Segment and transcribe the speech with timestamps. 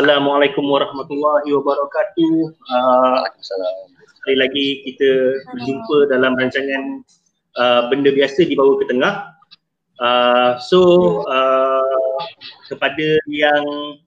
[0.00, 2.32] Uh, Assalamualaikum warahmatullahi wabarakatuh.
[2.56, 3.20] Uh,
[4.16, 7.04] sekali lagi kita berjumpa dalam rancangan
[7.60, 9.28] uh, benda biasa di bawah ke tengah.
[10.00, 10.80] Uh, so
[11.28, 12.16] uh,
[12.72, 13.60] kepada yang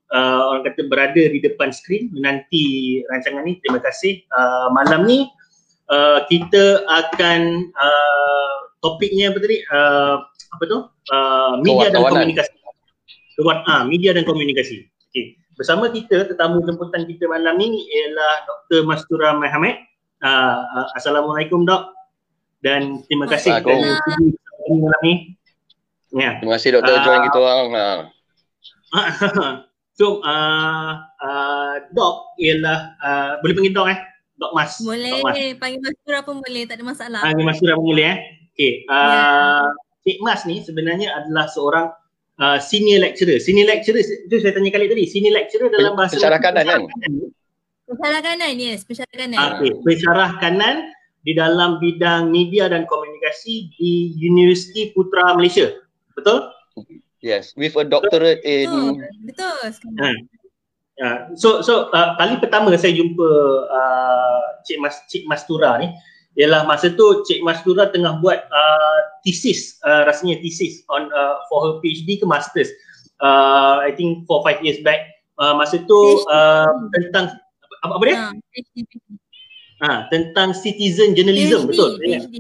[0.10, 4.18] uh, orang kata berada di depan skrin menanti rancangan ni, terima kasih.
[4.34, 5.30] Uh, malam ni
[5.94, 9.62] uh, kita akan uh, topiknya apa tadi?
[9.70, 10.26] Uh,
[10.58, 10.90] apa tu?
[11.14, 12.50] Uh, media dan komunikasi.
[13.38, 14.90] Kewan, ah, media dan komunikasi.
[15.14, 15.43] Okey.
[15.54, 18.90] Bersama kita tetamu jemputan kita malam ni ialah Dr.
[18.90, 19.86] Mastura Muhammad.
[20.24, 21.94] Uh, uh, Assalamualaikum Dok.
[22.66, 24.34] Dan terima kasih kerana sudi
[24.82, 25.14] malam ni.
[26.16, 26.42] Ya.
[26.42, 26.94] Terima kasih Dr.
[26.98, 27.68] Uh, join kita orang.
[27.70, 28.02] Uh.
[30.00, 34.00] so uh, uh, Dok ialah uh, boleh panggil Dok eh?
[34.42, 34.74] Dok Mas.
[34.82, 35.38] Boleh, Dok Mas.
[35.62, 37.22] panggil Mastura pun boleh, tak ada masalah.
[37.22, 38.18] Panggil Mastura pun boleh eh?
[38.58, 38.74] Okey.
[38.90, 39.66] Uh, yeah.
[40.04, 41.88] Cik Mas ni sebenarnya adalah seorang
[42.40, 43.38] uh, senior lecturer.
[43.38, 45.04] Senior lecturer itu saya tanya kali tadi.
[45.10, 46.82] Senior lecturer dalam bahasa pensyarah kanan kan?
[47.84, 48.82] Pensyarah kanan, yes.
[48.88, 49.38] Pensyarah kanan.
[49.58, 50.76] Okey, pensyarah kanan
[51.24, 55.72] di dalam bidang media dan komunikasi di Universiti Putra Malaysia.
[56.14, 56.52] Betul?
[57.24, 58.68] Yes, with a doctorate in
[59.24, 59.56] Betul.
[59.72, 59.96] Betul.
[59.96, 60.18] Hmm.
[61.00, 61.12] Ya.
[61.40, 63.30] So so uh, kali pertama saya jumpa
[63.66, 65.90] uh, Cik Mas Cik Mastura ni
[66.34, 71.60] ialah masa tu Cik Mastura tengah buat uh, thesis, uh, rasanya thesis on uh, for
[71.62, 72.70] her PhD ke masters.
[73.22, 75.14] Uh, I think for five years back.
[75.38, 76.00] Uh, masa tu
[76.30, 77.34] uh, tentang
[77.86, 78.18] apa, apa dia?
[79.84, 81.92] Ha, uh, tentang citizen journalism, PhD, betul?
[82.02, 82.36] PhD.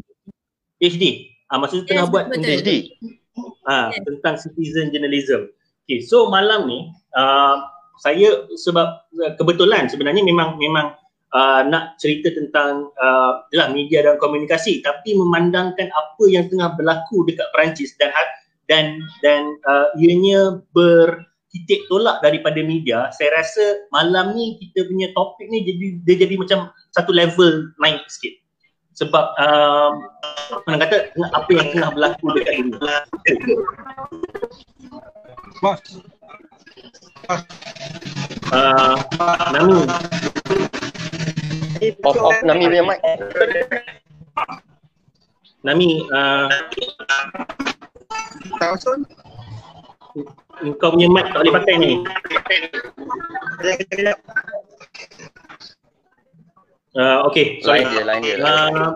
[0.82, 1.06] PhD.
[1.50, 2.70] Ah, uh, masa tu tengah yes, buat PhD.
[3.66, 4.02] Ah, uh, yes.
[4.10, 5.50] tentang citizen journalism.
[5.86, 7.62] Okay, so malam ni uh,
[8.02, 9.06] saya sebab
[9.38, 10.98] kebetulan sebenarnya memang memang
[11.34, 17.50] uh, nak cerita tentang uh, media dan komunikasi tapi memandangkan apa yang tengah berlaku dekat
[17.52, 18.14] Perancis dan
[18.72, 18.86] dan
[19.26, 25.66] dan uh, ianya bertitik tolak daripada media saya rasa malam ni kita punya topik ni
[25.68, 28.38] jadi dia jadi macam satu level naik sikit.
[28.94, 29.94] Sebab um,
[30.70, 32.78] mana kata apa yang tengah berlaku dekat ini
[35.66, 35.82] Mas.
[38.54, 38.94] Uh,
[39.50, 39.82] Nami
[42.06, 43.00] Off off Nami punya mic.
[45.64, 46.48] Nami uh,
[48.60, 49.04] Tausun.
[50.80, 51.92] Kau punya mic tak boleh pakai ni.
[56.94, 57.82] Uh, okay, sorry.
[57.82, 58.36] Lain dia, lain dia.
[58.38, 58.94] Uh,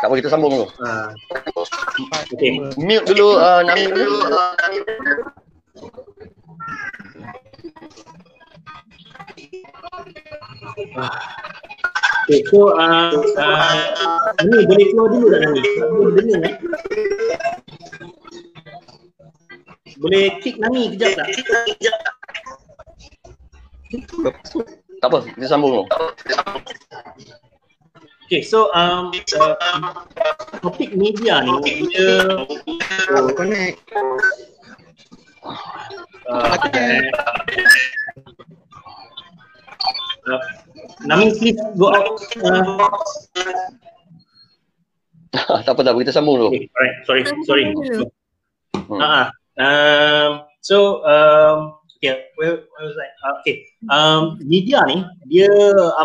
[0.00, 0.66] tak apa, kita sambung dulu.
[0.80, 1.12] Uh,
[2.32, 2.56] okay.
[2.80, 4.16] Mute dulu, uh, Nami dulu.
[4.32, 5.28] Uh, Nami dulu.
[12.22, 15.60] Okay, so uh, uh, ni boleh keluar dulu tak Nani?
[15.92, 16.54] Boleh dengar eh?
[20.00, 21.28] Boleh kick Nani kejap tak?
[25.04, 25.84] Tak apa, kita sambung dulu.
[28.24, 29.52] Okay, so um, uh,
[30.64, 32.40] topik media ni dia
[33.12, 33.84] oh, connect.
[36.24, 36.56] Uh,
[40.22, 40.38] Uh,
[41.02, 42.14] Namin please go out.
[42.38, 42.86] Uh.
[45.66, 46.52] tak apa tak apa kita sambung dulu.
[46.54, 47.64] Okay, alright, sorry, sorry.
[48.76, 49.00] Hmm.
[49.00, 49.26] Uh,
[49.58, 53.08] um, so um, okay, where, where was I?
[53.24, 53.56] Uh, okay,
[53.90, 55.50] um, media ni dia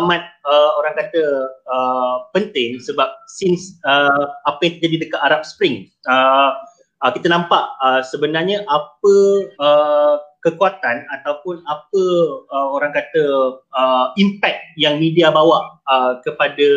[0.00, 1.22] amat uh, orang kata
[1.68, 6.56] uh, penting sebab since uh, apa yang terjadi dekat Arab Spring, uh,
[7.04, 9.14] uh, kita nampak uh, sebenarnya apa
[9.60, 12.04] uh, kekuatan ataupun apa
[12.46, 13.24] uh, orang kata
[13.74, 16.68] uh, impact yang media bawa uh, kepada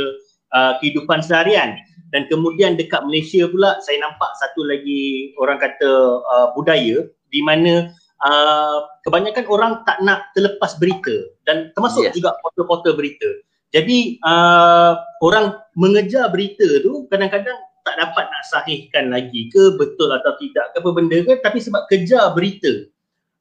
[0.53, 1.77] uh, kehidupan seharian
[2.11, 5.89] dan kemudian dekat Malaysia pula saya nampak satu lagi orang kata
[6.25, 7.93] uh, budaya di mana
[8.25, 8.77] uh,
[9.07, 11.13] kebanyakan orang tak nak terlepas berita
[11.47, 12.13] dan termasuk yes.
[12.17, 13.29] juga portal-portal berita.
[13.71, 20.35] Jadi uh, orang mengejar berita tu kadang-kadang tak dapat nak sahihkan lagi ke betul atau
[20.37, 22.69] tidak ke apa benda ke tapi sebab kejar berita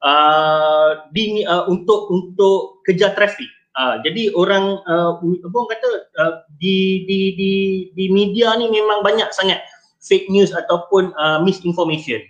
[0.05, 3.49] uh, di uh, untuk untuk kejar trafik.
[3.79, 7.53] Uh, jadi orang uh, apa orang kata uh, di di di
[7.95, 9.63] di media ni memang banyak sangat
[10.03, 12.21] fake news ataupun uh, misinformation.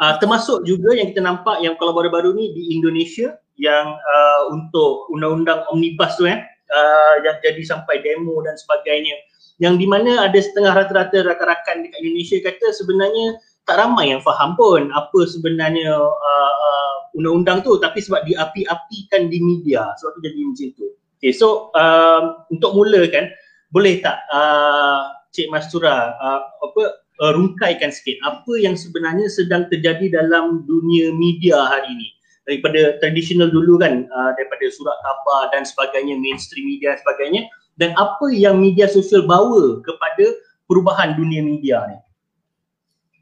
[0.00, 5.12] Uh, termasuk juga yang kita nampak yang kalau baru-baru ni di Indonesia yang uh, untuk
[5.12, 6.40] undang-undang omnibus tu eh
[6.72, 9.12] uh, yang jadi sampai demo dan sebagainya
[9.60, 13.36] yang di mana ada setengah rata-rata rakan-rakan dekat Indonesia kata sebenarnya
[13.68, 19.38] tak ramai yang faham pun apa sebenarnya uh, uh, undang-undang tu tapi sebab diapi-apikan di
[19.42, 20.86] media sebab tu jadi macam tu.
[21.20, 23.28] Okay, so um, untuk mula kan
[23.70, 26.82] boleh tak uh, Cik Mastura uh, apa
[27.22, 32.08] uh, rungkaikan sikit apa yang sebenarnya sedang terjadi dalam dunia media hari ini
[32.48, 37.42] daripada tradisional dulu kan uh, daripada surat khabar dan sebagainya mainstream media dan sebagainya
[37.78, 40.34] dan apa yang media sosial bawa kepada
[40.66, 41.96] perubahan dunia media ni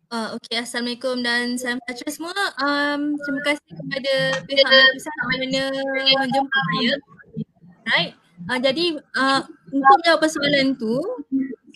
[0.08, 2.40] Uh, okay, Assalamualaikum dan salam sejahtera semua.
[2.64, 4.14] Um, terima kasih kepada
[4.48, 5.62] pihak Melissa kerana
[6.24, 6.92] menjemput saya.
[7.84, 8.12] Right.
[8.48, 10.96] Uh, jadi uh, untuk jawab persoalan tu,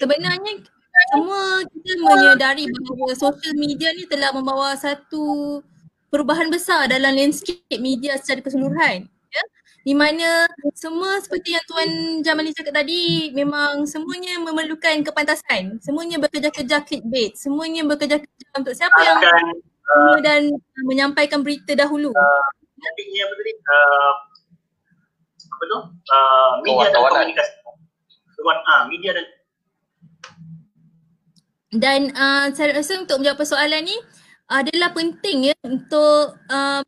[0.00, 0.64] sebenarnya
[1.12, 5.61] semua kita menyedari bahawa social media ni telah membawa satu
[6.08, 9.12] perubahan besar dalam landscape media secara keseluruhan
[9.82, 10.46] di mana
[10.79, 11.90] semua seperti yang Tuan
[12.23, 15.82] Jamali cakap tadi memang semuanya memerlukan kepantasan.
[15.82, 17.34] Semuanya bekerja-kerja clickbait.
[17.34, 20.55] Semuanya bekerja-kerja untuk siapa yang uh, dan
[20.87, 22.14] menyampaikan berita dahulu.
[22.14, 22.44] Uh,
[22.79, 23.52] Nantinya apa tadi?
[23.58, 24.12] Uh,
[25.43, 25.79] apa tu?
[26.11, 27.52] Uh, media dan komunikasi.
[28.32, 29.26] Kawan, ah, media dan
[31.73, 33.96] dan uh, saya rasa untuk menjawab persoalan ni
[34.44, 36.84] adalah penting ya untuk um,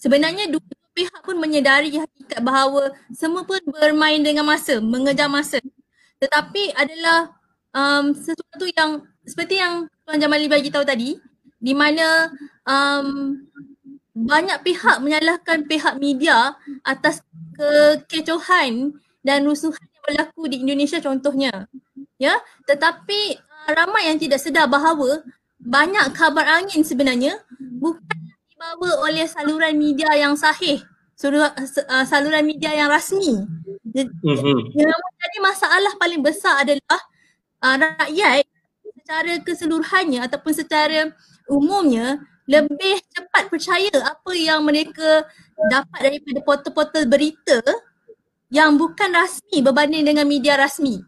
[0.00, 5.56] sebenarnya dua pihak pun menyedari hakikat bahawa semua pun bermain dengan masa, mengejar masa.
[6.20, 7.32] Tetapi adalah
[7.72, 11.16] um, sesuatu yang seperti yang Tuan Jamali bagi tahu tadi
[11.56, 12.28] di mana
[12.68, 13.40] um,
[14.12, 16.52] banyak pihak menyalahkan pihak media
[16.84, 17.24] atas
[17.56, 18.92] kekecohan
[19.24, 21.64] dan rusuhan yang berlaku di Indonesia contohnya.
[22.20, 22.36] Ya,
[22.68, 25.24] tetapi uh, ramai yang tidak sedar bahawa
[25.56, 28.19] banyak khabar angin sebenarnya bukan
[28.60, 30.84] dibawa oleh saluran media yang sahih
[31.16, 31.48] saluran,
[32.04, 33.40] saluran media yang rasmi.
[33.88, 34.76] Mm-hmm.
[34.76, 37.00] Yang jadi masalah paling besar adalah
[37.64, 38.44] uh, rakyat
[39.00, 41.08] secara keseluruhannya ataupun secara
[41.48, 45.24] umumnya lebih cepat percaya apa yang mereka
[45.72, 47.64] dapat daripada portal-portal berita
[48.52, 51.00] yang bukan rasmi berbanding dengan media rasmi.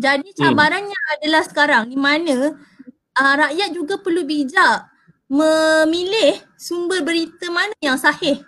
[0.00, 0.38] Jadi hmm.
[0.48, 1.12] cabarannya hmm.
[1.20, 2.56] adalah sekarang di mana
[3.20, 4.89] uh, rakyat juga perlu bijak
[5.30, 8.42] memilih sumber berita mana yang sahih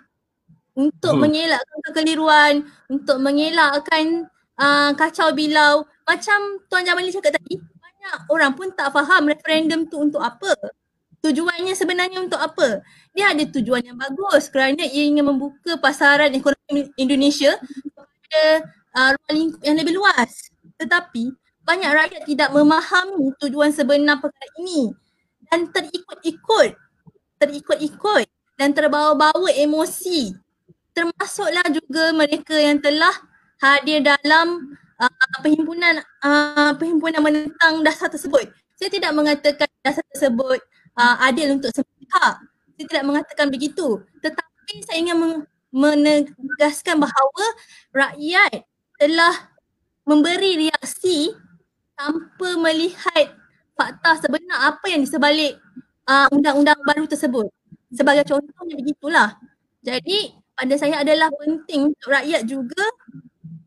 [0.75, 1.21] untuk hmm.
[1.23, 2.53] mengelakkan kekeliruan,
[2.91, 4.27] untuk mengelakkan
[4.59, 5.87] uh, kacau bilau.
[6.03, 10.51] Macam Tuan Jamali cakap tadi, banyak orang pun tak faham referendum tu untuk apa.
[11.23, 12.83] Tujuannya sebenarnya untuk apa?
[13.15, 18.43] Dia ada tujuan yang bagus kerana ia ingin membuka pasaran ekonomi Indonesia kepada
[18.91, 20.51] uh, ruang lingkup yang lebih luas.
[20.75, 21.31] Tetapi
[21.63, 24.91] banyak rakyat tidak memahami tujuan sebenar perkara ini
[25.53, 26.73] dan terikut-ikut,
[27.37, 28.25] terikut-ikut
[28.57, 30.33] dan terbawa-bawa emosi
[30.97, 33.13] termasuklah juga mereka yang telah
[33.61, 38.49] hadir dalam uh, perhimpunan uh, perhimpunan menentang dasar tersebut.
[38.77, 40.57] Saya tidak mengatakan dasar tersebut
[40.97, 42.33] uh, adil untuk semua pihak.
[42.73, 44.01] Saya tidak mengatakan begitu.
[44.21, 47.45] Tetapi saya ingin men- menegaskan bahawa
[47.93, 48.65] rakyat
[48.97, 49.53] telah
[50.05, 51.33] memberi reaksi
[51.93, 53.33] tanpa melihat
[53.73, 55.57] fakta sebenar apa yang di sebalik
[56.07, 57.49] uh, undang-undang baru tersebut.
[57.93, 59.29] Sebagai contohnya begitulah.
[59.83, 62.85] Jadi pada saya adalah penting untuk rakyat juga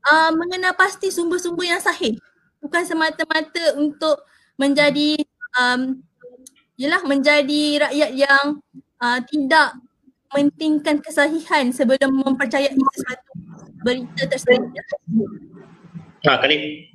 [0.06, 2.18] uh, mengenal pasti sumber-sumber yang sahih.
[2.62, 4.24] Bukan semata-mata untuk
[4.56, 5.20] menjadi
[5.60, 6.00] um,
[6.76, 8.44] yalah menjadi rakyat yang
[9.00, 9.76] uh, tidak
[10.32, 13.32] mementingkan kesahihan sebelum mempercayai sesuatu
[13.86, 14.68] berita tersebut.
[16.26, 16.90] Ha, kali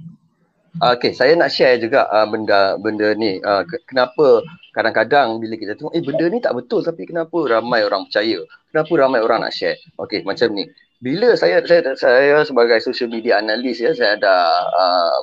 [0.80, 3.44] Okay, saya nak share juga uh, benda benda ni.
[3.44, 4.40] Uh, kenapa
[4.72, 8.40] kadang-kadang bila kita tengok, eh benda ni tak betul tapi kenapa ramai orang percaya?
[8.72, 9.76] Kenapa ramai orang nak share?
[10.00, 10.72] Okay, macam ni.
[11.04, 14.36] Bila saya saya saya sebagai social media analis ya, saya ada
[14.72, 15.20] uh,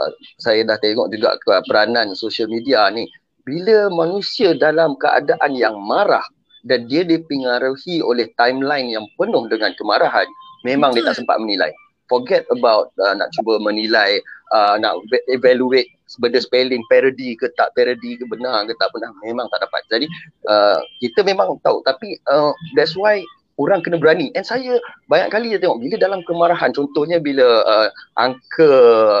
[0.00, 0.10] uh,
[0.40, 1.36] saya dah tengok juga
[1.68, 3.04] peranan social media ni.
[3.44, 6.24] Bila manusia dalam keadaan yang marah
[6.64, 10.26] dan dia dipengaruhi oleh timeline yang penuh dengan kemarahan,
[10.64, 11.70] memang dia tak sempat menilai
[12.06, 14.18] forget about uh, nak cuba menilai
[14.54, 14.98] uh, nak
[15.30, 15.90] evaluate
[16.22, 19.82] benda spelling parody ke tak parody ke benar ke tak benar memang tak dapat.
[19.90, 20.06] Jadi
[20.46, 21.82] uh, kita memang tahu.
[21.82, 23.22] Tapi uh, that's why
[23.58, 24.30] orang kena berani.
[24.38, 24.78] And saya
[25.10, 27.88] banyak kali saya tengok bila dalam kemarahan contohnya bila uh,
[28.20, 28.70] angka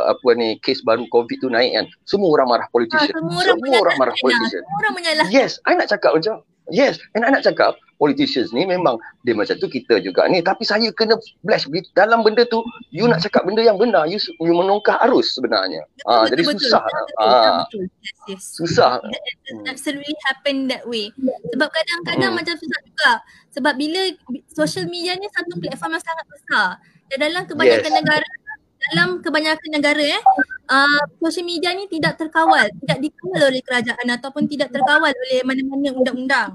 [0.06, 3.12] apa ni kes baru covid tu naik kan semua orang marah politician.
[3.12, 4.62] Ha, semua, orang, semua orang marah politician.
[4.62, 5.32] Semua orang menyalahkan.
[5.34, 9.56] Yes i nak cakap macam Yes, and I nak cakap politicians ni memang dia macam
[9.56, 12.60] tu kita juga ni tapi saya kena flash dalam benda tu
[12.92, 15.82] you nak cakap benda yang benar you, you menongkar arus sebenarnya.
[16.04, 16.82] Ah jadi betul, susah.
[17.20, 17.64] Ah
[18.36, 18.92] susah.
[19.00, 21.12] That, absolutely happen that way.
[21.52, 22.38] Sebab kadang-kadang hmm.
[22.40, 23.12] macam susah juga.
[23.56, 24.00] Sebab bila
[24.52, 26.68] social media ni satu platform yang sangat besar
[27.08, 27.98] dan dalam kebanyakan yes.
[28.02, 28.28] negara
[28.92, 30.22] dalam kebanyakan negara eh
[30.70, 35.90] uh, social media ni tidak terkawal, tidak dikawal oleh kerajaan ataupun tidak terkawal oleh mana-mana
[35.96, 36.50] undang-undang.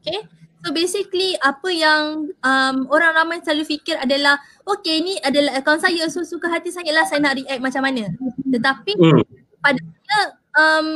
[0.00, 0.24] Okay.
[0.64, 6.08] So basically apa yang um, orang ramai selalu fikir adalah okay ni adalah akaun saya
[6.08, 8.08] so suka hati saya lah saya nak react macam mana.
[8.48, 9.20] Tetapi hmm.
[9.60, 10.18] pada saya
[10.56, 10.88] um,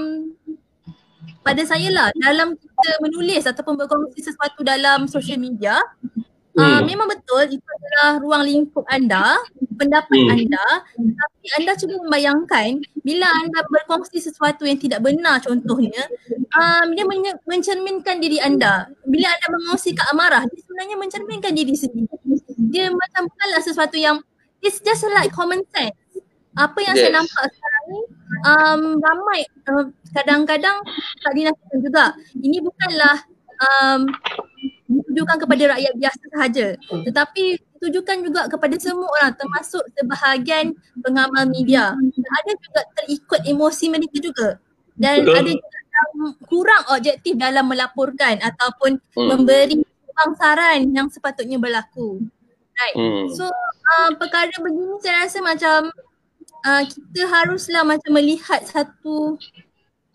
[1.44, 5.76] pada saya lah dalam kita menulis ataupun berkongsi sesuatu dalam social media
[6.58, 9.38] Uh, memang betul itu adalah ruang lingkup anda,
[9.78, 10.34] pendapat hmm.
[10.34, 10.66] anda
[10.98, 16.02] tapi anda cuba membayangkan bila anda berkongsi sesuatu yang tidak benar contohnya
[16.58, 18.90] um, dia men- mencerminkan diri anda.
[19.06, 22.10] Bila anda mengongsikan amarah dia sebenarnya mencerminkan diri sendiri.
[22.68, 24.18] Dia macam bukanlah sesuatu yang
[24.60, 25.94] it's just like common sense.
[26.58, 27.02] Apa yang yes.
[27.06, 28.00] saya nampak sekarang ni
[28.42, 30.82] um, ramai uh, kadang-kadang
[31.22, 32.04] tak dinafikan juga.
[32.34, 33.16] Ini bukanlah
[33.62, 34.10] um,
[35.18, 37.02] ditujukan kepada rakyat biasa sahaja hmm.
[37.10, 44.16] tetapi ditujukan juga kepada semua orang termasuk sebahagian pengamal media ada juga terikut emosi mereka
[44.22, 44.48] juga
[44.94, 45.34] dan Betul.
[45.34, 46.10] ada juga yang
[46.46, 49.26] kurang objektif dalam melaporkan ataupun hmm.
[49.26, 49.82] memberi
[50.38, 52.22] saran yang sepatutnya berlaku
[52.78, 53.34] right hmm.
[53.34, 53.50] so
[53.98, 55.90] uh, perkara begini saya rasa macam
[56.62, 59.34] uh, kita haruslah macam melihat satu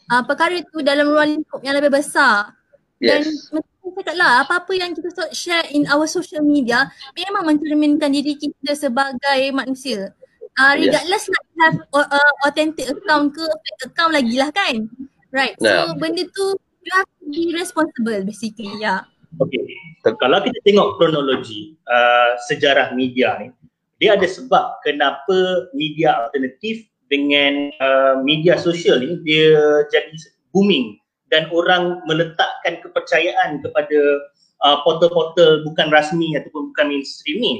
[0.07, 2.55] uh, perkara itu dalam ruang lingkup yang lebih besar
[3.03, 3.51] yes.
[3.51, 8.79] dan cakap lah apa-apa yang kita share in our social media memang mencerminkan diri kita
[8.79, 10.15] sebagai manusia.
[10.53, 11.33] Uh, regardless yes.
[11.33, 14.85] nak have uh, authentic account ke fake account lagi lah kan.
[15.33, 15.57] Right.
[15.57, 16.45] So benda tu
[16.85, 18.69] you have to be responsible basically.
[18.77, 19.09] Yeah.
[19.41, 19.65] Okay.
[20.05, 23.49] Kalau kita tengok kronologi uh, sejarah media ni,
[23.97, 29.53] dia ada sebab kenapa media alternatif dengan uh, media sosial ni dia
[29.89, 30.13] jadi
[30.53, 31.01] booming
[31.33, 33.99] dan orang meletakkan kepercayaan kepada
[34.61, 37.53] uh, portal-portal bukan rasmi ataupun bukan mainstream ni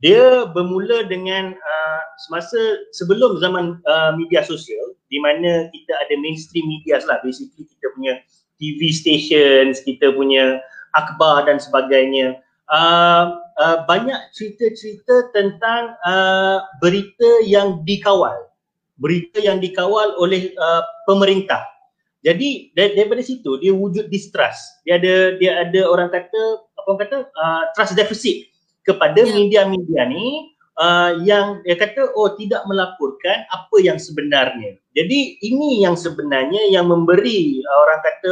[0.00, 6.64] dia bermula dengan uh, semasa sebelum zaman uh, media sosial di mana kita ada mainstream
[6.64, 7.20] media lah.
[7.20, 8.16] Basically kita punya
[8.56, 10.64] TV stations, kita punya
[10.96, 12.40] akhbar dan sebagainya.
[12.72, 18.48] Uh, uh, banyak cerita-cerita tentang uh, berita yang dikawal.
[18.96, 21.60] Berita yang dikawal oleh uh, pemerintah
[22.20, 24.84] jadi dar- daripada situ dia wujud distrust.
[24.84, 26.40] Dia ada dia ada orang kata
[26.76, 28.48] apa orang kata uh, trust deficit
[28.84, 29.32] kepada yeah.
[29.32, 34.76] media-media ni uh, yang dia kata oh tidak melaporkan apa yang sebenarnya.
[34.92, 38.30] Jadi ini yang sebenarnya yang memberi uh, orang kata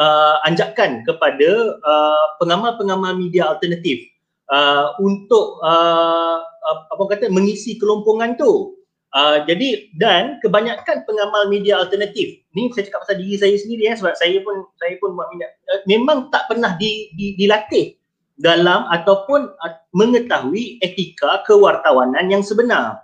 [0.00, 4.00] uh, anjakan kepada uh, pengamal-pengamal media alternatif
[4.48, 8.75] uh, untuk uh, apa orang kata mengisi kelompongan tu.
[9.14, 12.42] Uh, jadi dan kebanyakan pengamal media alternatif.
[12.52, 15.50] Ni saya cakap pasal diri saya sendiri ya sebab saya pun saya pun buat minat.
[15.70, 17.96] Uh, memang tak pernah di, di, dilatih
[18.36, 23.00] dalam ataupun uh, mengetahui etika kewartawanan yang sebenar.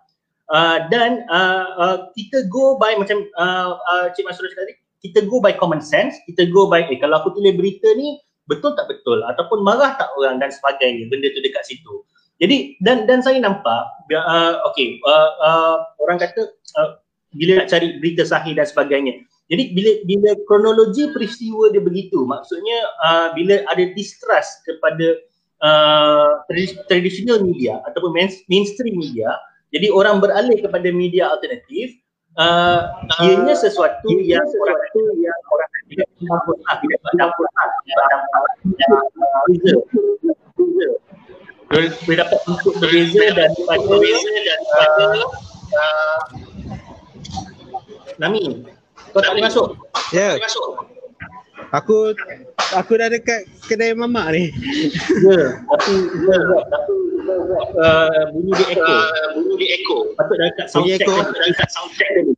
[0.53, 5.25] Uh, dan uh, uh, kita go by macam uh, uh, Cik Masrul cakap tadi kita
[5.25, 8.85] go by common sense kita go by eh kalau aku tulis berita ni betul tak
[8.91, 9.23] betul?
[9.25, 12.05] Ataupun marah tak orang dan sebagainya benda tu dekat situ
[12.41, 16.49] jadi dan dan saya nampak uh, okey uh, uh, orang kata
[16.81, 17.01] uh,
[17.33, 19.25] bila nak cari berita sahih dan sebagainya.
[19.49, 25.21] Jadi bila bila kronologi peristiwa dia begitu maksudnya uh, bila ada distrust kepada
[25.63, 26.43] uh,
[26.91, 29.31] traditional media ataupun main, mainstream media
[29.73, 31.97] jadi orang beralih kepada media alternatif
[32.37, 37.43] uh, ianya sesuatu uh, yang sesuatu yang orang tidak mampu tidak mampu
[41.73, 45.05] boleh dapat input berbeza daripada berbeza daripada
[45.73, 46.21] uh,
[48.21, 48.69] Nami
[49.13, 49.67] kau tak boleh masuk?
[50.13, 50.37] Ya.
[50.37, 50.53] Yeah.
[51.73, 52.13] aku
[52.77, 54.45] aku dah dekat kedai mamak ni.
[55.25, 55.95] Ya tapi
[56.29, 56.39] ya
[56.69, 56.95] tapi
[57.81, 58.93] uh, bunyi di echo.
[58.93, 59.97] Uh, bunyi di echo.
[60.21, 62.33] Patut dah dekat sound check dah dekat sound check tadi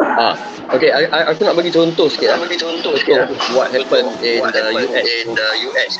[0.00, 0.34] Ah,
[0.72, 2.32] okay, I, I, aku nak bagi contoh sikit.
[2.32, 3.28] Nak bagi contoh sikit.
[3.52, 5.06] What happened in what the happened US?
[5.06, 5.94] In the US.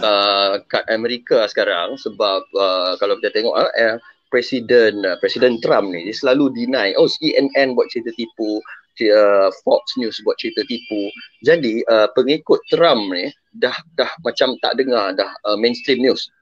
[0.00, 3.96] Uh, kat Amerika sekarang sebab uh, kalau kita tengok uh,
[4.32, 8.64] Presiden uh, Presiden Trump ni dia selalu deny oh CNN buat cerita tipu
[9.12, 11.12] uh, Fox News buat cerita tipu
[11.44, 13.28] jadi uh, pengikut Trump ni
[13.60, 16.32] dah dah macam tak dengar dah uh, mainstream news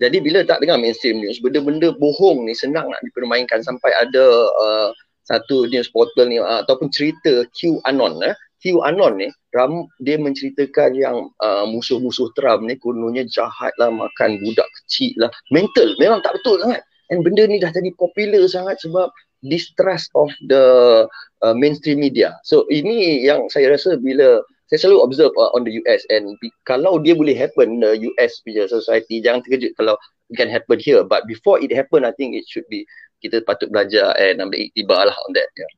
[0.00, 4.88] jadi bila tak dengar mainstream news benda-benda bohong ni senang nak dipermainkan sampai ada uh,
[5.26, 8.34] satu news portal ni uh, ataupun cerita QAnon eh.
[8.62, 14.66] QAnon ni ram dia menceritakan yang uh, musuh-musuh Trump ni kononnya jahat lah makan budak
[14.82, 15.30] kecil lah.
[15.50, 16.82] Mental memang tak betul sangat.
[17.10, 19.12] And benda ni dah jadi popular sangat sebab
[19.44, 21.04] distrust of the
[21.42, 22.38] uh, mainstream media.
[22.46, 26.48] So ini yang saya rasa bila saya selalu observe uh, on the US and be,
[26.64, 29.98] kalau dia boleh happen the US punya society jangan terkejut kalau
[30.32, 31.04] it can happen here.
[31.04, 32.88] But before it happen I think it should be
[33.22, 35.46] kita patut belajar and ambil iktibar lah on that.
[35.54, 35.70] Yeah.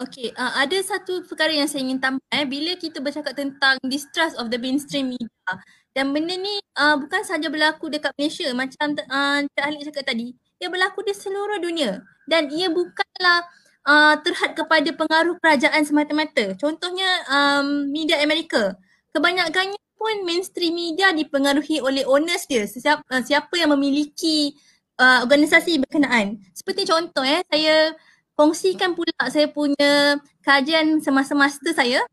[0.00, 2.48] Okay, uh, ada satu perkara yang saya ingin tambah eh.
[2.48, 5.52] Bila kita bercakap tentang distrust of the mainstream media
[5.92, 10.32] dan benda ni uh, bukan sahaja berlaku dekat Malaysia macam uh, Cik Halik cakap tadi
[10.62, 13.44] Ia berlaku di seluruh dunia dan ia bukanlah
[13.84, 16.56] uh, terhad kepada pengaruh kerajaan semata-mata.
[16.56, 18.76] Contohnya um, media Amerika.
[19.10, 22.64] Kebanyakannya pun mainstream media dipengaruhi oleh owners dia.
[22.64, 24.56] Siapa, uh, siapa yang memiliki
[25.00, 26.36] uh, organisasi berkenaan.
[26.52, 27.96] Seperti contoh eh, saya
[28.36, 32.04] kongsikan pula saya punya kajian semasa master saya.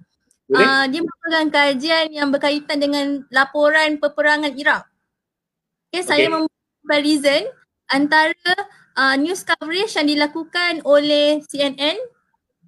[0.47, 4.87] Uh, dia merupakan kajian yang berkaitan dengan laporan peperangan Iraq.
[5.91, 6.07] Okay, okay.
[6.07, 7.43] saya membuat comparison
[7.91, 8.51] antara
[8.95, 11.99] uh, news coverage yang dilakukan oleh CNN,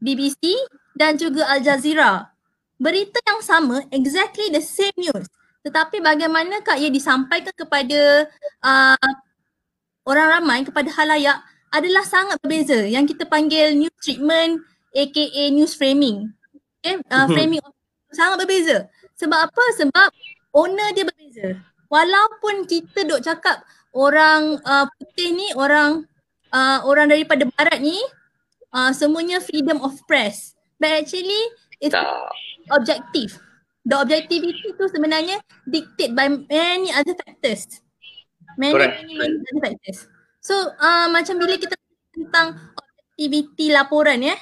[0.04, 0.60] BBC
[1.00, 2.36] dan juga Al Jazeera.
[2.76, 5.28] Berita yang sama, exactly the same news.
[5.64, 8.28] Tetapi bagaimanakah ia disampaikan kepada
[8.64, 9.12] uh,
[10.08, 11.40] orang ramai, kepada halayak
[11.70, 14.62] adalah sangat berbeza yang kita panggil news treatment
[14.94, 16.34] aka news framing.
[16.82, 17.62] Okay, uh, framing
[18.14, 18.78] sangat berbeza.
[19.20, 19.64] Sebab apa?
[19.78, 20.10] Sebab
[20.56, 21.60] owner dia berbeza.
[21.90, 26.06] Walaupun kita duk cakap orang uh, putih ni, orang
[26.54, 27.98] uh, orang daripada barat ni
[28.74, 30.54] uh, semuanya freedom of press.
[30.80, 31.42] But actually
[31.82, 32.08] it's tak.
[32.72, 33.38] objective.
[33.84, 37.82] The objectivity tu sebenarnya dictate by many other factors.
[38.60, 40.12] Many, many, many other factors.
[40.44, 41.80] So uh, macam bila kita
[42.12, 44.36] tentang objectivity laporan ya,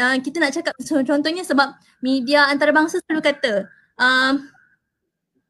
[0.00, 3.68] uh, kita nak cakap so, contohnya sebab media antarabangsa selalu kata
[4.00, 4.32] uh,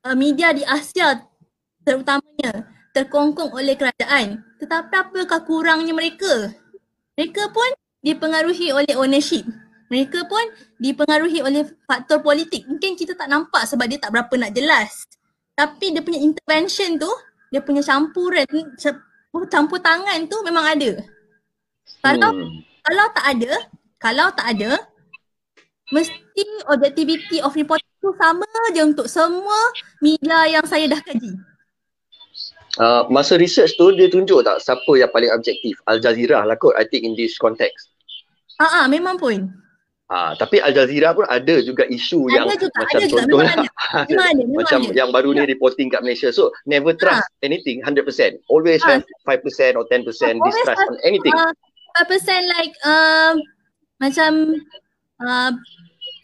[0.02, 1.22] uh, media di Asia
[1.86, 4.42] terutamanya terkongkong oleh kerajaan.
[4.58, 6.50] Tetapi apakah kurangnya mereka?
[7.14, 7.70] Mereka pun
[8.02, 9.46] dipengaruhi oleh ownership.
[9.88, 10.44] Mereka pun
[10.76, 12.66] dipengaruhi oleh faktor politik.
[12.68, 15.06] Mungkin kita tak nampak sebab dia tak berapa nak jelas.
[15.56, 17.10] Tapi dia punya intervention tu,
[17.48, 18.46] dia punya campuran,
[19.48, 20.90] campur tangan tu memang ada.
[22.04, 22.48] Kalau hmm.
[22.84, 23.52] kalau tak ada,
[23.98, 24.70] kalau tak ada,
[25.92, 29.58] mesti objectivity of reporting tu sama je untuk semua
[30.04, 31.32] media yang saya dah kaji.
[32.78, 35.74] Uh, masa research tu dia tunjuk tak siapa yang paling objektif?
[35.90, 37.90] Al Jazeera lah kot I think in this context.
[38.60, 39.50] Ah uh, uh, memang pun.
[40.08, 43.40] Ah uh, tapi Al Jazeera pun ada juga isu ada yang juga, macam ada contoh
[43.44, 43.56] lah.
[44.56, 44.96] macam ada.
[44.96, 45.52] yang baru ni ya.
[45.52, 46.32] reporting kat Malaysia.
[46.32, 47.44] So never trust uh.
[47.44, 48.08] anything 100%.
[48.48, 49.04] Always uh.
[49.04, 51.36] have 5% or 10% uh, distrust on anything.
[51.36, 51.52] Uh,
[52.08, 53.44] 5% like um,
[54.00, 54.56] macam
[55.20, 55.52] uh,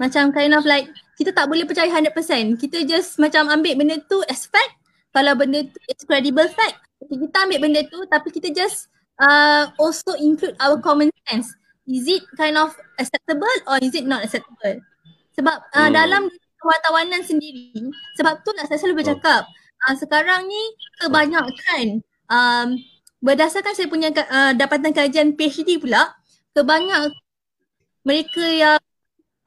[0.01, 0.89] macam kind of like
[1.21, 2.09] kita tak boleh percaya 100%.
[2.57, 4.81] Kita just macam ambil benda tu as fact
[5.15, 8.91] kalau benda tu is credible fact, kita ambil benda tu tapi kita just
[9.23, 11.55] uh, also include our common sense.
[11.85, 14.81] Is it kind of acceptable or is it not acceptable?
[15.37, 15.93] Sebab uh, hmm.
[15.93, 16.23] dalam
[16.57, 17.77] kewartawanan sendiri,
[18.17, 19.45] sebab tu nak saya selalu bercakap,
[19.85, 20.63] uh, sekarang ni
[21.05, 22.01] kebanyakan
[22.33, 22.81] um,
[23.21, 26.17] berdasarkan saya punya uh, dapatan kajian PhD pula,
[26.57, 27.13] kebanyakan
[28.05, 28.81] mereka yang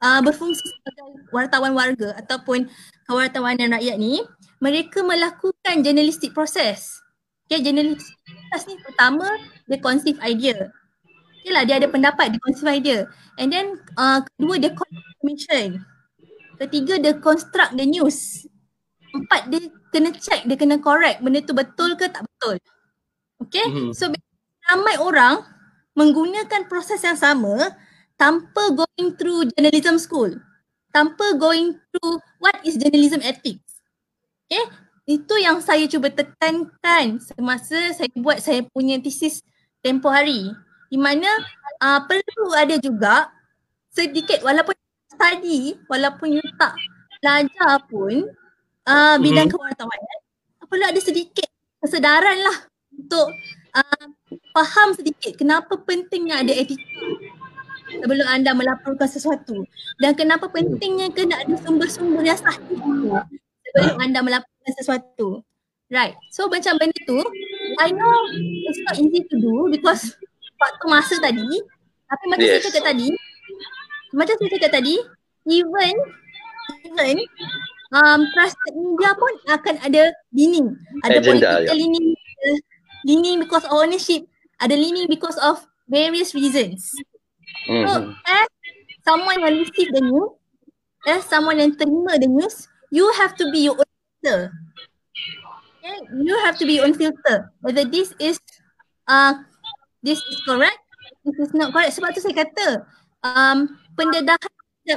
[0.02, 2.70] uh, berfungsi sebagai wartawan warga ataupun
[3.06, 4.22] kewartawanan rakyat ni,
[4.62, 6.98] mereka melakukan journalistic process.
[7.48, 9.26] Okay, journalistic process ni pertama
[9.66, 10.70] dia conceive idea.
[11.38, 12.98] Okay lah, dia ada pendapat, dia conceive idea.
[13.38, 15.86] And then uh, kedua dia confirmation.
[16.58, 18.44] Ketiga dia construct the news.
[19.14, 22.58] Empat dia kena check, dia kena correct benda tu betul ke tak betul.
[23.38, 23.94] Okay, mm-hmm.
[23.94, 24.10] so
[24.68, 25.46] ramai orang
[25.94, 27.72] menggunakan proses yang sama
[28.18, 30.30] tanpa going through journalism school.
[30.90, 33.78] Tanpa going through what is journalism ethics.
[34.50, 34.64] Okay,
[35.08, 39.40] itu yang saya cuba tekankan semasa saya buat saya punya thesis
[39.80, 40.52] tempoh hari.
[40.88, 41.28] Di mana
[41.84, 43.28] uh, perlu ada juga
[43.92, 44.74] sedikit walaupun
[45.12, 46.72] study, walaupun you tak
[47.20, 48.28] belajar pun
[48.88, 49.58] uh, bidang mm-hmm.
[49.58, 50.18] kewartawanan,
[50.68, 51.48] perlu ada sedikit
[51.82, 52.58] kesedaran lah
[52.94, 53.28] untuk
[53.76, 54.06] uh,
[54.56, 56.82] faham sedikit kenapa pentingnya ada etika
[57.88, 59.64] sebelum anda melaporkan sesuatu
[60.02, 62.78] dan kenapa pentingnya kena ada sumber-sumber yang sahih
[63.64, 65.44] sebelum anda melakukan sesuatu.
[65.88, 66.12] Right.
[66.28, 67.16] So macam benda tu,
[67.80, 68.12] I know
[68.68, 70.20] it's not easy to do because
[70.58, 71.48] waktu masa tadi,
[72.08, 72.52] tapi macam yes.
[72.58, 73.08] saya cakap tadi,
[74.14, 74.94] macam saya cakap tadi,
[75.48, 75.94] even
[76.84, 77.16] even
[77.94, 80.02] um, trusted media pun akan ada
[80.34, 80.76] leaning.
[81.06, 81.80] Ada Agenda, political yeah.
[81.80, 82.58] leaning, uh,
[83.06, 84.22] leaning because of ownership,
[84.60, 86.92] ada leaning because of various reasons.
[87.68, 87.86] Mm-hmm.
[87.88, 87.92] So
[88.28, 88.48] as
[89.04, 90.36] someone yang receive the news,
[91.08, 93.90] as someone yang terima the news, you have to be your own
[94.20, 94.52] filter.
[95.80, 95.96] Okay?
[96.12, 97.52] You have to be your own filter.
[97.64, 98.36] Whether this is
[99.08, 99.47] uh
[100.02, 100.78] this is correct,
[101.24, 101.94] this is not correct.
[101.96, 102.66] Sebab tu saya kata
[103.24, 104.52] um, pendedahan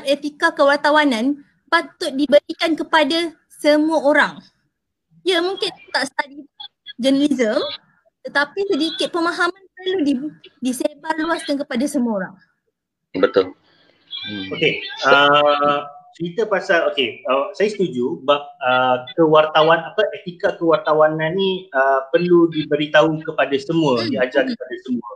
[0.07, 4.33] etika kewartawanan patut diberikan kepada semua orang.
[5.21, 6.43] Ya mungkin tak study
[6.97, 7.61] journalism
[8.21, 10.13] tetapi sedikit pemahaman perlu di,
[10.61, 12.33] disebar luaskan kepada semua orang.
[13.17, 13.57] Betul.
[14.29, 14.53] Hmm.
[14.53, 14.85] Okay.
[15.01, 15.81] Uh,
[16.17, 22.51] cerita pasal okay uh, saya setuju bab uh, kewartawan apa etika kewartawanan ni uh, perlu
[22.51, 25.11] diberitahu kepada semua diajar kepada semua.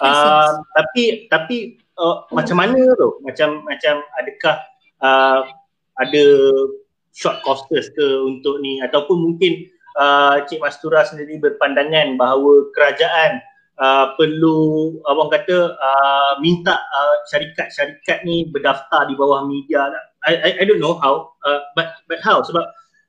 [0.00, 3.20] Uh, tapi tapi uh, macam mana tu?
[3.20, 4.56] Macam macam adakah
[5.04, 5.40] uh,
[6.00, 6.24] ada
[7.12, 8.80] short courses ke untuk ni?
[8.80, 9.68] Ataupun mungkin
[10.00, 13.44] uh, Cik Mastura sendiri berpandangan bahawa kerajaan
[13.80, 19.88] uh, perlu abang kata uh, minta uh, syarikat-syarikat ni berdaftar di bawah media
[20.28, 22.64] I I, I don't know how uh, but but how sebab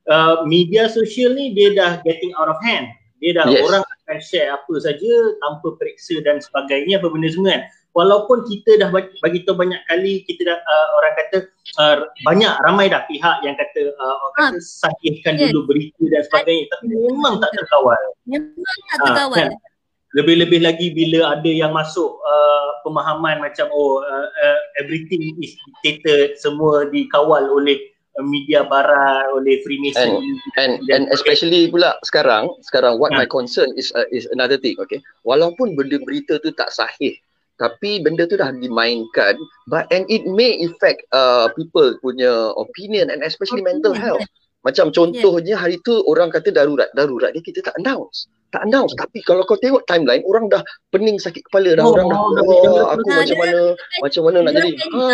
[0.08, 2.88] uh, media sosial ni dia dah getting out of hand
[3.22, 3.62] dia dah yes.
[3.62, 5.14] orang akan share apa saja
[5.46, 10.24] tanpa periksa dan sebagainya apa benda semua kan walaupun kita dah bagi tahu banyak kali
[10.26, 11.38] kita dah uh, orang kata
[11.78, 14.64] uh, banyak ramai dah pihak yang kata uh, orang kata ah.
[14.64, 15.52] sahihkan yes.
[15.52, 19.71] dulu berita dan sebagainya tapi memang tak terkawal memang tak terkawal uh, kan?
[20.12, 26.36] Lebih-lebih lagi bila ada yang masuk uh, pemahaman macam oh uh, uh, everything is dictated
[26.36, 27.80] semua dikawal oleh
[28.20, 30.20] uh, media barat oleh Freemason.
[30.60, 33.24] And and, and especially pula sekarang sekarang what yeah.
[33.24, 35.00] my concern is uh, is another thing okay?
[35.24, 37.16] Walaupun benda berita tu tak sahih
[37.56, 39.38] tapi benda tu dah dimainkan
[39.70, 44.26] but and it may affect uh, people punya opinion and especially mental health.
[44.62, 48.94] Macam contohnya hari tu orang kata darurat darurat ni kita tak announce tak announce.
[49.00, 50.62] Tapi kalau kau tengok timeline orang dah
[50.92, 53.60] pening sakit kepala dah oh, orang dah oh, aku nah, macam mana
[54.04, 54.72] macam mana nak jadi.
[54.96, 55.12] ha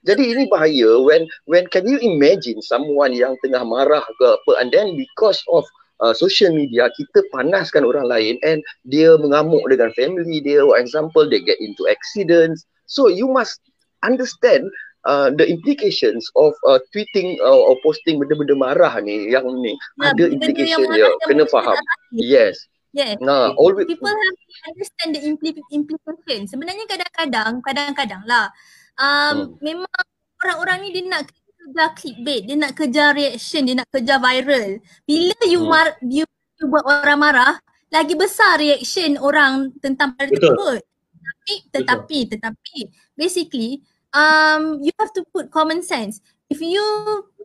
[0.00, 4.72] jadi ini bahaya when when can you imagine someone yang tengah marah ke apa and
[4.72, 5.60] then because of
[6.00, 10.64] uh, social media kita panaskan orang lain and dia mengamuk dengan family dia.
[10.64, 12.64] For example they get into accidents.
[12.88, 13.60] So you must
[14.00, 14.66] understand
[15.04, 20.12] uh, the implications of uh, tweeting uh, or posting benda-benda marah ni yang ni ya,
[20.12, 21.08] ada implication dia.
[21.28, 21.76] kena faham.
[22.12, 22.68] yes.
[22.90, 23.22] Yes.
[23.22, 26.50] Nah always people have to understand the impl- implication.
[26.50, 28.50] Sebenarnya kadang-kadang kadang-kadang lah.
[28.98, 29.62] Um, hmm.
[29.62, 30.02] memang
[30.42, 34.82] orang-orang ni dia nak kejar clickbait dia nak kejar reaction dia nak kejar viral.
[35.06, 35.70] Bila you hmm.
[35.70, 36.26] mar- you,
[36.58, 37.54] you buat orang marah
[37.94, 40.80] lagi besar reaction orang tentang perkara tersebut.
[41.20, 42.30] Tapi tetapi Betul.
[42.34, 42.78] tetapi
[43.14, 43.70] basically
[44.14, 46.20] um you have to put common sense.
[46.50, 46.82] If you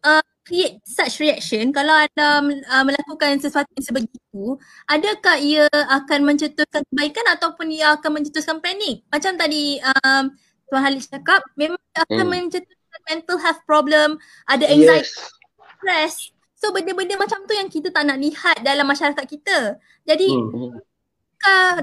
[0.02, 4.58] uh, create such reaction, kalau ada uh, melakukan sesuatu yang sebegitu,
[4.90, 9.06] adakah ia akan mencetuskan kebaikan ataupun ia akan mencetuskan panik?
[9.10, 10.34] Macam tadi um,
[10.70, 12.34] Tuan Halid cakap, memang akan hmm.
[12.34, 14.18] mencetuskan mental health problem,
[14.50, 15.30] ada anxiety, yes.
[15.78, 16.16] stress.
[16.58, 19.78] So benda-benda macam tu yang kita tak nak lihat dalam masyarakat kita.
[20.06, 20.82] Jadi, hmm.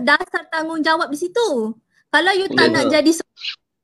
[0.02, 1.70] dasar tanggungjawab di situ?
[2.10, 3.10] Kalau you tak nak jadi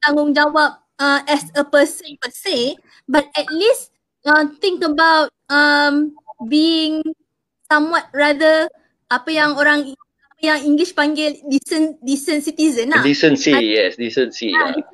[0.02, 2.76] tanggungjawab uh, as a person per se,
[3.08, 3.90] but at least
[4.26, 6.14] uh, think about um,
[6.46, 7.02] being
[7.70, 8.68] somewhat rather
[9.08, 9.94] apa yang orang
[10.38, 13.02] apa yang English panggil decent decent citizen lah.
[13.02, 14.54] Decency, I, yes, decency.
[14.54, 14.86] Yeah, yeah.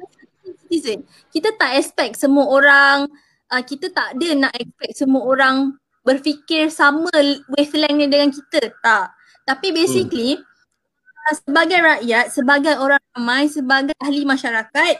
[0.64, 0.98] citizen.
[1.30, 3.06] Kita tak expect semua orang,
[3.52, 7.12] uh, kita tak ada nak expect semua orang berfikir sama
[7.48, 9.08] wavelength dengan kita, tak.
[9.44, 11.36] Tapi basically, hmm.
[11.44, 14.94] sebagai rakyat, sebagai orang ramai, sebagai ahli masyarakat,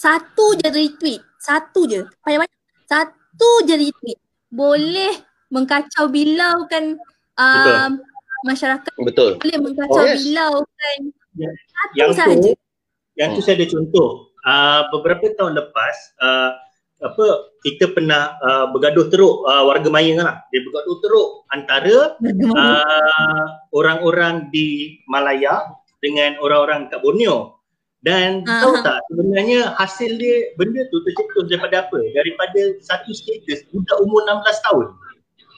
[0.00, 2.08] satu je retweet, satu je.
[2.24, 2.60] Payah banyak.
[2.88, 4.18] Satu je retweet.
[4.48, 5.12] Boleh
[5.52, 6.96] mengkacau bilaukan
[7.36, 7.90] um,
[8.48, 8.92] masyarakat.
[9.04, 9.36] Betul.
[9.36, 10.24] Boleh mengkacau oh, yes.
[10.24, 10.98] bilaukan.
[11.36, 11.50] Ya.
[11.52, 12.50] Satu yang sahaja.
[12.56, 12.60] Tu,
[13.20, 14.08] yang tu saya ada contoh.
[14.40, 16.56] Uh, beberapa tahun lepas, uh,
[17.00, 17.24] apa
[17.60, 20.36] kita pernah uh, bergaduh teruk uh, warga maya kan lah.
[20.48, 27.59] Dia bergaduh teruk antara uh, orang-orang di Malaya dengan orang-orang kat Borneo.
[28.00, 28.60] Dan uh-huh.
[28.64, 32.00] tahu tak sebenarnya hasil dia benda tu tercetus daripada apa?
[32.16, 34.86] Daripada satu status budak umur 16 tahun.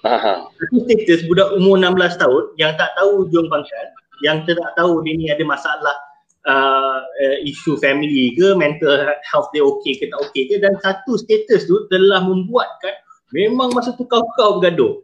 [0.02, 0.38] Uh-huh.
[0.50, 3.86] Satu status budak umur 16 tahun yang tak tahu ujung pangkal,
[4.26, 5.94] yang tak tahu dia ni ada masalah
[6.46, 11.14] uh, uh, isu family ke, mental health dia okey ke tak okey ke dan satu
[11.18, 12.94] status tu telah membuatkan
[13.30, 15.02] memang masa tu kau-kau bergaduh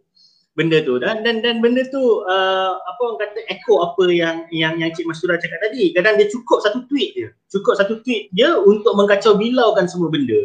[0.58, 0.98] benda tu.
[0.98, 5.06] Dan dan dan benda tu uh, apa orang kata echo apa yang yang yang Cik
[5.06, 5.94] Masura cakap tadi.
[5.94, 10.42] Kadang dia cukup satu tweet dia cukup satu tweet dia untuk mengkacau bilaukan semua benda.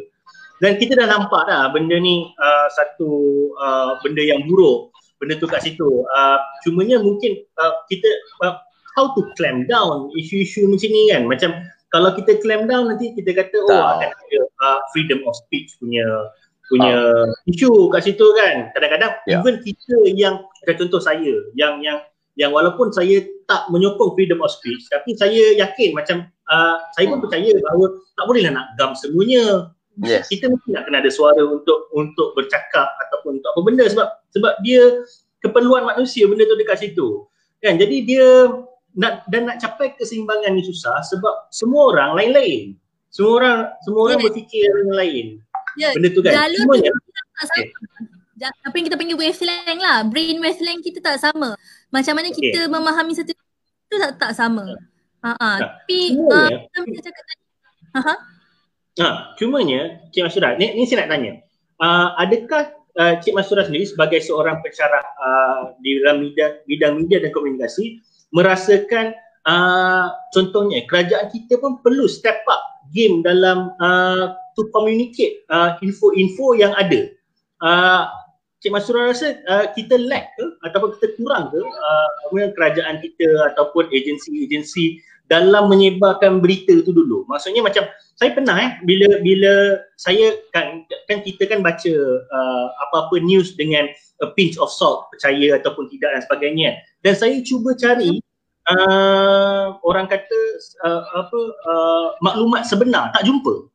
[0.62, 3.10] Dan kita dah nampak dah benda ni uh, satu
[3.58, 4.94] uh, benda yang buruk.
[5.18, 6.06] Benda tu kat situ.
[6.14, 8.08] Uh, cumanya mungkin uh, kita
[8.46, 8.62] uh,
[8.94, 11.24] how to clamp down isu-isu macam ni kan?
[11.28, 11.52] Macam
[11.92, 16.06] kalau kita clamp down nanti kita kata oh akan ada uh, freedom of speech punya
[16.72, 16.96] punya
[17.28, 17.50] uh.
[17.50, 19.40] isu kat situ kan kadang-kadang yeah.
[19.40, 20.36] even kita yang
[20.80, 22.00] contoh saya yang yang
[22.40, 27.20] yang walaupun saya tak menyokong freedom of speech tapi saya yakin macam uh, saya pun
[27.20, 27.26] hmm.
[27.28, 29.70] percaya bahawa tak bolehlah nak gam semuanya
[30.02, 30.32] yes.
[30.32, 34.54] kita mesti nak kena ada suara untuk untuk bercakap ataupun untuk apa benda sebab sebab
[34.66, 34.82] dia
[35.46, 37.28] keperluan manusia benda tu dekat situ
[37.62, 38.28] kan jadi dia
[38.94, 42.78] nak dan nak capai keseimbangan ni susah sebab semua orang lain-lain
[43.14, 44.94] semua orang semua orang berfikir yang
[45.80, 46.32] Ya, benda tu kan.
[46.34, 46.92] jalur Cuma tu
[47.34, 47.64] tak sama.
[48.44, 49.98] Apa yang kita panggil wavelength lah.
[50.06, 51.56] Brain wavelength kita tak sama.
[51.90, 53.32] Macam mana kita memahami satu
[53.88, 54.66] tu tak tak sama.
[55.24, 55.58] Ha ah.
[55.62, 55.72] Tak.
[55.88, 56.58] Tapi uh, ya.
[56.68, 57.44] macam kita cakap tadi.
[57.94, 58.16] Ha ha.
[58.94, 61.42] Ha, cumanya Cik Masyurah, ni, ni saya nak tanya.
[61.82, 62.64] Uh, adakah
[63.02, 68.06] uh, Cik Masyurah sendiri sebagai seorang pensyarah uh, di dalam media, bidang media dan komunikasi
[68.30, 69.18] merasakan
[69.50, 76.58] uh, contohnya kerajaan kita pun perlu step up game dalam uh, to communicate uh, info-info
[76.58, 77.10] yang ada.
[77.64, 78.10] Uh,
[78.64, 83.92] Cik Masyurah rasa uh, kita lack ke ataupun kita kurang ke uh, kerajaan kita ataupun
[83.92, 87.28] agensi-agensi dalam menyebarkan berita tu dulu.
[87.28, 91.94] Maksudnya macam saya pernah eh bila bila saya kan kan kita kan baca
[92.24, 93.88] uh, apa-apa news dengan
[94.24, 96.70] a pinch of salt percaya ataupun tidak dan sebagainya.
[97.04, 98.24] Dan saya cuba cari
[98.70, 100.40] uh, orang kata
[100.84, 103.68] uh, apa uh, maklumat sebenar tak jumpa.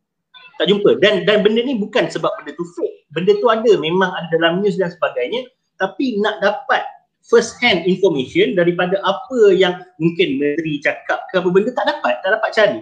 [0.59, 3.07] Tak jumpa dan dan benda ni bukan sebab benda tu fake.
[3.15, 5.47] Benda tu ada memang ada dalam news dan sebagainya
[5.79, 6.83] tapi nak dapat
[7.23, 12.31] first hand information daripada apa yang mungkin menteri cakap ke apa benda tak dapat, tak
[12.35, 12.81] dapat cari.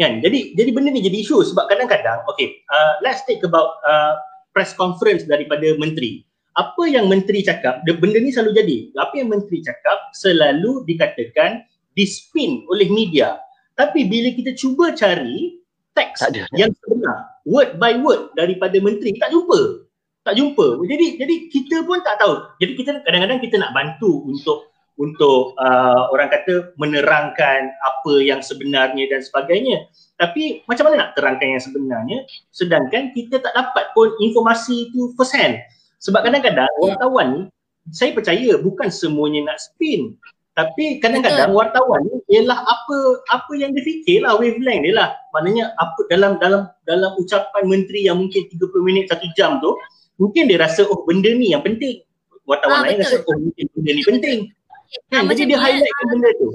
[0.00, 0.24] Kan?
[0.24, 4.16] Jadi jadi benda ni jadi isu sebab kadang-kadang okay, uh, let's take about uh,
[4.56, 6.24] press conference daripada menteri.
[6.58, 8.76] Apa yang menteri cakap, the- benda ni selalu jadi.
[8.98, 11.62] Apa yang menteri cakap selalu dikatakan
[11.94, 13.38] dispin oleh media.
[13.78, 15.62] Tapi bila kita cuba cari
[15.94, 19.86] teks yang sebenar, word by word daripada menteri, tak jumpa.
[20.20, 20.84] Tak jumpa.
[20.84, 22.44] Jadi jadi kita pun tak tahu.
[22.60, 24.68] Jadi kita kadang-kadang kita nak bantu untuk
[25.00, 29.88] untuk uh, orang kata menerangkan apa yang sebenarnya dan sebagainya.
[30.20, 32.18] Tapi macam mana nak terangkan yang sebenarnya
[32.52, 35.56] sedangkan kita tak dapat pun informasi itu first hand.
[36.00, 37.42] Sebab kadang-kadang wartawan ni
[37.92, 40.16] saya percaya bukan semuanya nak spin.
[40.56, 42.96] Tapi kadang-kadang wartawan ni ialah apa
[43.32, 45.08] apa yang dia fikir lah wavelength dia lah.
[45.32, 49.72] Maknanya apa dalam dalam dalam ucapan menteri yang mungkin 30 minit satu jam tu
[50.20, 52.04] mungkin dia rasa oh benda ni yang penting.
[52.44, 53.08] Wartawan Ah, lain betul.
[53.08, 54.38] rasa oh mungkin benda ni penting.
[55.08, 55.22] Kan?
[55.24, 56.48] macam Jadi dia highlightkan benda tu.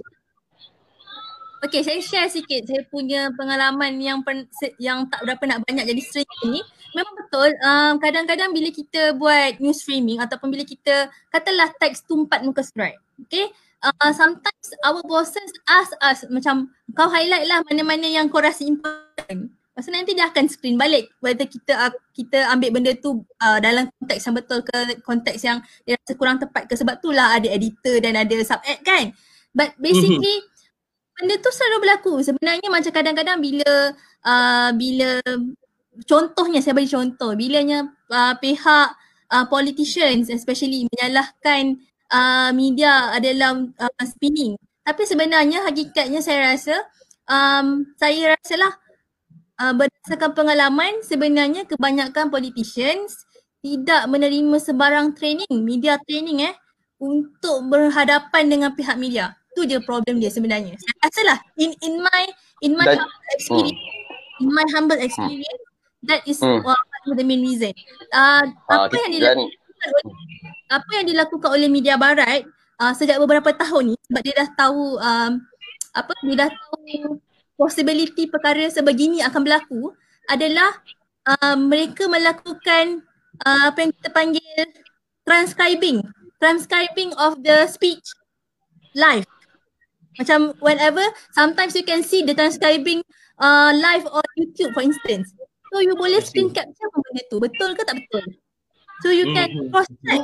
[1.65, 4.45] Okay, saya share sikit saya punya pengalaman yang pen,
[4.77, 6.61] yang tak berapa nak banyak jadi streaming ni.
[6.95, 12.15] Memang betul, um, kadang-kadang bila kita buat news streaming ataupun bila kita katalah teks tu
[12.23, 12.95] empat muka surat.
[13.27, 13.51] Okay,
[13.83, 19.51] uh, sometimes our bosses ask us macam kau highlight lah mana-mana yang kau rasa important.
[19.51, 23.59] Lepas tu nanti dia akan screen balik whether kita uh, kita ambil benda tu uh,
[23.59, 27.35] dalam konteks yang betul ke konteks yang dia rasa kurang tepat ke sebab tu lah
[27.35, 29.11] ada editor dan ada sub-ed kan.
[29.51, 30.47] But basically
[31.19, 32.23] benda tu selalu berlaku.
[32.23, 33.71] Sebenarnya macam kadang-kadang bila
[34.23, 35.19] uh, bila
[36.03, 38.87] contohnya saya bagi contoh bilanya uh, pihak
[39.31, 41.79] uh, politicians especially menyalahkan
[42.11, 44.59] uh, media adalah uh, spinning.
[44.85, 46.75] Tapi sebenarnya hakikatnya saya rasa
[47.25, 48.77] um, saya rasalah
[49.57, 53.25] uh, berdasarkan pengalaman sebenarnya kebanyakan politicians
[53.65, 56.55] tidak menerima sebarang training, media training eh
[57.01, 59.33] untuk berhadapan dengan pihak media.
[59.57, 60.77] Tu je problem dia sebenarnya.
[60.77, 62.23] Saya rasalah in in my
[62.61, 63.81] in my humble experience,
[64.43, 65.64] in my humble experience
[66.07, 66.61] that is Hmm.
[66.61, 66.77] one
[67.09, 67.73] of the main reason.
[68.13, 70.03] Uh, Ah, apa yang dilakukan oleh
[70.65, 72.41] apa yang dilakukan oleh media barat
[72.81, 75.31] uh, sejak beberapa tahun ni sebab dia dah tahu um,
[75.93, 77.21] apa dia dah tahu
[77.55, 79.93] possibility perkara sebegini akan berlaku
[80.27, 80.73] adalah
[81.29, 83.05] uh, mereka melakukan
[83.45, 84.61] uh, apa yang kita panggil
[85.21, 86.01] transcribing
[86.41, 88.03] transcribing of the speech
[88.97, 89.25] live
[90.17, 91.03] macam whenever
[91.35, 93.05] sometimes you can see the transcribing
[93.37, 95.29] uh, live on YouTube for instance
[95.75, 97.43] so you boleh screen capture pun benda tu.
[97.43, 98.23] Betul ke tak betul?
[99.03, 99.75] So you can Mhm.
[99.75, 100.23] cross check.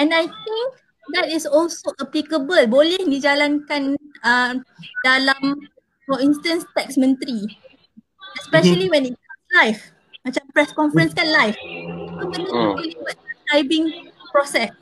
[0.00, 0.66] And I think
[1.12, 2.64] that is also applicable.
[2.64, 3.92] Boleh dijalankan
[4.24, 4.56] uh,
[5.04, 5.68] dalam
[6.08, 7.44] for instance teks menteri.
[8.40, 9.80] Especially when it comes live.
[10.24, 11.58] Macam press conference kan live.
[12.16, 12.72] So benda tu Hmm.
[12.72, 13.84] boleh buat transcribing
[14.32, 14.72] process.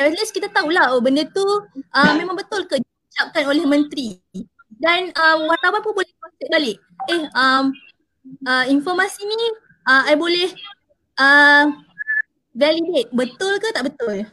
[0.00, 1.44] At least kita tahulah oh benda tu
[1.92, 4.16] uh, memang betul ke diucapkan oleh menteri.
[4.80, 6.80] Dan uh, wartawan pun boleh cross check balik.
[7.12, 7.76] Eh um,
[8.46, 9.48] uh, informasi ni
[9.86, 10.50] uh, I boleh
[11.18, 11.64] uh,
[12.56, 13.10] validate.
[13.12, 14.26] Betul ke tak betul?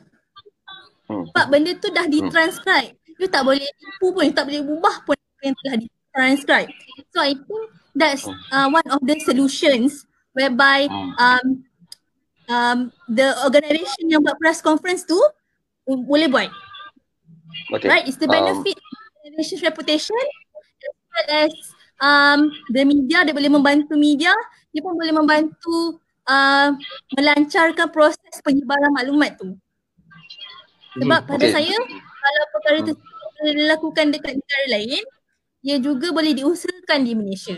[1.03, 1.27] Hmm.
[1.29, 2.95] sebab benda tu dah ditranscribe.
[3.19, 6.69] You tak boleh tipu pun you tak boleh ubah pun apa yang telah ditranscribe.
[7.13, 11.67] So I think that's uh, one of the solutions whereby um,
[12.49, 15.19] um, the organisation yang buat press conference tu
[15.91, 16.49] um, boleh buat.
[17.69, 17.85] Okay.
[17.85, 18.05] right?
[18.09, 21.51] It's the Um, benefit of the organization's reputation as well as
[22.01, 24.33] um, the media dia boleh membantu media
[24.73, 26.73] dia pun boleh membantu uh,
[27.13, 29.53] melancarkan proses penyebaran maklumat tu
[30.97, 31.53] sebab pada Okay.
[31.53, 35.03] saya kalau perkara tersebut boleh dilakukan dekat negara lain
[35.63, 37.57] ia juga boleh diusahakan di Malaysia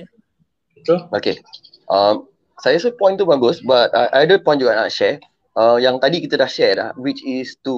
[0.76, 1.10] Betul?
[1.18, 1.42] Okay.
[1.90, 2.30] Um,
[2.62, 5.20] saya rasa point tu bagus but uh, ada point juga nak share
[5.60, 7.74] uh, yang tadi kita dah share dah which is to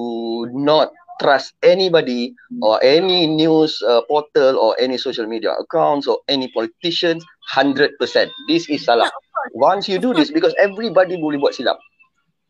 [0.54, 6.48] not trust anybody or any news uh, portal or any social media accounts or any
[6.54, 7.98] politicians 100%.
[8.48, 9.10] This is salah.
[9.54, 11.78] Once you do this because everybody boleh buat silap.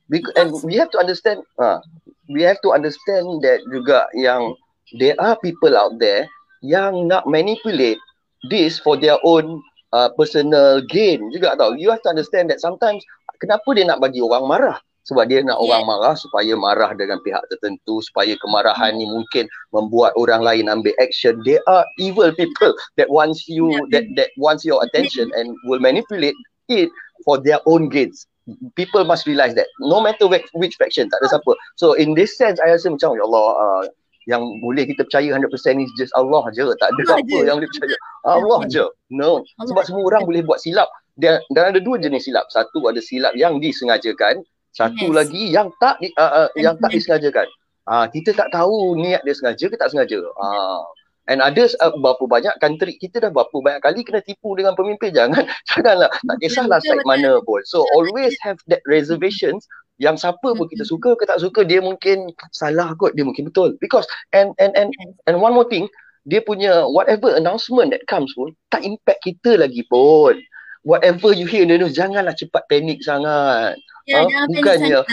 [0.08, 1.84] Because, and we have to understand uh,
[2.32, 4.56] we have to understand that juga yang
[4.96, 6.24] there are people out there
[6.64, 8.00] yang nak manipulate
[8.48, 9.60] this for their own
[9.92, 11.76] uh, personal gain juga tau.
[11.76, 13.04] You have to understand that sometimes
[13.36, 14.78] kenapa dia nak bagi orang marah?
[15.08, 15.64] Sebab dia nak yeah.
[15.64, 20.92] orang marah supaya marah dengan pihak tertentu supaya kemarahan ni mungkin membuat orang lain ambil
[21.00, 21.40] action.
[21.48, 23.88] There are evil people that wants you yeah.
[23.96, 26.36] that that wants your attention and will manipulate
[26.68, 26.92] it
[27.24, 28.28] for their own gains.
[28.76, 29.68] People must realize that.
[29.80, 31.52] No matter which, which faction tak ada siapa.
[31.80, 33.84] So in this sense I rasa macam ya Allah uh,
[34.28, 35.48] yang boleh kita percaya 100%
[35.80, 36.68] ni just Allah je.
[36.76, 37.38] Tak ada Allah apa je.
[37.48, 37.96] yang boleh percaya.
[38.28, 38.84] Allah je.
[39.08, 39.40] No.
[39.56, 40.88] Allah sebab semua orang boleh buat silap.
[41.18, 42.44] Dan, dan ada dua jenis silap.
[42.52, 45.16] Satu ada silap yang disengajakan satu yes.
[45.16, 47.48] lagi yang tak uh, uh, yang tak disengajakan.
[47.88, 50.20] Ah uh, kita tak tahu niat dia sengaja ke tak sengaja.
[50.36, 50.44] Ah.
[50.44, 50.82] Uh,
[51.28, 55.12] and others uh, berapa banyak country kita dah berapa banyak kali kena tipu dengan pemimpin.
[55.18, 56.10] Jangan janganlah.
[56.10, 57.62] Tak kisahlah side mana pun.
[57.68, 59.68] So always have that reservations.
[59.98, 63.14] Yang siapa pun kita suka ke tak suka dia mungkin salah kot.
[63.14, 63.76] Dia mungkin betul.
[63.82, 64.94] Because and and and
[65.26, 65.90] and one more thing
[66.28, 70.38] dia punya whatever announcement that comes pun tak impact kita lagi pun.
[70.86, 73.74] Whatever you hear in the news janganlah cepat panik sangat
[74.08, 74.48] Ya, ha?
[74.48, 75.04] bukannya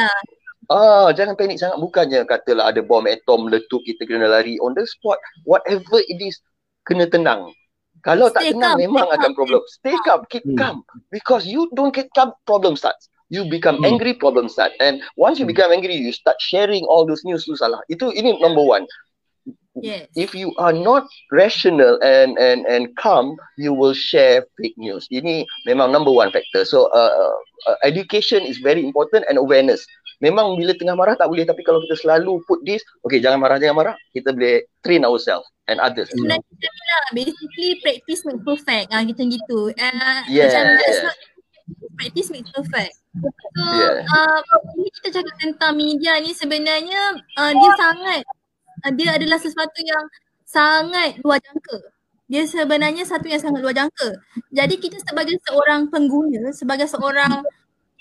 [0.65, 4.81] Ah, jangan panik sangat bukannya katalah ada bom atom meletup kita kena lari on the
[4.81, 6.41] spot whatever it is
[6.89, 7.53] kena tenang.
[8.01, 9.37] Kalau stay tak tenang calm, memang akan calm.
[9.37, 9.61] problem.
[9.69, 10.57] Stay calm, keep hmm.
[10.57, 10.77] calm
[11.13, 13.13] because you don't get calm problem starts.
[13.29, 13.93] You become hmm.
[13.93, 15.53] angry problem start and once you hmm.
[15.53, 17.85] become angry you start sharing all those news tu salah.
[17.85, 18.89] Itu ini number one.
[19.75, 20.07] Yes.
[20.15, 21.03] If you are not
[21.35, 25.03] rational and and and calm, you will share fake news.
[25.11, 26.63] Ini memang number one factor.
[26.63, 27.35] So uh,
[27.67, 29.83] uh, education is very important and awareness.
[30.23, 33.59] Memang bila tengah marah tak boleh tapi kalau kita selalu put this, okay jangan marah
[33.59, 36.07] jangan marah, kita boleh train ourselves and others.
[36.07, 39.59] Sebenarnya lah, basically practice make perfect ah gitu gitu.
[39.75, 40.47] Uh, yeah.
[40.47, 40.63] Macam
[41.99, 42.95] practice make perfect.
[43.59, 44.07] So yeah.
[44.07, 44.39] uh,
[44.79, 48.44] ini kita cakap tentang media ni sebenarnya uh, dia sangat uh,
[48.93, 50.03] dia adalah sesuatu yang
[50.45, 51.77] sangat luar jangka.
[52.25, 54.09] Dia sebenarnya satu yang sangat luar jangka.
[54.53, 57.41] Jadi kita sebagai seorang pengguna, sebagai seorang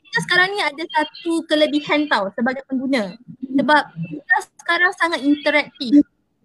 [0.01, 3.16] kita sekarang ni ada satu kelebihan tau sebagai pengguna.
[3.55, 6.05] Sebab kita sekarang sangat interaktif.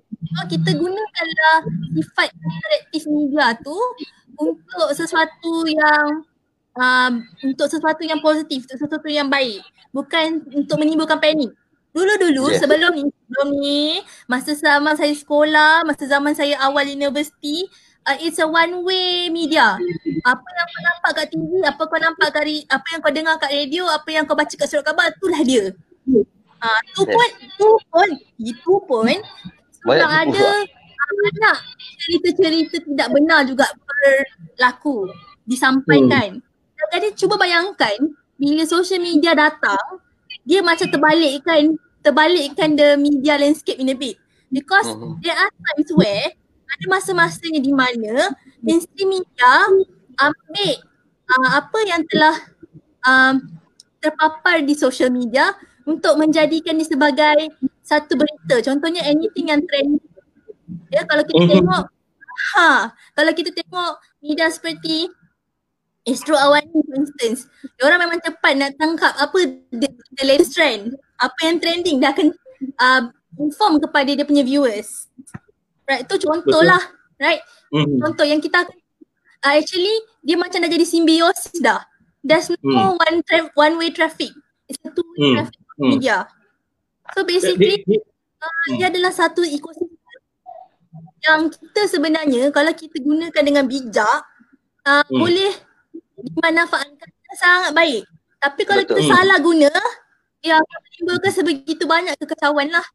[0.10, 1.58] So kita gunakanlah
[1.96, 3.78] sifat interaktif media tu
[4.36, 6.28] untuk sesuatu yang
[6.76, 9.64] um, untuk sesuatu yang positif, untuk sesuatu yang baik.
[9.96, 11.56] Bukan untuk menimbulkan panik.
[11.96, 12.60] Dulu-dulu yeah.
[12.62, 17.70] sebelum ni, sebelum ni masa zaman saya sekolah, masa zaman saya awal universiti,
[18.10, 19.78] uh, it's a one way media.
[20.26, 23.52] Apa yang kau nampak kat TV, apa kau nampak kat apa yang kau dengar kat
[23.54, 25.78] radio, apa yang kau baca kat surat khabar, itulah dia.
[26.60, 28.10] Ah, uh, tu pun, tu pun,
[28.42, 29.06] itu pun
[29.86, 30.68] memang ada
[31.10, 31.58] banyak
[32.04, 35.08] cerita-cerita tidak benar juga berlaku,
[35.46, 36.42] disampaikan.
[36.42, 36.90] Hmm.
[36.90, 37.96] Jadi cuba bayangkan
[38.36, 40.04] bila social media datang,
[40.44, 44.18] dia macam terbalikkan terbalikkan the media landscape in a bit.
[44.50, 45.14] Because uh-huh.
[45.22, 46.26] there are times where
[46.70, 49.52] ada masa-masanya di mana mainstream media
[50.20, 50.74] ambil
[51.30, 52.36] uh, apa yang telah
[53.06, 53.36] um,
[54.00, 55.54] terpapar di social media
[55.86, 57.38] untuk menjadikan dia sebagai
[57.82, 58.62] satu berita.
[58.62, 60.02] Contohnya anything yang trend
[60.94, 61.54] ya kalau kita uh-huh.
[61.58, 61.84] tengok
[62.54, 65.10] ha kalau kita tengok media seperti
[66.08, 67.46] Astro Awani for instance,
[67.84, 69.38] orang memang cepat nak tangkap apa
[69.70, 72.32] the, the latest trend, apa yang trending dia akan
[72.80, 73.02] uh,
[73.38, 75.08] inform kepada dia punya viewers.
[75.90, 76.80] Right, tu contoh lah,
[77.18, 77.42] right?
[77.74, 77.98] Mm-hmm.
[78.00, 78.62] Contoh yang kita
[79.46, 81.82] uh, actually dia macam dah jadi simbiosis dah.
[82.24, 83.00] There's no mm.
[83.00, 84.32] one tra- one way traffic.
[84.70, 85.34] It's a two way mm.
[85.40, 85.90] traffic mm.
[85.98, 86.18] media.
[87.18, 87.82] So basically
[88.38, 89.98] uh, dia adalah satu ekosistem
[91.20, 94.20] yang kita sebenarnya kalau kita gunakan dengan bijak
[94.86, 95.18] uh, mm.
[95.18, 95.52] boleh
[96.22, 98.04] dimanfaatkan sangat baik.
[98.40, 98.96] Tapi kalau Betul.
[98.96, 99.12] kita hmm.
[99.12, 99.72] salah guna,
[100.48, 102.86] akan menimbulkan sebegitu banyak kekacauan lah.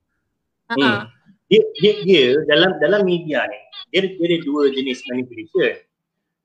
[0.73, 1.13] Hmm.
[1.53, 3.61] Dia, dia, dia dalam dalam media ni,
[3.93, 5.77] dia, dia ada dua jenis manipulation.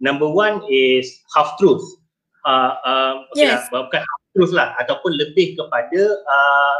[0.03, 1.83] Number one is half truth.
[2.43, 3.67] Uh, uh, okay yes.
[3.71, 6.75] lah, bukan half truth lah ataupun lebih kepada uh,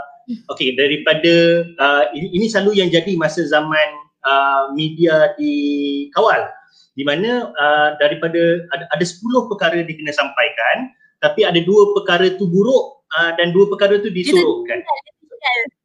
[0.52, 3.88] okay daripada uh, ini, ini selalu yang jadi masa zaman
[4.24, 6.48] uh, media dikawal
[6.96, 12.28] di mana uh, daripada ada, ada 10 perkara dia kena sampaikan tapi ada dua perkara
[12.40, 14.80] tu buruk uh, dan dua perkara tu disorokkan.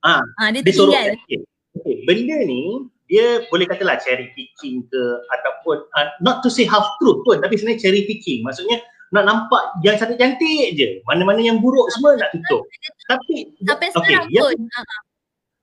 [0.04, 1.16] Ah, ha, dia disorokkan.
[1.24, 1.40] Okay.
[1.78, 1.94] okay.
[2.04, 5.02] Benda ni dia boleh katalah cherry picking ke
[5.40, 8.44] ataupun uh, not to say half truth pun tapi sebenarnya cherry picking.
[8.44, 8.80] Maksudnya
[9.14, 10.98] nak nampak yang cantik-cantik je.
[11.06, 12.66] Mana-mana yang buruk semua nak tutup.
[13.06, 14.56] Tapi Sampai okay, sekarang yang, pun.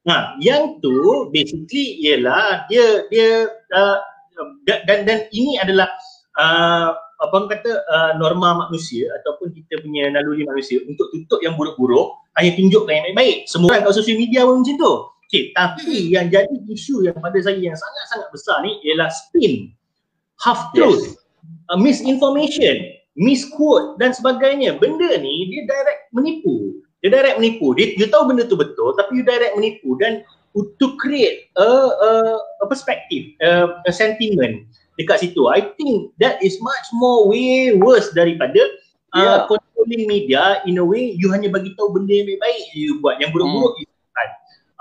[0.01, 3.45] Ha, yang tu basically ialah dia dia
[3.75, 3.97] uh,
[4.65, 5.91] dan, dan dan ini adalah
[6.39, 11.53] uh, apa orang kata uh, norma manusia ataupun kita punya naluri manusia untuk tutup yang
[11.53, 13.37] buruk-buruk hanya tunjukkan yang baik-baik.
[13.45, 14.93] Semua orang kat social media pun macam tu.
[15.31, 19.71] Okay, tapi yang jadi isu yang pada saya yang sangat-sangat besar ni ialah spin,
[20.43, 21.71] half truth, yes.
[21.71, 22.75] uh, misinformation,
[23.15, 24.75] misquote dan sebagainya.
[24.75, 26.83] Benda ni dia direct menipu.
[26.99, 27.71] Dia direct menipu.
[27.77, 32.09] Dia, dia tahu benda tu betul tapi dia direct menipu dan to create a, a,
[32.59, 34.67] a perspective, a, a sentiment
[35.01, 35.49] dekat situ.
[35.49, 38.61] I think that is much more way worse daripada
[39.15, 39.39] uh, yeah.
[39.49, 43.33] controlling media in a way you hanya bagi tahu benda yang baik-baik you buat, yang
[43.33, 43.87] buruk-buruk hmm.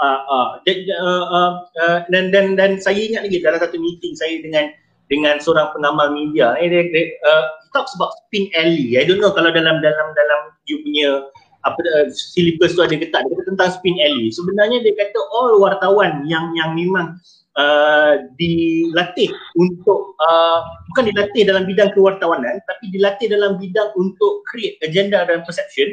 [0.01, 4.13] uh, uh, dan, uh, uh, uh, dan dan dan saya ingat lagi dalam satu meeting
[4.17, 4.73] saya dengan
[5.11, 7.45] dengan seorang pengamal media eh dia, dia uh,
[7.75, 10.41] talks about spin alley I don't know kalau dalam dalam dalam
[10.71, 11.27] you punya
[11.67, 15.59] apa uh, syllabus tu ada ketat dia kata tentang spin alley sebenarnya dia kata all
[15.61, 17.19] wartawan yang yang memang
[17.57, 20.61] uh, dilatih untuk uh,
[20.93, 25.89] bukan dilatih dalam bidang kewartawanan tapi dilatih dalam bidang untuk create agenda dan perception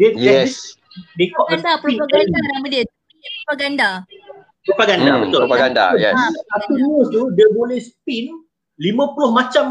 [0.00, 0.78] dia yes.
[1.16, 2.84] dia, dia propaganda propaganda nama dia
[3.46, 3.90] propaganda.
[4.62, 5.40] Propaganda, hmm, betul.
[5.46, 6.14] Propaganda, yes.
[6.14, 8.30] Ha, satu news tu dia boleh spin
[8.78, 9.64] 50 macam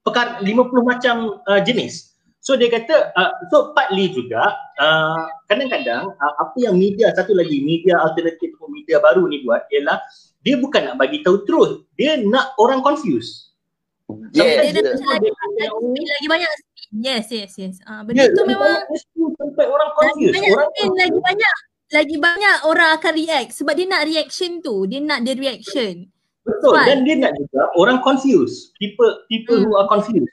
[0.00, 0.48] perkara 50
[0.88, 2.16] macam uh, jenis.
[2.42, 7.62] So dia kata uh, so partly juga uh, kadang-kadang uh, apa yang media satu lagi
[7.62, 10.02] media alternatif atau media baru ni buat ialah
[10.42, 13.54] dia bukan nak bagi tahu truth, dia nak orang confuse.
[14.36, 16.50] Yes, dia, dia, dia, dia, dia, lagi banyak
[16.92, 17.80] Yes, yes, yes.
[17.88, 18.84] Ah, benda yeah, tu memang
[19.16, 20.36] sampai orang confuse.
[20.36, 21.54] Banyak orang spin lagi banyak
[21.92, 23.50] lagi banyak orang akan react.
[23.56, 24.84] Sebab dia nak reaction tu.
[24.84, 26.12] Dia nak the reaction.
[26.44, 26.76] Betul.
[26.76, 28.76] Sebab, dan dia nak juga orang confused.
[28.76, 29.72] People people hmm.
[29.72, 30.28] who are confused.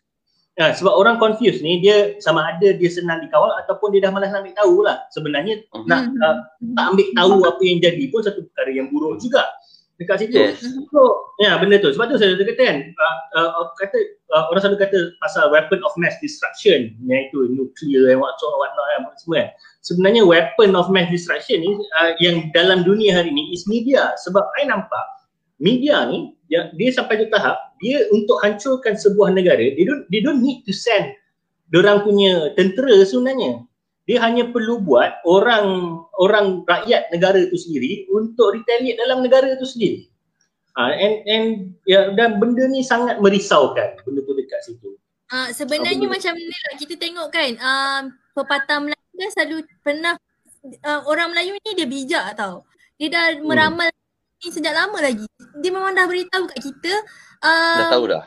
[0.59, 4.27] Ya, sebab orang confused ni dia sama ada dia senang dikawal ataupun dia dah malas
[4.35, 4.97] nak ambil tahu lah.
[5.15, 5.87] Sebenarnya hmm.
[5.87, 6.37] nak uh,
[6.75, 9.47] tak ambil tahu apa yang jadi pun satu perkara yang buruk juga
[9.99, 10.39] dekat situ.
[10.39, 10.63] Yes.
[10.63, 11.91] So, ya benda tu.
[11.91, 13.99] Sebab tu saya kata kan, uh, uh, kata
[14.31, 18.71] uh, orang selalu kata pasal weapon of mass destruction, iaitu nuclear and what so what
[18.79, 19.49] not and semua kan
[19.83, 24.43] sebenarnya weapon of mass destruction ni uh, yang dalam dunia hari ni is media sebab
[24.55, 25.05] saya nampak
[25.59, 30.19] media ni dia, dia sampai ke tahap dia untuk hancurkan sebuah negara they don't they
[30.19, 31.15] don't need to send
[31.71, 33.63] orang punya tentera sebenarnya
[34.09, 39.69] dia hanya perlu buat orang orang rakyat negara itu sendiri untuk retaliate dalam negara itu
[39.69, 40.09] sendiri.
[40.73, 41.47] Uh, and and
[41.85, 44.97] ya dan benda ni sangat merisaukan benda tu dekat situ.
[45.29, 48.01] Uh, sebenarnya uh, macam ni lah kita tengok kan uh,
[48.33, 50.17] pepatah Melayu kan selalu pernah
[50.89, 52.65] uh, orang Melayu ni dia bijak tau.
[52.97, 53.45] Dia dah hmm.
[53.45, 53.93] meramal
[54.41, 55.29] ni sejak lama lagi.
[55.61, 56.93] Dia memang dah beritahu kat kita
[57.45, 58.25] uh, dah tahu dah.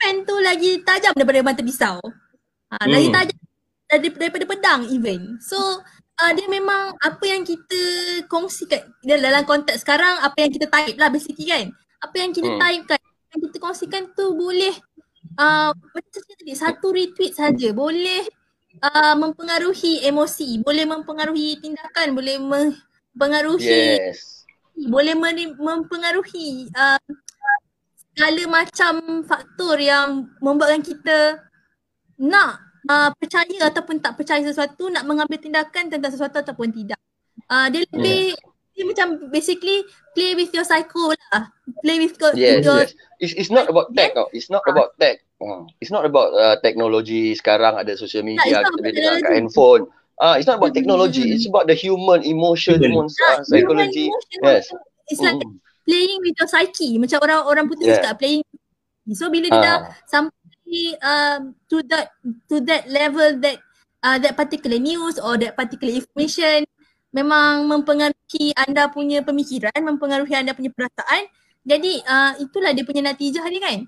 [0.00, 2.00] Pen tu lagi tajam daripada mata pisau.
[2.72, 2.88] Ha, hmm.
[2.88, 3.49] lagi tajam
[3.90, 5.36] daripada, daripada pedang even.
[5.42, 5.58] So
[6.22, 7.82] uh, dia memang apa yang kita
[8.30, 11.74] kongsikan dalam konteks sekarang apa yang kita type lah basically kan.
[12.00, 12.60] Apa yang kita hmm.
[12.62, 13.00] type kan
[13.34, 14.74] yang kita kongsikan tu boleh
[15.38, 18.22] uh, macam tadi satu retweet saja boleh
[18.82, 24.46] uh, mempengaruhi emosi, boleh mempengaruhi tindakan, boleh mempengaruhi yes.
[24.86, 25.14] boleh
[25.58, 26.98] mempengaruhi uh,
[28.10, 31.18] segala macam faktor yang membuatkan kita
[32.20, 36.98] nak uh, percaya ataupun tak percaya sesuatu, nak mengambil tindakan tentang sesuatu ataupun tidak.
[37.46, 38.48] Uh, dia lebih yeah.
[38.74, 41.50] dia macam basically play with your psycho lah.
[41.86, 42.90] Play with your, yes, your yes.
[43.22, 44.26] It's, it's not about tech yeah.
[44.34, 45.22] It's not about tech.
[45.40, 45.70] Hmm.
[45.80, 49.82] It's not about uh, teknologi sekarang ada social media, kita boleh dengar kat handphone.
[50.20, 51.32] Ah, uh, it's not about technology.
[51.32, 54.12] It's about the human emotion, human uh, psychology.
[54.44, 54.68] Yes.
[55.08, 55.56] It's like mm.
[55.88, 57.00] playing with your psyche.
[57.00, 58.04] Macam orang orang putih yeah.
[58.04, 58.44] cakap playing.
[59.16, 59.64] So bila dia uh.
[59.64, 60.39] dah sampai
[61.02, 62.14] um, to that
[62.50, 63.58] to that level that
[64.04, 66.64] uh, that particular news or that particular information
[67.10, 71.26] memang mempengaruhi anda punya pemikiran, mempengaruhi anda punya perasaan.
[71.66, 73.78] Jadi uh, itulah dia punya natijah ni kan.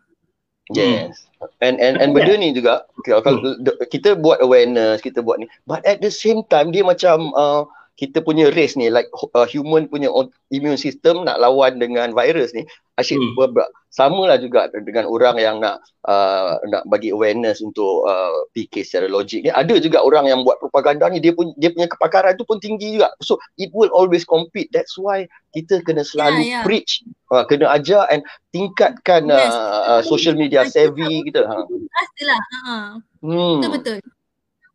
[0.71, 1.27] Yes.
[1.59, 3.83] And and and benda ni juga kalau hmm.
[3.91, 5.47] kita buat awareness, kita buat ni.
[5.67, 7.67] But at the same time dia macam uh,
[7.99, 10.09] kita punya race ni like uh, human punya
[10.49, 12.65] immune system nak lawan dengan virus ni
[13.01, 13.57] asyik hmm.
[13.89, 19.09] sama lah juga dengan orang yang nak uh, nak bagi awareness untuk uh, PK secara
[19.09, 22.45] logik ni ada juga orang yang buat propaganda ni dia pun dia punya kepakaran tu
[22.45, 25.25] pun tinggi juga so it will always compete that's why
[25.57, 26.65] kita kena selalu yeah, yeah.
[26.65, 27.01] preach
[27.33, 28.21] uh, kena ajar and
[28.53, 29.53] tingkatkan yes.
[29.53, 32.77] uh, uh, social media savvy kita ha pastilah ha
[33.25, 33.61] hmm.
[33.61, 33.99] betul betul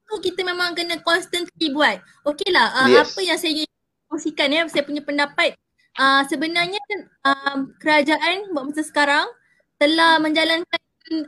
[0.07, 1.99] tu kita memang kena constantly buat.
[2.23, 3.11] Okey lah, uh, yes.
[3.11, 3.67] apa yang saya
[4.07, 5.59] kongsikan ya, saya punya pendapat.
[5.97, 6.77] Uh, sebenarnya
[7.25, 9.25] um, kerajaan buat masa sekarang
[9.81, 10.81] telah menjalankan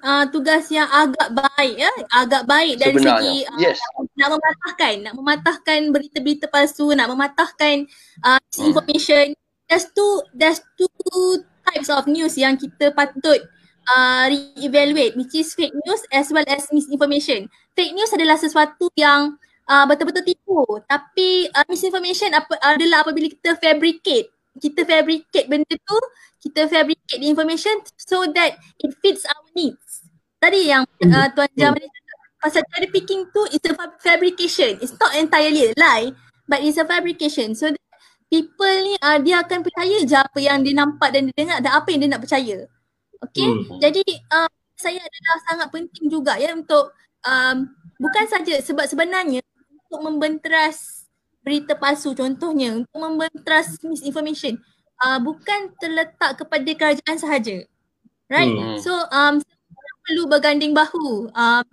[0.05, 3.77] uh, tugas yang agak baik ya, agak baik dari Sebenarnya, segi uh, yes.
[4.13, 7.89] nak mematahkan, nak mematahkan berita-berita palsu, nak mematahkan
[8.21, 9.33] uh, misinformation.
[9.69, 13.41] There's two there's two types of news yang kita patut
[13.85, 17.49] uh, re-evaluate which is fake news as well as misinformation.
[17.77, 19.37] Fake news adalah sesuatu yang
[19.69, 25.97] uh, betul-betul tipu tapi uh, misinformation apa, adalah apabila kita fabricate kita fabricate benda tu
[26.39, 30.07] kita fabricate the information so that it fits our needs.
[30.39, 34.79] Tadi yang uh, Tuan Jamali cakap pasal cherry picking tu is a fa- fabrication.
[34.79, 36.15] It's not entirely a lie
[36.47, 37.53] but it's a fabrication.
[37.53, 37.83] So that
[38.31, 41.71] people ni uh, dia akan percaya je apa yang dia nampak dan dia dengar dan
[41.75, 42.57] apa yang dia nak percaya.
[43.19, 43.47] Okay.
[43.51, 43.83] Hmm.
[43.83, 46.95] Jadi uh, saya adalah sangat penting juga ya untuk
[47.27, 47.57] um,
[47.99, 49.43] bukan saja sebab sebenarnya
[49.91, 50.98] untuk membenteras
[51.49, 54.61] berita palsu contohnya untuk membenteras misinformation
[55.01, 57.65] uh, bukan terletak kepada kerajaan sahaja.
[58.29, 58.53] Right?
[58.53, 58.77] Hmm.
[58.77, 59.41] So um
[60.05, 61.33] perlu berganding bahu.
[61.33, 61.65] Um,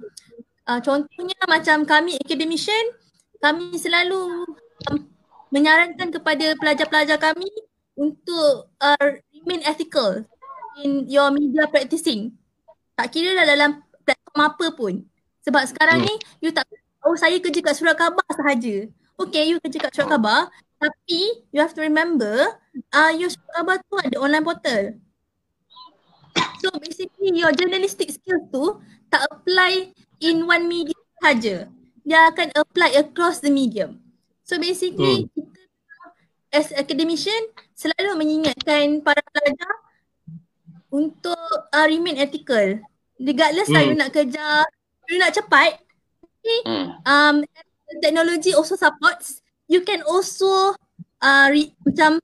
[0.65, 2.97] uh, contohnya macam kami academician
[3.45, 4.49] kami selalu
[4.89, 4.99] um,
[5.53, 7.49] menyarankan kepada pelajar-pelajar kami
[7.97, 10.25] untuk uh, remain ethical
[10.81, 12.33] in your media practicing.
[12.97, 14.95] Tak kira lah dalam platform apa pun.
[15.45, 16.09] Sebab sekarang Hmm.
[16.09, 16.65] ni you tak
[17.07, 18.89] oh saya kerja kat surat khabar sahaja.
[19.17, 20.41] Okay you kerja kat surat khabar
[20.77, 21.21] tapi
[21.53, 22.61] you have to remember
[22.93, 24.83] uh, your surat khabar tu ada online portal.
[26.61, 31.69] So basically your journalistic skills tu tak apply in one medium sahaja.
[32.05, 34.05] Dia akan apply across the medium.
[34.45, 35.33] So basically Hmm.
[35.33, 35.61] kita
[36.55, 39.75] as academician selalu mengingatkan para pelajar
[40.93, 42.81] untuk uh, remain ethical.
[43.17, 43.91] Regardless lah Hmm.
[43.91, 44.45] you nak kerja,
[45.09, 45.81] you nak cepat,
[46.21, 46.87] tapi Hmm.
[47.05, 47.37] um,
[48.03, 49.41] technology also supports.
[49.67, 50.75] You can also
[51.23, 52.23] uh, re, macam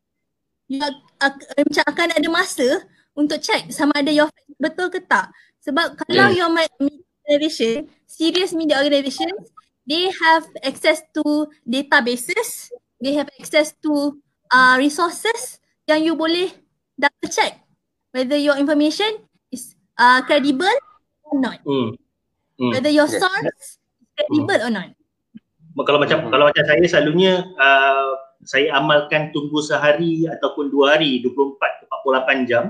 [0.71, 1.33] you, uh,
[1.67, 2.69] macam akan ada masa
[3.13, 5.31] untuk check sama ada your betul ke tak.
[5.63, 6.39] Sebab kalau Yes.
[6.43, 9.53] your media organization, serious media organizations,
[9.87, 14.19] they have access to databases, they have access to
[14.51, 16.51] uh, resources yang you boleh
[16.99, 17.63] double check
[18.13, 19.09] whether your information
[19.51, 20.77] is uh, credible
[21.27, 21.59] or not.
[21.65, 21.97] Hmm.
[22.61, 22.71] Hmm.
[22.71, 23.81] Whether your source is
[24.15, 24.93] credible or not.
[25.75, 26.31] Kalau macam Hmm.
[26.31, 28.13] kalau macam saya selalunya uh,
[28.43, 32.65] saya amalkan tunggu sehari ataupun dua hari 24 ke 48 jam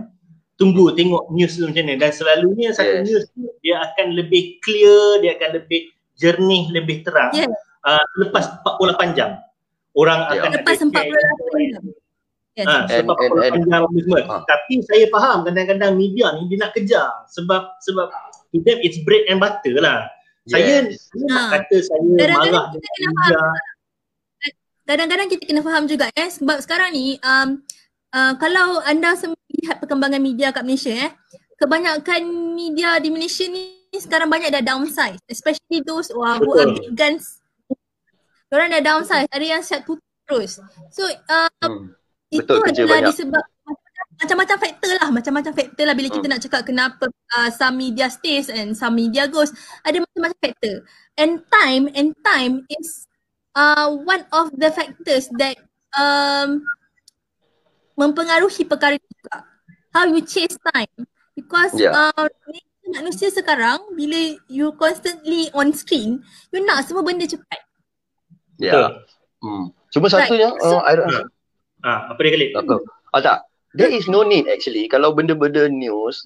[0.55, 3.05] tunggu tengok news tu macam mana dan selalunya satu Yes.
[3.09, 5.81] news tu dia akan lebih clear, dia akan lebih
[6.15, 7.51] jernih, lebih terang Yes.
[7.83, 9.31] uh, lepas 48 jam.
[9.93, 10.39] Orang Ya.
[10.39, 11.83] akan Lepas ada share 48 jam.
[12.53, 12.67] Yes.
[12.69, 14.21] Ah, And- sebab and- and- 48 jam tu semua.
[14.29, 14.43] Ah.
[14.45, 18.07] Tapi saya faham kadang-kadang media ni dia nak kejar sebab sebab
[18.53, 20.05] to them it's bread and butter lah.
[20.43, 21.07] Saya, Yes.
[21.07, 21.51] saya nak Ah.
[21.55, 23.41] kata saya Kadang-kadang marah kita dengan kena media.
[24.83, 27.63] kadang-kadang kita kena faham juga eh sebab sekarang ni um,
[28.11, 31.11] uh, kalau anda semua lihat perkembangan media kat Malaysia eh
[31.57, 36.75] kebanyakan media di Malaysia ni sekarang banyak dah downsize especially those who, are Betul.
[36.75, 37.39] big guns
[38.51, 40.59] orang dah downsize ada yang shut tutup terus
[40.91, 41.95] so uh, Hmm.
[42.29, 43.11] itu Betul, kerja adalah banyak.
[43.15, 43.45] disebab
[44.19, 46.33] macam-macam faktor lah macam-macam faktor lah bila kita Hmm.
[46.33, 49.51] nak cakap kenapa uh, some media stays and some media goes
[49.83, 50.75] ada macam-macam faktor
[51.17, 53.09] and time and time is
[53.53, 55.57] uh, one of the factors that
[55.93, 56.63] um,
[57.95, 59.45] mempengaruhi perkara itu juga
[59.93, 60.93] how you chase time
[61.33, 61.93] because Yeah.
[61.93, 62.29] uh,
[62.89, 67.61] manusia sekarang bila you constantly on screen you nak semua benda cepat
[68.57, 68.95] Ya.
[69.43, 69.75] Hmm.
[69.91, 71.27] Cuma satunya So- uh, I rasa
[71.83, 72.47] Ah, apa dia kali?
[73.11, 73.43] Ah tak.
[73.73, 76.25] There is no need actually kalau benda-benda news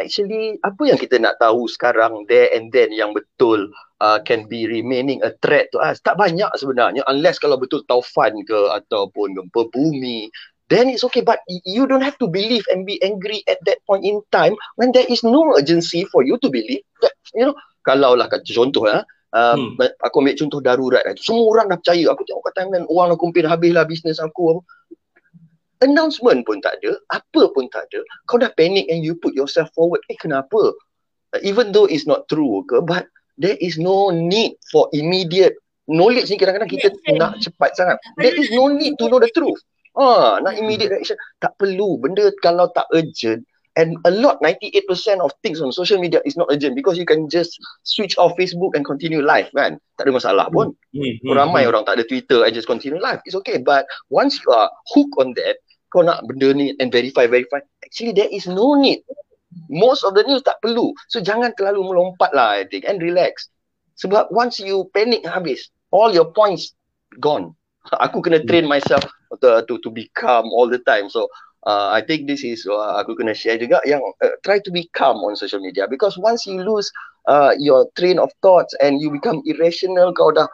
[0.00, 3.70] actually apa yang kita nak tahu sekarang there and then yang betul
[4.02, 6.02] uh, can be remaining a threat to us.
[6.04, 10.28] Tak banyak sebenarnya unless kalau betul taufan ke ataupun gempa bumi
[10.72, 14.04] then it's okay but you don't have to believe and be angry at that point
[14.04, 18.16] in time when there is no urgency for you to believe that you know kalau
[18.16, 19.80] lah contoh ya Hmm.
[19.80, 21.16] Uh, aku ambil contoh darurat kan.
[21.16, 22.04] Semua orang dah percaya.
[22.12, 24.60] Aku tengok kat timeline orang dah kumpul habislah bisnes aku.
[25.82, 28.00] Announcement pun tak ada, apa pun tak ada.
[28.30, 30.00] Kau dah panic and you put yourself forward.
[30.08, 30.72] Eh kenapa?
[31.34, 35.58] Uh, even though it's not true ke, but there is no need for immediate
[35.90, 37.18] knowledge ni kadang-kadang kita Reaction.
[37.18, 37.96] nak cepat sangat.
[38.22, 39.58] There is no need to know the truth.
[39.92, 41.18] Ah, nak immediate reaction.
[41.42, 42.00] Tak perlu.
[42.00, 43.44] Benda kalau tak urgent,
[43.76, 47.28] and a lot 98% of things on social media is not urgent because you can
[47.28, 51.64] just switch off Facebook and continue live kan tak ada masalah pun Hmm, hmm, ramai
[51.64, 55.16] orang tak ada Twitter and just continue live it's okay but once you are hooked
[55.16, 55.56] on that
[55.92, 57.60] kau nak benda ni and verify verify.
[57.84, 59.04] Actually there is no need.
[59.68, 60.96] Most of the news tak perlu.
[61.12, 63.52] So jangan terlalu melompat lah I think and relax.
[64.00, 66.72] Sebab once you panic habis all your points
[67.20, 67.52] gone.
[68.04, 69.04] Aku kena train myself
[69.44, 71.12] to, to to be calm all the time.
[71.12, 71.28] So
[71.68, 74.88] uh, I think this is uh, aku kena share juga yang uh, try to be
[74.96, 75.86] calm on social media.
[75.86, 76.88] Because once you lose
[77.28, 80.48] uh, your train of thoughts and you become irrational kau dah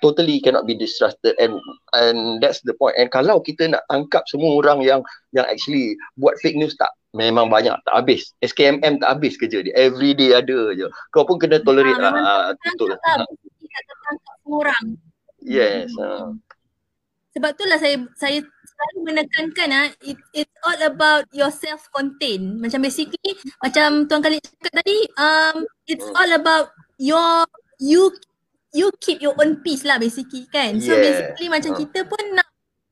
[0.00, 1.36] totally cannot be distrusted.
[1.38, 1.56] And
[1.92, 2.96] and that's the point.
[3.00, 5.00] And kalau kita nak tangkap semua orang yang
[5.32, 6.90] yang actually buat fake news tak.
[7.16, 8.36] Memang banyak tak habis.
[8.44, 9.72] SKMM tak habis kerja dia.
[9.72, 10.84] Every day ada je.
[11.16, 12.92] Kau pun kena tolerate Ah, lah uh, betul.
[12.92, 13.24] tak
[13.76, 14.84] tertangkap semua orang.
[15.40, 16.32] yes uh.
[17.36, 22.60] Sebab itulah saya saya selalu menekankan ah it, it's all about your self contained.
[22.60, 27.44] Macam basically macam tuan Khalid cakap tadi um it's all about your
[27.76, 28.08] you
[28.70, 30.78] you keep your own peace lah basically kan.
[30.78, 31.02] So Yeah.
[31.02, 31.78] basically macam Ah.
[31.78, 32.48] kita pun nak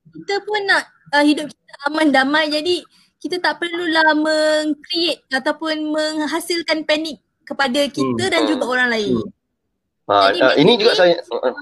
[0.07, 2.83] kita pun nak uh, hidup kita aman damai jadi
[3.19, 8.33] kita tak perlulah meng-create ataupun menghasilkan panik kepada kita Hmm.
[8.33, 9.17] dan juga orang lain.
[10.05, 11.53] Uh, Jadi uh, ini juga saya uh, uh,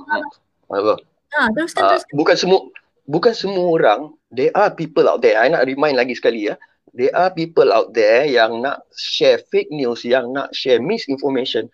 [0.74, 0.98] uh,
[1.32, 2.12] Ha, teruskan uh, teruskan.
[2.12, 2.60] bukan semua
[3.04, 6.58] bukan semua orang there are people out there I nak remind lagi sekali ya
[6.90, 11.70] there are people out there yang nak share fake news yang nak share misinformation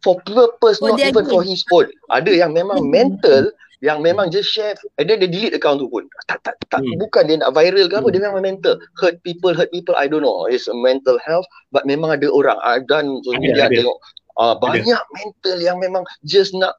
[0.00, 1.30] for purpose For not even gain.
[1.30, 3.48] for his own ada yang memang mental
[3.80, 6.96] yang memang just share and then dia delete account tu pun tak tak tak Hmm.
[6.96, 8.12] bukan dia nak viral ke apa Hmm.
[8.12, 11.84] dia memang mental hurt people hurt people I don't know it's a mental health but
[11.84, 13.76] memang ada orang I've done social Ada, media ada.
[13.76, 13.98] tengok
[14.34, 16.72] uh, banyak mental yang memang just nak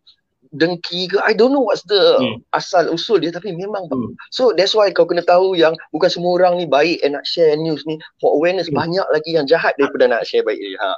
[0.51, 2.41] dengki ke I don't know what's the Hmm.
[2.51, 4.09] asal usul dia tapi memang Hmm.
[4.31, 7.53] so that's why kau kena tahu yang bukan semua orang ni baik and nak share
[7.53, 8.81] news ni for awareness Hmm.
[8.81, 10.97] banyak lagi yang jahat daripada nak share baik ni ha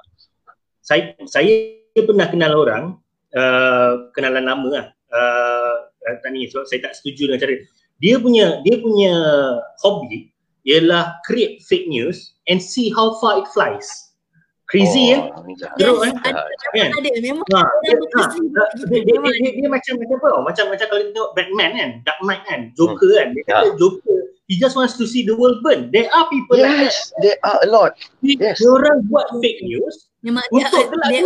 [0.79, 1.51] saya saya
[2.05, 2.83] pernah kenal orang
[3.33, 5.73] uh, kenalan lama lah uh,
[6.21, 7.53] tak ni sebab saya tak setuju dengan cara
[7.97, 9.13] dia punya dia punya
[9.81, 10.31] hobi
[10.67, 14.07] ialah create fake news and see how far it flies
[14.67, 15.79] crazy ya oh, ni jahat.
[15.79, 16.15] Teruk, Yes, eh?
[16.27, 16.41] ada,
[16.75, 18.43] kan ada memang Ha, dia, ha, dia,
[18.83, 20.29] dia, dia, dia, dia, dia macam macam apa?
[20.43, 23.27] Macam macam kalau kita tengok Batman kan, Dark Knight kan, Joker kan.
[23.31, 24.19] Dia kata Joker,
[24.51, 25.87] he just wants to see the world burn.
[25.95, 26.91] There are people like that.
[26.91, 28.59] yes there are a lot yes.
[28.59, 31.23] Dia orang buat fake news, memang dia, Untuk dia.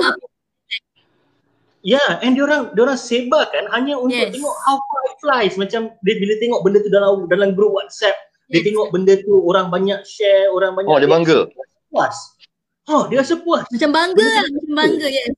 [1.81, 4.33] Ya, yeah, and dia orang dia orang sebarkan hanya untuk Yes.
[4.33, 5.53] tengok how far it flies.
[5.55, 8.15] Macam dia bila tengok benda tu dalam dalam group WhatsApp,
[8.49, 8.71] dia Yes.
[8.71, 11.39] tengok benda tu orang banyak share, orang banyak Oh, dia bangga.
[11.89, 12.15] Puas.
[12.87, 13.63] Oh, dia rasa puas.
[13.69, 15.29] macam bangga lah macam bangga yes.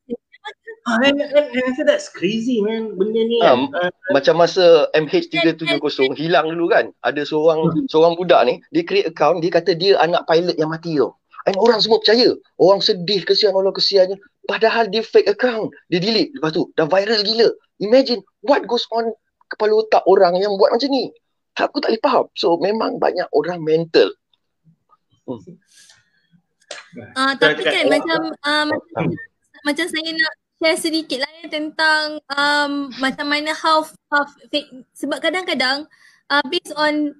[0.83, 2.99] Ah, and, and, and I feel that's crazy man.
[2.99, 3.71] Benda ni Ah, kan.
[3.71, 9.39] Uh, macam masa MH370 hilang dulu kan ada seorang seorang budak ni dia create account
[9.39, 11.15] dia kata dia anak pilot yang mati tau
[11.47, 14.19] and orang semua percaya orang sedih kesian Allah kesiannya
[14.49, 15.71] padahal dia fake account.
[15.87, 16.31] Dia delete.
[16.35, 17.49] Lepas tu dah viral gila.
[17.79, 19.11] Imagine what goes on
[19.51, 21.11] kepala otak orang yang buat macam ni?
[21.59, 22.25] Aku tak boleh faham.
[22.33, 24.09] So memang banyak orang mental.
[27.17, 29.03] Ah tapi Cakap- kan macam uh, macam,
[29.65, 33.81] macam saya nak share sedikit lah ya tentang um, macam mana how,
[34.13, 34.23] how
[34.53, 35.89] fake sebab kadang-kadang
[36.29, 37.11] uh, based on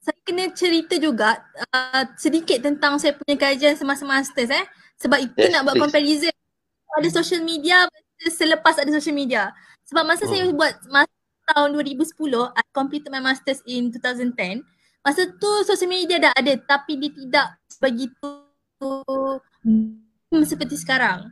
[0.00, 1.42] saya kena cerita juga
[1.74, 4.64] uh, sedikit tentang saya punya kajian semasa masters eh.
[4.96, 5.84] Sebab itu Yes, nak buat please.
[5.90, 6.34] comparison
[6.96, 9.52] ada social media versus selepas ada social media.
[9.86, 10.32] Sebab masa Hmm.
[10.32, 11.12] saya buat masa
[11.54, 14.66] tahun 2010 I completed my masters in 2010
[15.06, 17.46] masa tu social media dah ada tapi dia tidak
[17.78, 18.30] begitu
[19.62, 21.30] hmm, seperti sekarang.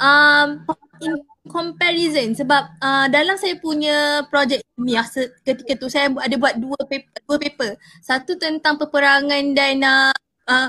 [0.00, 0.64] Um,
[1.00, 1.16] in
[1.48, 5.04] comparison sebab uh, dalam saya punya projek ilmiah
[5.44, 7.70] ketika tu saya ada buat dua paper, dua paper.
[8.00, 10.12] Satu tentang peperangan dan uh,
[10.48, 10.68] uh,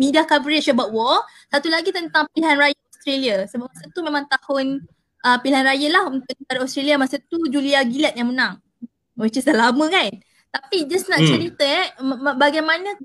[0.00, 3.44] media coverage about war, satu lagi tentang pilihan raya Australia.
[3.44, 4.80] Sebab masa tu memang tahun
[5.20, 8.56] uh, pilihan raya lah untuk negara Australia masa tu Julia Gillard yang menang.
[9.12, 10.08] Which is dah lama kan.
[10.48, 11.28] Tapi just nak Hmm.
[11.28, 11.92] cerita eh
[12.40, 12.96] bagaimana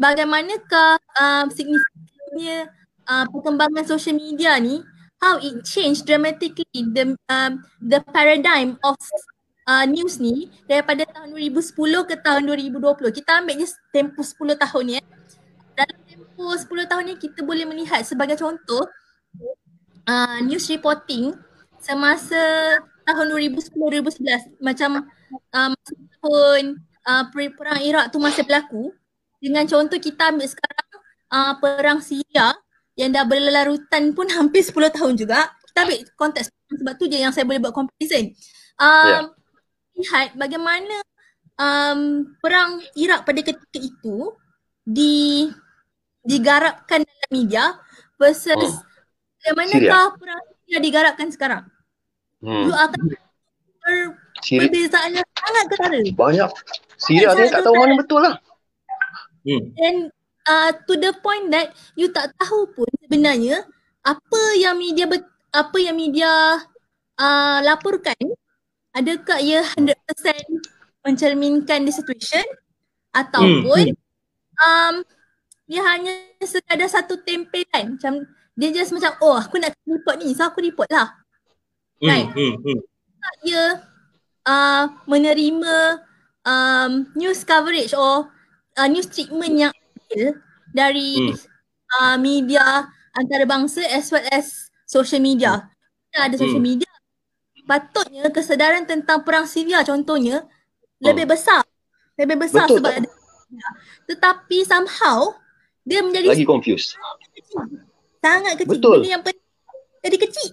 [0.00, 2.72] bagaimanakah uh, signifikannya
[3.04, 4.80] uh, perkembangan social media ni
[5.20, 8.96] how it changed dramatically the um, the paradigm of
[9.68, 13.18] uh, news ni daripada tahun 2010 ke tahun 2020.
[13.20, 15.04] Kita ambil je tempoh 10 tahun ni eh.
[15.76, 18.88] Dalam tempoh 10 tahun ni kita boleh melihat sebagai contoh
[20.06, 21.34] uh, news reporting
[21.82, 22.40] semasa
[23.06, 25.06] tahun 2010-2011 macam
[25.54, 26.62] uh, masa tahun
[27.06, 28.90] uh, per- perang Iraq tu masih berlaku
[29.38, 30.88] dengan contoh kita ambil sekarang
[31.30, 32.56] uh, perang Syria
[32.96, 35.52] yang dah berlarutan pun hampir 10 tahun juga.
[35.70, 38.32] Kita ambil konteks sebab tu je yang saya boleh buat comparison.
[38.80, 39.30] Um,
[39.96, 40.96] Lihat bagaimana
[41.56, 44.32] um, perang Iraq pada ketika itu
[44.84, 45.48] di
[46.20, 47.64] digarapkan dalam media
[48.20, 48.76] versus
[49.46, 49.58] Hmm.
[49.62, 51.62] bagaimanakah perang Syria digarapkan sekarang.
[52.42, 52.74] You hmm.
[52.74, 53.00] akan
[53.86, 53.96] ber,
[54.44, 55.98] Siri, perbezaan yang sangat ketara.
[56.12, 56.50] banyak
[57.00, 58.34] Syria ni tak tahu mana betul lah
[59.46, 59.72] hmm.
[59.80, 59.98] And
[60.44, 63.64] uh, to the point that you tak tahu pun sebenarnya
[64.04, 66.60] apa yang media bet- apa yang media
[67.16, 68.18] uh, laporkan
[68.92, 69.96] adakah ia 100%
[71.06, 72.44] mencerminkan the situation
[73.16, 73.96] ataupun hmm.
[74.60, 74.94] um,
[75.66, 76.12] dia hanya
[76.44, 78.22] sekadar satu tempelan macam
[78.56, 81.12] dia just macam oh aku nak report ni so aku report lah
[82.00, 82.08] hmm.
[82.08, 82.54] right hmm.
[82.64, 82.80] Hmm.
[83.44, 83.62] dia
[84.48, 86.00] uh, menerima
[86.46, 88.30] um, news coverage or
[88.78, 90.38] uh, news treatment yang adil
[90.70, 91.36] dari hmm.
[92.00, 95.66] uh, media antarabangsa as well as social media.
[96.12, 96.70] Kita ada social hmm.
[96.76, 96.92] media.
[97.66, 101.02] Patutnya kesedaran tentang perang Syria contohnya hmm.
[101.02, 101.66] lebih besar.
[102.16, 103.00] Lebih besar Betul sebab tak?
[103.02, 103.10] ada
[104.10, 105.30] tetapi somehow
[105.86, 106.98] dia menjadi lagi confused.
[108.26, 108.74] Sangat kecil.
[108.74, 108.98] Betul.
[109.06, 109.22] Benda yang
[110.02, 110.50] jadi kecil.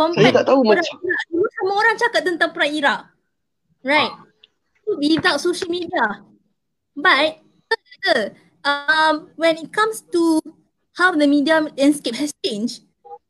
[0.00, 1.24] Compact Saya tak tahu macam Iraq.
[1.52, 3.00] Semua orang cakap tentang perang Iraq.
[3.84, 4.08] Right.
[4.08, 4.30] Ah
[4.98, 6.24] without social media.
[6.96, 7.38] But
[8.64, 10.42] um, when it comes to
[10.98, 12.82] how the media landscape has changed,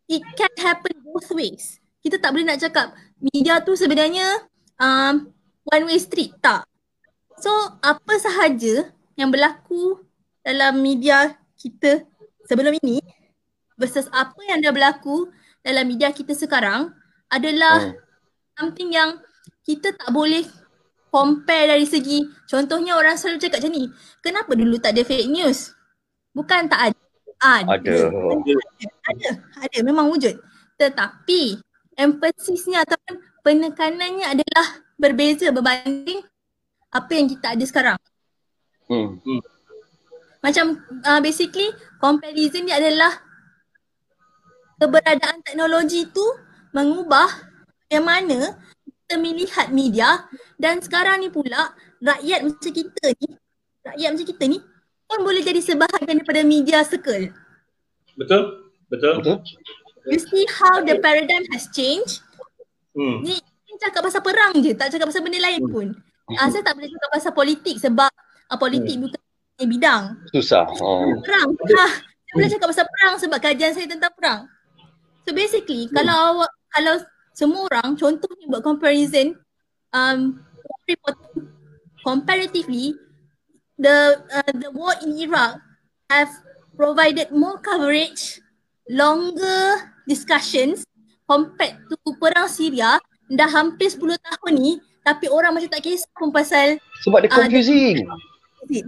[0.09, 1.77] it can happen both ways.
[2.01, 4.41] Kita tak boleh nak cakap media tu sebenarnya
[4.81, 5.29] um,
[5.69, 6.33] one way street.
[6.41, 6.65] Tak.
[7.41, 7.53] So
[7.85, 8.89] apa sahaja
[9.21, 10.01] yang berlaku
[10.41, 12.09] dalam media kita
[12.49, 13.05] sebelum ini
[13.81, 15.33] versus apa yang dah berlaku
[15.65, 16.93] dalam media kita sekarang
[17.33, 17.97] adalah oh.
[18.61, 19.17] something yang
[19.65, 20.45] kita tak boleh
[21.09, 23.85] compare dari segi contohnya orang selalu cakap macam ni
[24.21, 25.73] kenapa dulu tak ada fake news?
[26.37, 27.01] Bukan tak ada.
[27.41, 27.73] Ada.
[27.73, 28.55] ada.
[29.09, 29.29] Ada,
[29.65, 29.79] ada.
[29.81, 30.37] Memang wujud.
[30.77, 31.59] Tetapi
[31.97, 36.21] empasisnya ataupun penekanannya adalah berbeza berbanding
[36.93, 37.99] apa yang kita ada sekarang.
[38.91, 39.23] Hmm.
[39.23, 39.39] hmm.
[40.43, 41.71] macam uh, basically
[42.03, 43.23] comparison dia adalah
[44.81, 46.25] keberadaan teknologi tu
[46.73, 47.29] mengubah
[47.93, 48.57] yang mana
[48.89, 50.25] kita melihat media
[50.57, 53.29] dan sekarang ni pula rakyat macam kita ni,
[53.85, 54.59] rakyat macam kita ni
[55.05, 57.35] pun boleh jadi sebahagian daripada media circle.
[58.17, 58.73] Betul?
[58.89, 59.13] Betul?
[59.21, 59.37] Betul.
[60.09, 62.25] You see how the paradigm has changed?
[62.97, 63.21] Hmm.
[63.21, 65.71] Ni, ni cakap pasal perang je, tak cakap pasal benda lain hmm.
[65.71, 65.87] pun.
[66.31, 66.37] Hmm.
[66.39, 68.11] Uh, saya tak boleh cakap pasal politik sebab
[68.49, 69.11] uh, politik hmm.
[69.11, 69.21] bukan
[69.67, 70.03] bidang.
[70.33, 70.65] Susah.
[70.81, 71.11] Oh.
[71.21, 71.53] Perang.
[71.53, 74.47] Ha, saya boleh cakap pasal perang sebab kajian saya tentang perang.
[75.31, 75.95] So basically, hmm.
[75.95, 76.95] kalau awak kalau
[77.39, 79.39] semua orang contohnya buat comparison
[79.95, 80.43] um
[82.03, 82.99] comparatively
[83.79, 85.63] the uh, the war in Iraq
[86.11, 86.35] have
[86.75, 88.43] provided more coverage
[88.91, 90.83] longer discussions
[91.31, 92.99] compared to perang Syria
[93.31, 96.75] dah hampir 10 tahun ni tapi orang macam tak kisah pun pasal
[97.07, 98.03] sebab dia confusing.
[98.67, 98.83] Uh,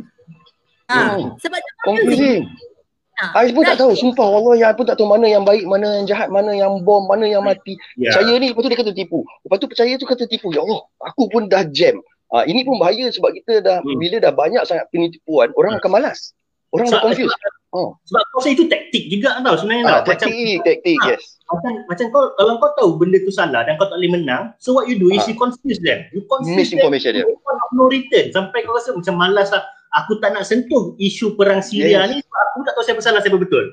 [0.91, 1.39] ah, hmm.
[1.39, 2.43] sebab dia confusing.
[2.51, 2.72] confusing.
[3.21, 3.45] Ha.
[3.45, 6.07] I pun tak tahu, sumpah Allah yang pun tak tahu mana yang baik, mana yang
[6.09, 7.77] jahat, mana yang bom, mana yang mati.
[8.01, 8.17] Yeah.
[8.17, 9.21] Percaya ni, lepas tu dia kata tipu.
[9.45, 10.49] Lepas tu percaya tu kata tipu.
[10.51, 12.01] Ya Allah, aku pun dah jam.
[12.33, 14.01] Ha, ini pun bahaya sebab kita dah, hmm.
[14.01, 16.33] bila dah banyak sangat penipuan, orang akan malas.
[16.73, 17.29] Orang dah confused.
[17.29, 18.01] Sebab, oh.
[18.09, 19.85] sebab kau itu taktik juga tau sebenarnya.
[19.85, 21.23] Ha, taktik, macam, taktik, ha, yes.
[21.53, 24.73] Macam, macam kau, kalau kau tahu benda tu salah dan kau tak boleh menang, so
[24.73, 25.29] what you do is ha.
[25.29, 26.09] you confuse them.
[26.17, 26.65] You confuse them.
[26.65, 27.29] Misinformation dia.
[27.77, 28.33] No return.
[28.33, 29.61] Sampai kau rasa macam malas lah
[29.93, 32.09] aku tak nak sentuh isu perang Syria yes.
[32.09, 33.65] ni sebab aku tak tahu siapa salah siapa betul.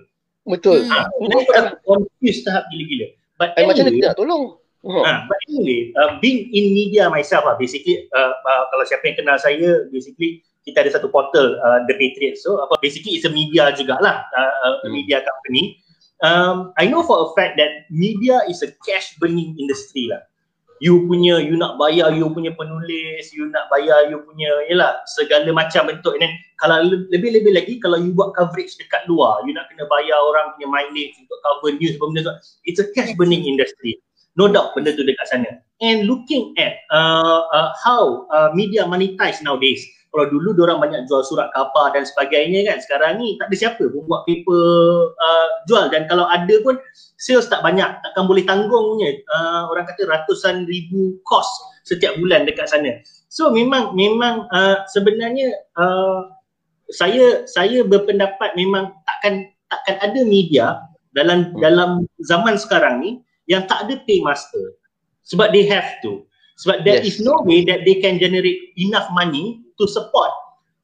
[0.47, 0.87] Betul.
[0.89, 3.07] Ha, aku dah confused tahap gila-gila.
[3.37, 4.43] But anyway, macam mana nak tolong?
[4.79, 9.17] Ha, but anyway, uh, being in media myself lah, basically, uh, uh, kalau siapa yang
[9.19, 12.39] kenal saya, basically, kita ada satu portal, uh, The Patriot.
[12.39, 14.95] So, apa, basically, it's a media jugalah, uh, uh, hmm.
[14.95, 15.77] media company.
[16.19, 20.19] Um, I know for a fact that media is a cash burning industry lah
[20.79, 25.51] you punya you nak bayar you punya penulis you nak bayar you punya yalah segala
[25.51, 26.15] macam bentuk.
[26.19, 30.55] Then kalau lebih-lebih lagi kalau you buat coverage dekat luar you nak kena bayar orang
[30.55, 32.33] punya mileage untuk cover news apa benda tu
[32.67, 33.99] it's a cash burning industry.
[34.39, 35.59] No doubt benda tu dekat sana.
[35.83, 41.21] And looking at uh, uh, how uh, media monetize nowadays kalau dulu orang banyak jual
[41.21, 44.65] surat khabar dan sebagainya kan sekarang ni tak ada siapa pun buat paper
[45.13, 46.81] uh, jual dan kalau ada pun
[47.21, 51.45] sales tak banyak takkan boleh tanggung punya uh, orang kata ratusan ribu kos
[51.85, 52.97] setiap bulan dekat sana
[53.29, 56.33] so memang memang uh, sebenarnya uh,
[56.89, 60.81] saya saya berpendapat memang takkan takkan ada media
[61.13, 61.61] dalam hmm.
[61.61, 61.89] dalam
[62.25, 64.73] zaman sekarang ni yang tak ada paymaster
[65.21, 66.25] sebab they have to
[66.57, 67.15] sebab there yes.
[67.15, 70.29] is no way that they can generate enough money to support.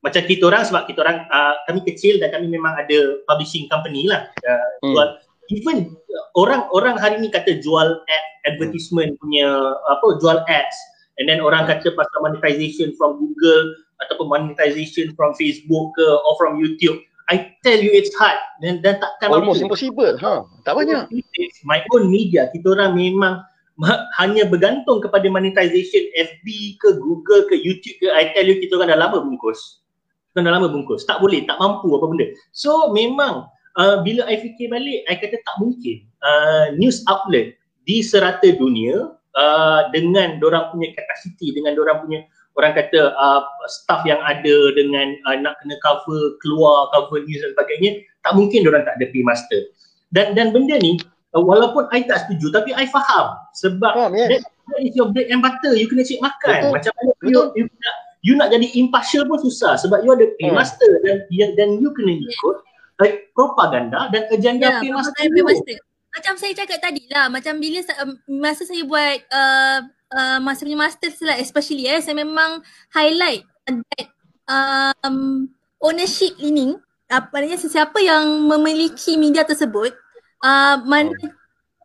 [0.02, 4.08] Macam kita orang sebab kita orang uh, kami kecil dan kami memang ada publishing company
[4.08, 4.30] lah.
[4.46, 4.94] Uh, hmm.
[4.94, 5.08] jual
[5.54, 9.22] even uh, orang orang hari ni kata jual ad advertisement hmm.
[9.22, 9.50] punya
[9.92, 10.78] apa jual ads.
[11.16, 13.72] And then orang kata pasal monetization from Google
[14.04, 17.00] ataupun monetization from Facebook ke or from YouTube.
[17.26, 18.38] I tell you it's hard.
[18.62, 20.46] Dan dan takkan almost impossible ha.
[20.68, 21.10] Tak banyak.
[21.66, 22.54] My own media.
[22.54, 23.42] Kita orang memang
[24.16, 28.96] hanya bergantung kepada monetization FB ke Google ke YouTube ke I tell you kita orang
[28.96, 29.84] dah lama bungkus.
[30.32, 31.04] Kita dah lama bungkus.
[31.04, 32.28] Tak boleh tak mampu apa benda.
[32.56, 36.08] So memang uh, bila I fikir balik I kata tak mungkin.
[36.24, 42.20] Uh, news outlet di serata dunia uh, dengan orang punya capacity dengan orang punya
[42.56, 47.52] orang kata uh, staff yang ada dengan uh, nak kena cover keluar cover news dan
[47.54, 47.92] sebagainya
[48.24, 49.62] tak mungkin orang tak ada pay master
[50.16, 50.98] dan dan benda ni
[51.36, 54.30] uh, walaupun I tak setuju tapi I faham sebab Faham, yes.
[54.32, 56.72] that, that is your bread and butter you kena cek makan Betul.
[56.74, 57.46] macam mana you, Betul.
[57.54, 60.58] you, nak you nak jadi impartial pun susah sebab you ada pay Hmm.
[60.58, 61.28] master dan
[61.60, 62.56] dan you kena ikut
[63.04, 65.46] uh, propaganda dan agenda Ya, pay master propaganda you.
[65.46, 65.78] pay master.
[66.16, 69.80] Macam saya cakap tadi lah, macam bila sa- um, masa saya buat uh,
[70.16, 72.64] uh, masa punya master lah especially eh, saya memang
[72.96, 74.08] highlight that
[74.48, 75.52] um,
[75.84, 76.80] ownership leaning,
[77.12, 79.92] apa maknanya sesiapa yang memiliki media tersebut,
[80.46, 81.10] uh, mana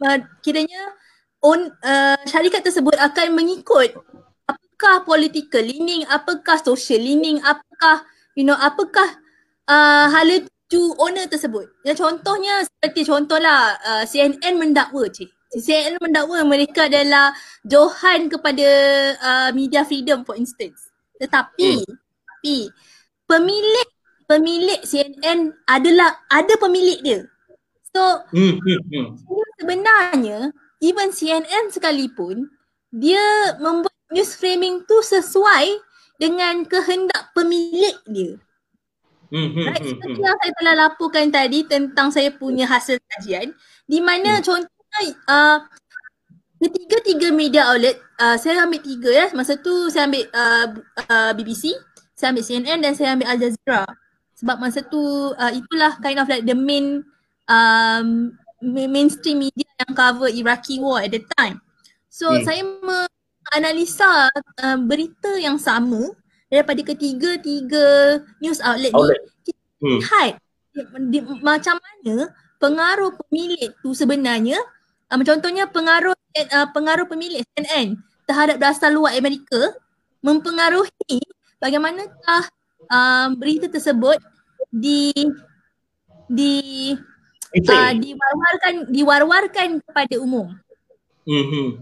[0.05, 0.93] uh, kiranya
[1.41, 3.97] on, uh, syarikat tersebut akan mengikut
[4.45, 8.05] apakah political leaning, apakah social leaning, apakah
[8.37, 9.09] you know, apakah
[9.69, 11.69] uh, hala tuju owner tersebut.
[11.83, 15.29] Yang contohnya seperti contohlah uh, CNN mendakwa cik.
[15.51, 17.35] CNN mendakwa mereka adalah
[17.67, 18.69] johan kepada
[19.19, 20.95] uh, media freedom for instance.
[21.19, 21.97] Tetapi hmm.
[22.25, 22.57] tapi
[23.27, 23.89] pemilik
[24.31, 27.21] pemilik CNN adalah ada pemilik dia.
[27.91, 29.07] So Hmm, hmm, hmm.
[29.59, 32.47] sebenarnya even CNN sekalipun
[32.91, 35.79] dia membuat news framing tu sesuai
[36.19, 38.39] dengan kehendak pemilik dia.
[39.31, 39.83] Hmm, hmm, Right?
[39.83, 40.27] hmm, Seperti hmm.
[40.27, 43.55] yang saya telah laporkan tadi tentang saya punya hasil kajian
[43.87, 44.43] di mana hmm.
[44.43, 45.59] contohnya uh,
[46.61, 50.67] ketiga-tiga media outlet uh, saya ambil tiga ya masa tu saya ambil uh,
[51.09, 51.73] uh, BBC
[52.13, 53.83] saya ambil CNN dan saya ambil Al Jazeera
[54.37, 55.01] sebab masa tu
[55.33, 57.07] uh, itulah kind of like the main
[57.51, 58.31] um,
[58.63, 61.59] ma- mainstream media yang cover Iraqi war at the time
[62.07, 62.47] so Hmm.
[62.47, 64.31] saya menganalisa
[64.63, 66.15] uh, berita yang sama
[66.51, 69.21] daripada ketiga-tiga news outlet, Outlet.
[69.47, 69.97] ni Hmm.
[69.97, 70.33] lihat
[71.09, 72.31] di, macam mana
[72.61, 74.61] pengaruh pemilik tu sebenarnya
[75.09, 76.13] um, contohnya pengaruh
[76.53, 77.97] uh, pengaruh pemilik CNN
[78.29, 79.73] terhadap berasal luar Amerika
[80.21, 81.17] mempengaruhi
[81.59, 82.45] bagaimanakah
[82.93, 84.21] um, berita tersebut
[84.69, 85.17] di
[86.29, 86.55] di.
[87.55, 90.55] Uh, diwar-warkan diwar-warkan kepada umum.
[91.27, 91.79] Hmm.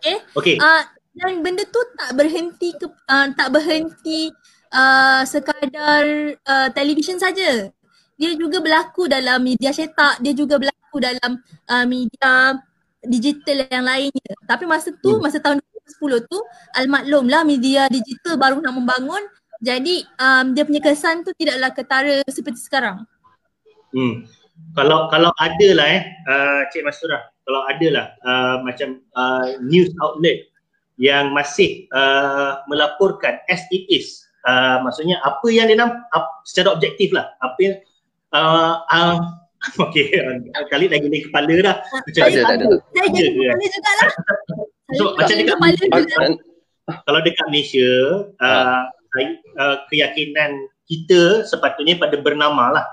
[0.00, 0.16] Okay?
[0.36, 0.56] Okay.
[0.60, 0.82] Uh,
[1.16, 4.28] dan benda tu tak berhenti ke, uh, tak berhenti
[4.72, 6.04] uh, sekadar
[6.44, 7.72] uh, televisyen saja.
[8.16, 12.56] Dia juga berlaku dalam media cetak, dia juga berlaku dalam uh, media
[13.04, 14.34] digital yang lainnya.
[14.48, 15.24] Tapi masa tu, Hmm.
[15.24, 15.60] masa tahun
[16.00, 16.38] 2010 tu,
[16.76, 19.20] almaklum lah media digital baru nak membangun.
[19.56, 23.08] Jadi um, dia punya kesan tu tidaklah ketara seperti sekarang.
[23.96, 24.28] Hmm.
[24.76, 27.18] Kalau kalau ada lah eh uh, Cik Masura,
[27.48, 30.46] kalau ada lah uh, macam uh, news outlet
[31.00, 34.24] yang masih uh, melaporkan as it is.
[34.46, 37.32] Uh, maksudnya apa yang dia nam up, secara objektif lah.
[37.40, 37.76] Apa yang
[38.36, 39.16] uh, uh,
[39.88, 40.14] Okay,
[40.70, 41.76] kali lagi naik kepala dah.
[41.80, 42.66] Macam Tak ada, tak ada.
[42.94, 43.42] Saya jadi ke?
[43.42, 44.10] kepala jugalah.
[44.94, 46.16] So, Saya macam dekat Malaysia- juga.
[47.02, 47.90] kalau dekat Malaysia
[48.38, 49.26] uh, saya,
[49.58, 50.50] uh, keyakinan
[50.86, 52.86] kita sepatutnya pada bernama lah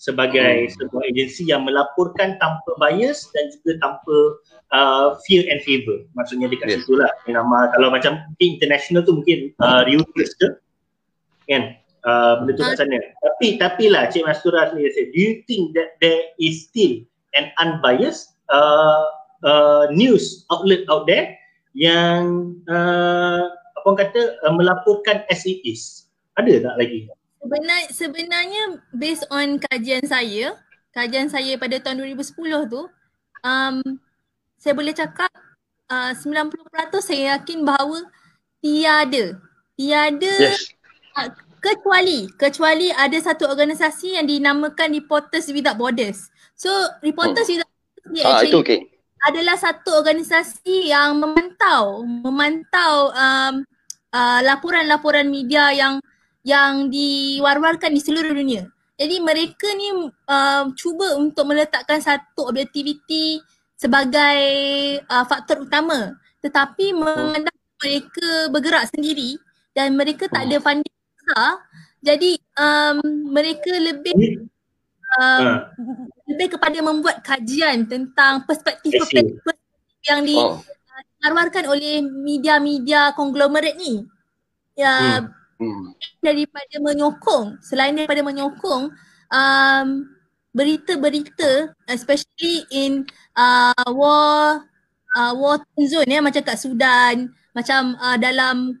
[0.00, 4.16] sebagai sebuah agensi yang melaporkan tanpa bias dan juga tanpa
[4.72, 6.00] uh, fear and favor.
[6.16, 6.88] Maksudnya dekat Yes.
[6.88, 10.56] situ lah nama kalau macam mungkin international tu mungkin uh, Reuters ke
[11.52, 11.76] kan
[12.08, 12.96] uh, benda tu kat sana.
[13.20, 17.04] Tapi tapi lah Cik Mastura sendiri say, do you think that there is still
[17.36, 19.04] an unbiased uh,
[19.44, 21.36] uh, news outlet out there
[21.76, 26.08] yang uh, apa orang kata uh, melaporkan as it is?
[26.40, 27.04] Ada tak lagi?
[27.40, 28.62] Sebenar, sebenarnya
[28.92, 30.52] based on kajian saya,
[30.92, 32.36] kajian saya pada tahun 2010
[32.68, 32.84] tu,
[33.40, 33.76] um,
[34.60, 35.32] saya boleh cakap
[35.88, 38.04] uh, 90% saya yakin bahawa
[38.60, 39.40] tiada,
[39.72, 40.76] tiada Yes.
[41.16, 41.32] uh,
[41.64, 46.28] kecuali, kecuali ada satu organisasi yang dinamakan Reporters Without Borders.
[46.52, 46.68] So
[47.00, 48.80] Reporters Without Borders ni Ah, actually itu okey.
[49.28, 53.54] adalah satu organisasi yang memantau memantau um,
[54.12, 56.00] uh, laporan-laporan media yang
[56.42, 58.68] yang diwar-warkan di seluruh dunia.
[59.00, 63.40] Jadi mereka ni uh, cuba untuk meletakkan satu objektiviti
[63.80, 64.36] sebagai
[65.08, 69.40] uh, faktor utama tetapi memandang mereka bergerak sendiri
[69.72, 71.64] dan mereka tak ada funding besar
[72.04, 73.00] jadi um,
[73.32, 74.12] mereka lebih
[75.16, 75.72] um, Ha.
[76.28, 79.42] lebih kepada membuat kajian tentang perspektif perspektif
[80.06, 80.60] yang Oh.
[81.20, 84.06] dikeluarkan oleh media-media konglomerat ni.
[84.78, 85.34] Ya, Hmm.
[85.60, 85.92] Hmm.
[86.24, 88.88] daripada menyokong, selain daripada menyokong
[89.28, 89.88] um,
[90.56, 93.04] berita-berita especially in
[93.36, 94.64] uh, war
[95.12, 98.80] uh, war zone ya macam kat Sudan, macam uh, dalam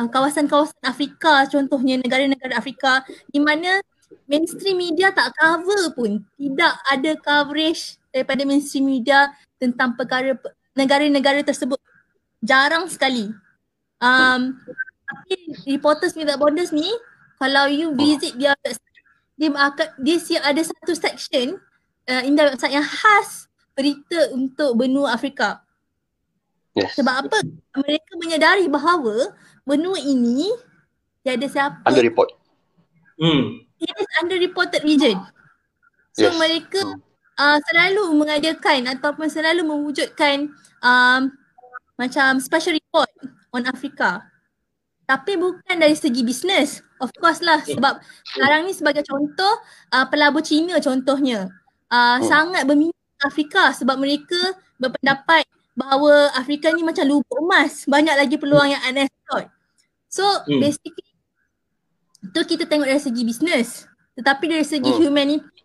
[0.00, 3.84] uh, kawasan-kawasan Afrika contohnya negara-negara Afrika di mana
[4.24, 9.28] mainstream media tak cover pun, tidak ada coverage daripada mainstream media
[9.60, 10.32] tentang perkara
[10.72, 11.76] negara-negara tersebut.
[12.40, 13.28] Jarang sekali.
[14.00, 14.56] Um,
[15.04, 15.34] tapi
[15.68, 16.88] reporters without borders ni
[17.36, 18.56] kalau you visit dia
[19.34, 21.58] dia akan dia siap ada satu section
[22.08, 25.66] uh, in the website yang khas berita untuk benua Afrika.
[26.74, 26.94] Yes.
[26.98, 27.38] Sebab apa?
[27.74, 29.34] Mereka menyadari bahawa
[29.66, 30.50] benua ini
[31.22, 32.30] tiada siapa Under report.
[33.14, 33.62] Hmm.
[33.78, 35.18] it is underreported region.
[36.14, 36.38] So Yes.
[36.38, 36.82] mereka
[37.38, 40.50] uh, selalu mengadakan ataupun selalu mewujudkan
[40.82, 41.20] um,
[41.98, 43.10] macam special report
[43.54, 44.33] on Afrika.
[45.04, 46.80] Tapi bukan dari segi bisnes.
[47.00, 48.00] Of course lah sebab
[48.32, 49.60] sekarang ni sebagai contoh
[49.92, 51.52] uh, pelabur Cina contohnya.
[51.92, 52.26] Uh, Hmm.
[52.26, 55.44] sangat berminat Afrika sebab mereka berpendapat
[55.76, 57.84] bahawa Afrika ni macam lubuk emas.
[57.84, 59.52] Banyak lagi peluang yang unexplored.
[60.08, 60.58] So Hmm.
[60.64, 61.12] basically
[62.32, 63.84] tu kita tengok dari segi bisnes.
[64.16, 65.02] Tetapi dari segi Hmm.
[65.04, 65.58] humanity,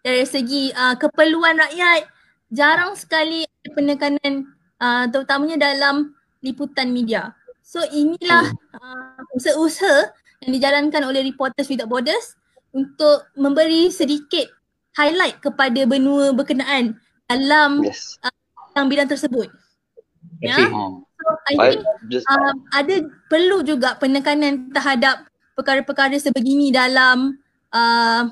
[0.00, 2.08] dari segi uh, keperluan rakyat,
[2.48, 4.32] jarang sekali ada penekanan
[4.80, 7.34] uh, terutamanya dalam liputan media.
[7.66, 10.14] So inilah uh, usaha-usaha
[10.46, 12.38] yang dijalankan oleh Reporters Without Borders
[12.70, 14.46] untuk memberi sedikit
[14.94, 16.94] highlight kepada benua berkenaan
[17.26, 18.22] dalam Yes.
[18.70, 19.50] dalam bidang tersebut.
[20.38, 20.54] Ya.
[20.54, 20.70] Okay.
[20.70, 21.02] Hmm.
[21.02, 25.26] So I I think just um, ada perlu juga penekanan terhadap
[25.58, 27.34] perkara-perkara sebegini dalam
[27.74, 28.30] uh,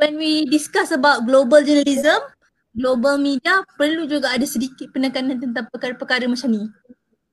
[0.00, 2.24] when we discuss about global journalism,
[2.72, 6.64] global media perlu juga ada sedikit penekanan tentang perkara-perkara macam ni.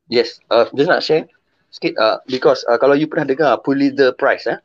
[0.10, 1.30] Yes, uh, just nak share
[1.70, 4.58] sikit uh, because uh, kalau you pernah dengar Pulitzer Prize eh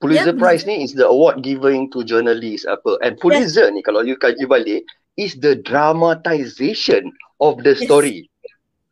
[0.00, 0.40] Pulitzer Yeah.
[0.40, 4.48] Prize ni is the award given to journalists apa and Pulitzer ni kalau you kaji
[4.48, 4.80] balik
[5.20, 7.12] is the dramatization
[7.44, 7.84] of the Yes.
[7.84, 8.24] story.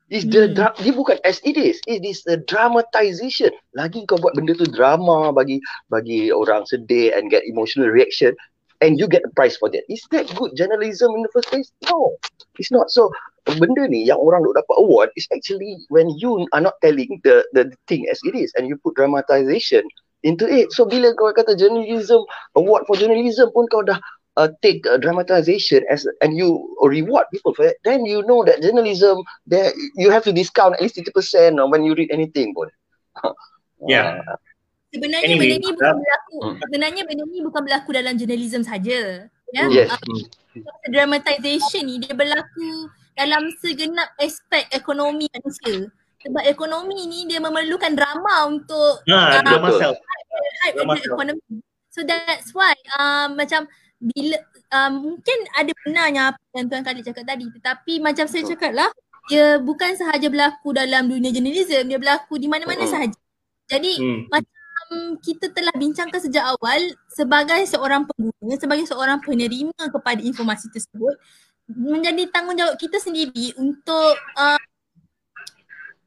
[0.08, 0.56] Is the Hmm.
[0.56, 1.80] dra- dia bukan as it is.
[1.84, 3.52] It is the dramatization.
[3.76, 8.32] Lagi kau buat benda tu drama bagi bagi orang sedih and get emotional reaction
[8.80, 9.82] and you get a prize for that.
[9.88, 11.72] Is that good journalism in the first place?
[11.90, 12.16] No.
[12.58, 12.90] It's not.
[12.90, 13.10] So
[13.46, 17.40] benda ni yang orang duk dapat award is actually when you are not telling the
[17.56, 19.82] the thing as it is and you put dramatization
[20.22, 20.68] into it.
[20.74, 22.22] So bila kau kata journalism
[22.58, 23.96] award for journalism pun kau dah
[24.36, 28.60] uh, take uh, dramatization as and you reward people for it, then you know that
[28.60, 32.68] journalism there you have to discount at least 50% when you read anything pun.
[33.86, 34.18] Yeah.
[34.26, 34.34] Uh,
[34.88, 36.36] Sebenarnya Anyway, benda ni bukan uh, berlaku.
[36.40, 36.56] hmm.
[36.64, 38.98] Sebenarnya benda ni bukan berlaku dalam journalism saja.
[39.52, 39.64] Ya.
[39.68, 39.88] Yes.
[39.92, 40.24] Uh,
[40.88, 45.90] dramatization ni dia berlaku dalam segenap aspek ekonomi manusia.
[46.18, 49.60] Sebab ekonomi ni dia memerlukan drama untuk Ha, Ah, betul.
[49.78, 49.92] masal.
[50.64, 51.14] hype Drama the show.
[51.14, 51.42] economy.
[51.88, 53.66] So that's why um, macam
[53.98, 54.38] bila
[54.70, 58.90] um, mungkin ada benarnya apa yang Tuan Khalid cakap tadi tetapi macam saya cakap lah
[59.26, 62.92] dia bukan sahaja berlaku dalam dunia jurnalism dia berlaku di mana-mana Mm-mm.
[62.92, 63.18] sahaja.
[63.68, 64.20] Jadi Hmm.
[64.26, 64.57] macam
[65.20, 66.80] kita telah bincangkan sejak awal
[67.12, 71.16] sebagai seorang pengguna, sebagai seorang penerima kepada informasi tersebut
[71.68, 74.60] menjadi tanggungjawab kita sendiri untuk uh,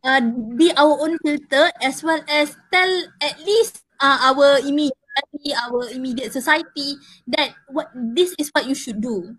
[0.05, 0.21] uh,
[0.57, 2.89] be our own filter as well as tell
[3.21, 4.97] at least uh, our immediate
[5.69, 6.97] our immediate society
[7.29, 9.37] that what this is what you should do.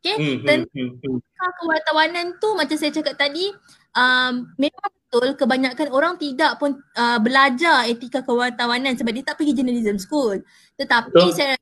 [0.00, 0.16] Okay?
[0.16, 1.52] Hmm, Dan hmm, hmm, hmm.
[1.60, 3.50] kewartawanan tu macam saya cakap tadi
[3.92, 9.56] um, memang betul kebanyakan orang tidak pun uh, belajar etika kewartawanan sebab dia tak pergi
[9.56, 10.36] journalism school.
[10.76, 11.32] Tetapi Betul.
[11.32, 11.56] saya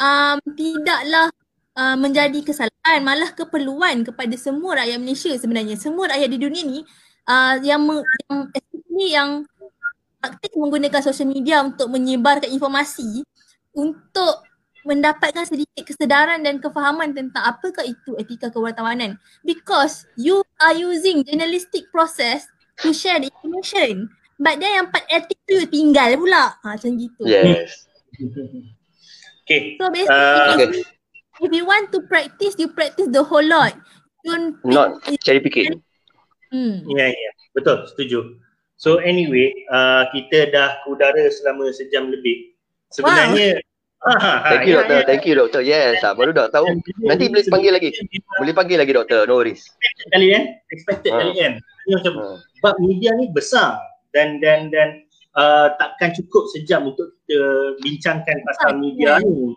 [0.00, 1.28] um, tidaklah
[1.76, 5.76] uh, menjadi kesalahan malah keperluan kepada semua rakyat Malaysia sebenarnya.
[5.76, 6.80] Semua rakyat di dunia ni
[7.28, 9.30] uh, yang, me, yang especially yang
[10.24, 13.20] aktif menggunakan social media untuk menyebarkan informasi
[13.76, 14.40] untuk
[14.88, 21.88] mendapatkan sedikit kesedaran dan kefahaman tentang apakah itu etika kewartawanan because you are using journalistic
[21.88, 26.74] process to share the information but then yang part etik tu you tinggal pula ha,
[26.74, 27.86] macam gitu Yes.
[29.44, 29.76] Okay.
[29.76, 30.66] so basically Uh, if, okay.
[30.72, 30.84] you,
[31.44, 33.76] if you want to practice you practice the whole lot
[34.24, 35.84] don't Not cherry picking.
[36.48, 36.80] hmm.
[36.96, 37.30] Ya, ya.
[37.52, 38.40] Betul, setuju.
[38.74, 42.56] So anyway, uh, kita dah udara selama sejam lebih.
[42.90, 43.60] Sebenarnya
[44.04, 44.96] Ah, ha, ha, Thank you ya, doktor.
[45.00, 45.04] ya.
[45.08, 45.60] Thank you doktor.
[45.64, 46.68] Yes, ah, baru dah tahu.
[47.08, 47.88] Nanti boleh panggil lagi.
[48.36, 49.24] Boleh panggil lagi doktor.
[49.24, 49.64] No worries.
[49.80, 50.42] Expected kali kan?
[50.68, 51.18] Expected Ha.
[51.24, 51.52] kali kan?
[51.84, 52.38] Ini macam Hmm.
[52.60, 53.76] bab media ni besar
[54.10, 55.04] dan dan dan
[55.34, 57.40] uh, takkan cukup sejam untuk kita
[57.80, 59.24] bincangkan pasal Ah, media ya.
[59.24, 59.52] ni.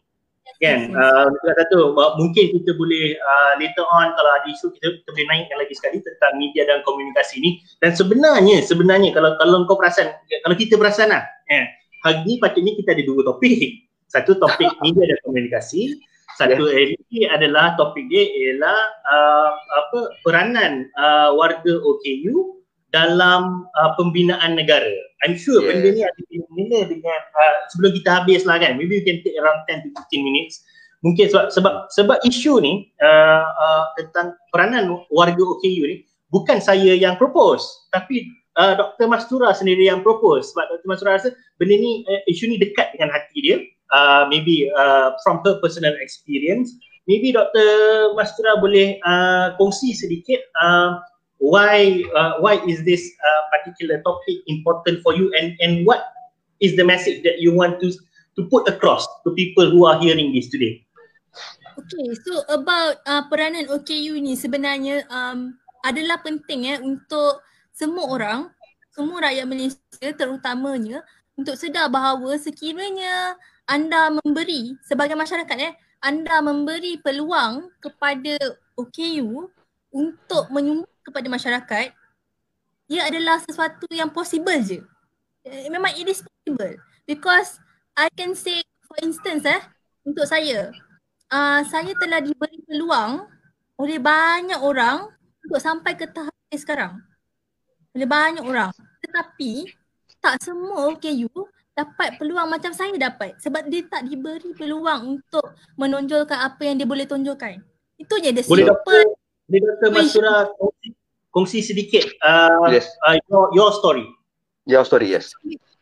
[0.57, 0.89] Kan?
[0.89, 0.95] Yes, yes.
[0.95, 5.27] Uh, satu, uh, mungkin kita boleh uh, later on kalau ada isu kita, kita boleh
[5.27, 7.61] naikkan lagi sekali tentang media dan komunikasi ni.
[7.77, 10.07] Dan sebenarnya, sebenarnya kalau kalau kau perasan,
[10.41, 11.67] kalau kita perasan lah, eh,
[12.01, 13.85] hari ni patutnya kita ada dua topik.
[14.07, 15.99] Satu topik media dan komunikasi.
[16.37, 18.79] Satu lagi adalah topik dia ialah
[19.09, 22.61] uh, apa peranan uh, warga OKU
[22.93, 24.93] dalam uh, pembinaan negara.
[25.25, 25.73] I'm sure Yes.
[25.73, 28.77] benda ni ada kena dengan uh, sebelum kita habis lah kan.
[28.77, 30.61] Maybe we can take around 10 to 15 minutes.
[31.01, 36.97] Mungkin sebab sebab sebab isu ni uh, uh, tentang peranan warga OKU ni bukan saya
[36.97, 37.63] yang propose
[37.93, 38.27] tapi
[38.59, 39.07] uh, Dr.
[39.07, 40.87] Mastura sendiri yang propose sebab Dr.
[40.89, 41.29] Mastura rasa
[41.61, 43.57] benda ni uh, isu ni dekat dengan hati dia
[43.93, 46.75] uh, maybe uh, from her personal experience
[47.07, 47.67] maybe Dr.
[48.13, 50.99] Mastura boleh uh, kongsi sedikit uh,
[51.39, 56.11] why uh, why is this uh, particular topic important for you and and what
[56.59, 57.93] is the message that you want to
[58.35, 60.83] to put across to people who are hearing this today
[61.77, 65.53] Okay, so about uh, peranan OKU ni sebenarnya um,
[65.85, 68.39] adalah penting ya untuk semua orang,
[68.89, 71.05] semua rakyat Malaysia terutamanya
[71.37, 78.39] untuk sedar bahawa sekiranya anda memberi sebagai masyarakat eh, anda memberi peluang kepada
[78.79, 79.51] OKU
[79.91, 81.87] untuk menyumbang kepada masyarakat,
[82.87, 84.79] ia adalah sesuatu yang possible je.
[85.43, 87.59] Eh, memang it is possible because
[87.95, 89.59] I can say for instance eh,
[90.07, 90.71] untuk saya,
[91.31, 93.27] uh, saya telah diberi peluang
[93.75, 95.11] oleh banyak orang
[95.43, 97.03] untuk sampai ke tahap sekarang.
[97.91, 98.71] Oleh banyak orang.
[99.03, 99.67] Tetapi
[100.23, 101.27] tak semua OKU
[101.77, 105.45] dapat peluang macam saya dapat sebab dia tak diberi peluang untuk
[105.77, 107.61] menonjolkan apa yang dia boleh tonjolkan.
[108.01, 109.01] Itu je dia boleh simple.
[109.45, 109.89] Boleh Dr.
[109.93, 110.87] Masura kongsi,
[111.29, 112.89] kongsi sedikit uh, yes.
[113.05, 114.09] uh, your, your story.
[114.65, 115.31] Your story, yes.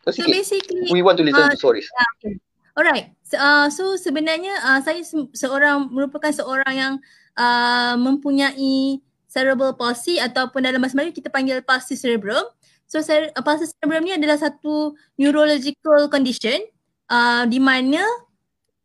[0.06, 1.89] So, so basically, we want to listen uh, to stories.
[2.22, 2.38] Okay.
[2.76, 6.93] Alright, so, uh, so sebenarnya uh, saya se- seorang merupakan seorang yang
[7.39, 9.00] uh, mempunyai
[9.32, 12.55] cerebral palsy ataupun dalam bahasa Melayu kita panggil palsy cerebral.
[12.86, 16.61] So uh, palsy cerebral ni adalah satu neurological condition
[17.09, 18.01] uh, di mana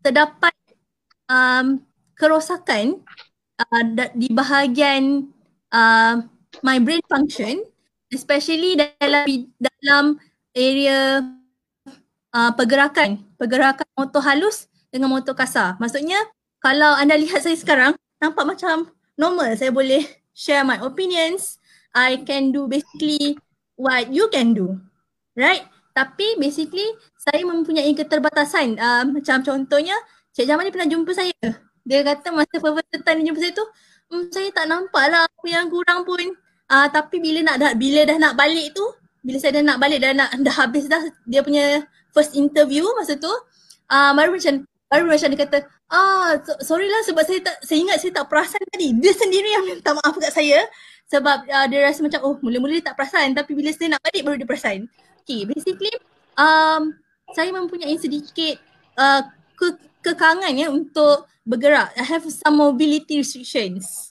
[0.01, 0.57] terdapat
[1.29, 1.85] um,
[2.17, 3.05] kerosakan
[3.61, 3.83] uh,
[4.17, 5.29] di bahagian
[5.69, 6.25] uh,
[6.65, 7.61] my brain function
[8.11, 9.25] especially dalam
[9.61, 10.05] dalam
[10.57, 11.23] area
[12.35, 15.79] uh, pergerakan, pergerakan motor halus dengan motor kasar.
[15.79, 16.19] Maksudnya
[16.59, 19.55] kalau anda lihat saya sekarang nampak macam normal.
[19.55, 20.03] Saya boleh
[20.35, 21.59] share my opinions.
[21.91, 23.39] I can do basically
[23.81, 24.77] what you can do.
[25.33, 25.65] Right?
[25.97, 26.85] Tapi basically
[27.17, 28.77] saya mempunyai keterbatasan.
[28.77, 29.97] Uh, macam contohnya
[30.37, 31.41] Cik Jamal ni pernah jumpa saya.
[31.89, 32.61] Dia kata masa
[33.01, 33.67] time dia jumpa saya tu
[34.13, 36.21] hmm, saya tak nampak lah apa yang kurang pun.
[36.71, 38.85] Uh, tapi bila nak dah, bila dah nak balik tu
[39.21, 43.21] bila saya dah nak balik dah nak dah habis dah dia punya first interview masa
[43.21, 43.31] tu
[43.93, 45.59] uh, baru macam baru macam dia kata
[45.93, 49.65] ah sorry lah sebab saya tak saya ingat saya tak perasan tadi dia sendiri yang
[49.69, 50.65] minta maaf kat saya
[51.11, 54.23] sebab uh, dia rasa macam oh mula-mula dia tak perasan tapi bila saya nak balik
[54.23, 54.79] baru dia perasan
[55.21, 55.91] okay basically
[56.39, 56.95] um,
[57.35, 58.63] saya mempunyai sedikit
[58.95, 59.27] uh,
[59.59, 64.11] ke- kekangan ya untuk bergerak I have some mobility restrictions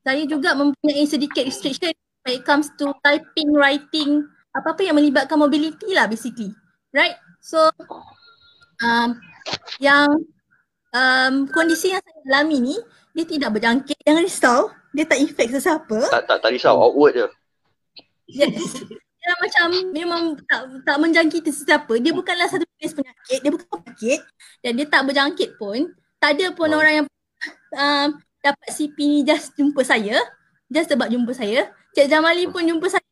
[0.00, 1.92] saya juga mempunyai sedikit restriction
[2.24, 4.24] when it comes to typing, writing,
[4.56, 6.52] apa-apa yang melibatkan mobility lah basically.
[6.90, 7.16] Right?
[7.44, 7.70] So
[8.80, 9.20] um,
[9.78, 10.08] yang
[10.96, 12.76] um, kondisi yang saya alami ni
[13.14, 13.98] dia tidak berjangkit.
[14.06, 14.60] Jangan risau.
[14.90, 15.98] Dia tak infect sesiapa.
[16.10, 16.76] Tak tak, tak risau.
[16.78, 17.26] Outward je.
[18.30, 18.86] Yes.
[19.20, 22.00] Dia macam memang tak, tak menjangkiti sesiapa.
[22.00, 23.38] Dia bukanlah satu jenis penyakit.
[23.44, 24.20] Dia bukan penyakit.
[24.64, 25.92] Dan dia tak berjangkit pun.
[26.16, 26.78] Tak ada pun oh.
[26.80, 27.06] orang yang
[27.76, 28.08] um,
[28.40, 30.16] dapat CP ni just jumpa saya.
[30.72, 31.68] Just sebab jumpa saya.
[31.92, 33.04] Cik Jamali pun jumpa saya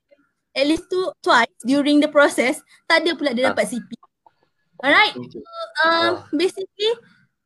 [0.59, 2.59] at least two, twice during the process.
[2.90, 3.90] Tak ada pula dia dapat CP.
[4.82, 5.14] Alright.
[5.14, 5.39] So,
[5.86, 6.93] um, basically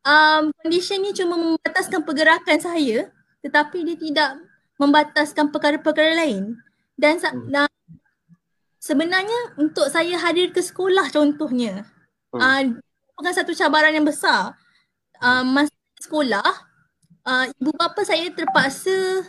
[0.07, 3.11] um, condition ni cuma membataskan pergerakan saya
[3.43, 4.31] tetapi dia tidak
[4.79, 6.59] membataskan perkara-perkara lain.
[6.95, 7.67] Dan hmm.
[8.79, 11.83] sebenarnya untuk saya hadir ke sekolah contohnya
[12.31, 12.39] hmm.
[12.39, 12.63] uh,
[13.19, 14.55] bukan satu cabaran yang besar.
[15.23, 15.71] Uh, masa
[16.03, 16.51] sekolah,
[17.23, 19.23] uh, ibu bapa saya terpaksa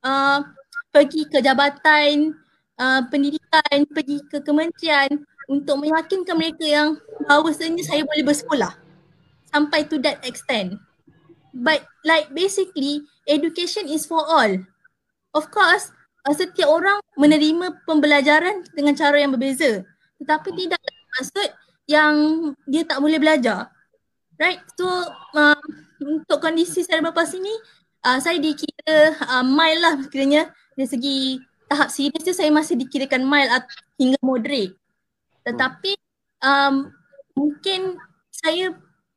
[0.00, 0.40] uh,
[0.88, 2.32] pergi ke jabatan
[2.80, 6.88] uh, pendidikan, pergi ke kementerian untuk meyakinkan mereka yang
[7.28, 8.83] bahawasanya saya boleh bersekolah
[9.54, 10.74] sampai to that extent.
[11.54, 14.58] But like basically education is for all.
[15.30, 15.94] Of course,
[16.26, 19.86] uh, setiap orang menerima pembelajaran dengan cara yang berbeza.
[20.18, 20.82] Tetapi tidak
[21.14, 21.48] maksud
[21.86, 22.14] yang
[22.66, 23.70] dia tak boleh belajar.
[24.34, 24.58] Right?
[24.74, 24.90] So
[25.38, 25.58] uh,
[26.02, 27.54] untuk kondisi cerebral palsy ni
[28.02, 31.16] uh, saya dikira uh, mild lah kiranya dari segi
[31.70, 33.62] tahap serius tu saya masih dikirakan mild
[33.94, 34.74] hingga moderate.
[35.46, 35.94] Tetapi
[36.42, 36.90] um,
[37.38, 37.94] mungkin
[38.34, 38.74] saya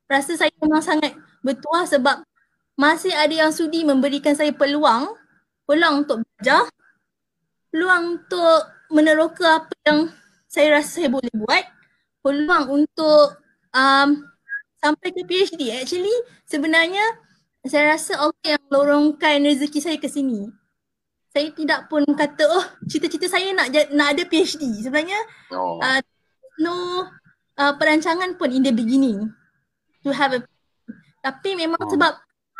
[0.07, 1.13] rasa saya memang sangat
[1.43, 2.23] bertuah sebab
[2.79, 5.11] masih ada yang sudi memberikan saya peluang,
[5.67, 6.67] peluang untuk belajar,
[7.71, 8.59] peluang untuk
[8.91, 10.07] meneroka apa yang
[10.47, 11.63] saya rasa saya boleh buat,
[12.23, 13.35] peluang untuk
[13.75, 14.23] um,
[14.79, 15.73] sampai ke PhD.
[15.75, 16.13] Actually
[16.47, 17.03] sebenarnya
[17.67, 20.47] saya rasa Allah yang lorongkan rezeki saya ke sini
[21.38, 25.19] saya tidak pun kata oh cita-cita saya nak nak ada PhD sebenarnya
[25.53, 25.77] oh.
[25.77, 26.01] uh,
[26.57, 27.05] no
[27.61, 29.29] uh, perancangan pun in the beginning
[30.07, 30.39] to have a
[31.19, 31.91] tapi memang oh.
[31.91, 32.13] sebab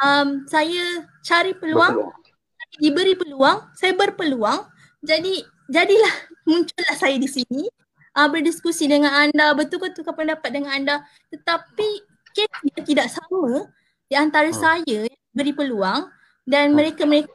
[0.04, 2.84] um, saya cari peluang berpeluang.
[2.84, 4.68] diberi peluang saya berpeluang
[5.00, 6.16] jadi jadilah
[6.50, 7.72] muncullah saya di sini
[8.18, 10.96] uh, berdiskusi dengan anda, betul ke tukar pendapat dengan anda.
[11.30, 11.90] Tetapi
[12.34, 12.50] kes
[12.86, 13.70] tidak sama
[14.10, 14.58] di antara hmm.
[14.58, 15.00] saya
[15.34, 16.10] beri peluang
[16.50, 16.76] dan hmm.
[16.76, 17.34] mereka-mereka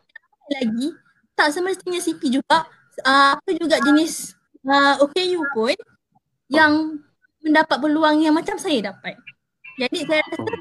[0.50, 0.94] lagi
[1.38, 2.66] tak semestinya CP juga
[3.06, 4.36] uh, apa juga jenis
[4.66, 5.76] uh, OKU pun
[6.52, 7.00] yang
[7.40, 9.16] mendapat peluang yang macam saya dapat.
[9.80, 10.52] Jadi saya rasa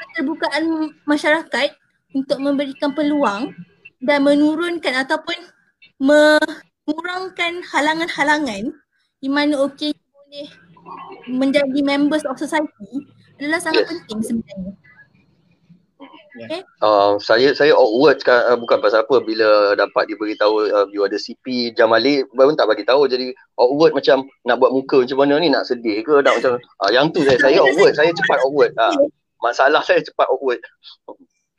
[0.00, 0.64] keterbukaan
[1.08, 1.68] masyarakat
[2.12, 3.54] untuk memberikan peluang
[4.02, 5.36] dan menurunkan ataupun
[6.00, 8.72] mengurangkan halangan-halangan
[9.20, 10.48] di mana okey boleh
[11.28, 13.04] menjadi members of society
[13.40, 14.72] adalah sangat penting sebenarnya.
[16.40, 16.64] Okay.
[16.80, 21.20] Uh, saya saya awkward kan uh, bukan pasal apa bila dapat diberitahu uh, you ada
[21.20, 23.28] CP jam balik baru tak bagi tahu jadi
[23.60, 27.12] awkward macam nak buat muka macam mana ni nak sedih ke nak macam uh, yang
[27.12, 28.96] tu saya saya awkward saya cepat awkward uh,
[29.44, 30.60] masalah saya cepat awkward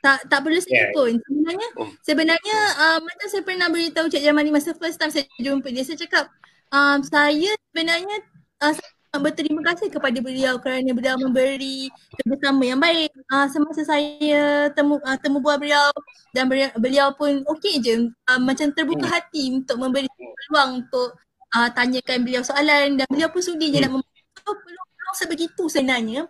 [0.02, 0.94] tak tak perlu sedih yeah.
[0.98, 1.90] pun sebenarnya oh.
[2.02, 6.02] sebenarnya uh, macam saya pernah beritahu Cik Jamali masa first time saya jumpa dia saya
[6.02, 6.26] cakap
[6.74, 8.18] um, saya sebenarnya
[8.66, 8.74] uh,
[9.20, 15.18] berterima kasih kepada beliau kerana beliau memberi kerjasama yang baik uh, semasa saya temu uh,
[15.20, 15.92] temu buah beliau
[16.32, 19.16] dan beliau, beliau pun okey je uh, macam terbuka hmm.
[19.20, 21.20] hati untuk memberi peluang untuk
[21.52, 23.92] uh, tanyakan beliau soalan dan beliau pun sudi je hmm.
[23.92, 26.22] nak membantu peluang-peluang sebegitu sebenarnya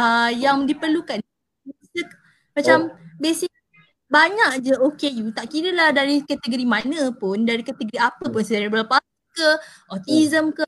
[0.00, 1.20] uh, yang diperlukan
[2.56, 2.96] macam oh.
[3.20, 3.52] basic
[4.08, 8.88] banyak je OKU tak kira lah dari kategori mana pun dari kategori apa pun cerebral
[8.88, 9.48] palsy ke
[9.92, 10.64] autism ke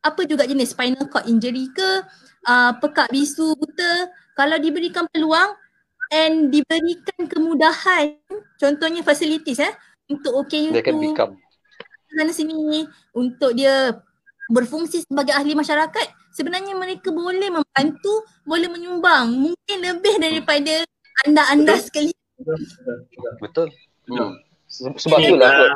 [0.00, 0.72] apa juga jenis?
[0.72, 1.90] Spinal cord injury ke?
[2.48, 4.08] Uh, pekak bisu buta?
[4.32, 5.52] Kalau diberikan peluang
[6.10, 8.18] and diberikan kemudahan
[8.58, 9.72] contohnya facilities eh
[10.10, 11.38] untuk OKU become.
[12.10, 12.82] sana sini
[13.14, 13.94] untuk dia
[14.50, 20.82] berfungsi sebagai ahli masyarakat sebenarnya mereka boleh membantu boleh menyumbang mungkin lebih daripada
[21.22, 22.10] anda-anda sekali.
[23.38, 23.70] Betul.
[24.10, 24.34] Hmm.
[24.70, 25.70] sebab itulah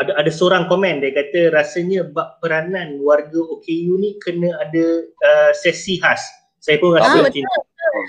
[0.00, 5.50] ada ada seorang komen dia kata rasanya bab peranan warga OKU ni kena ada uh,
[5.52, 6.24] sesi khas.
[6.60, 7.60] Saya pun rasa ah, macam itu.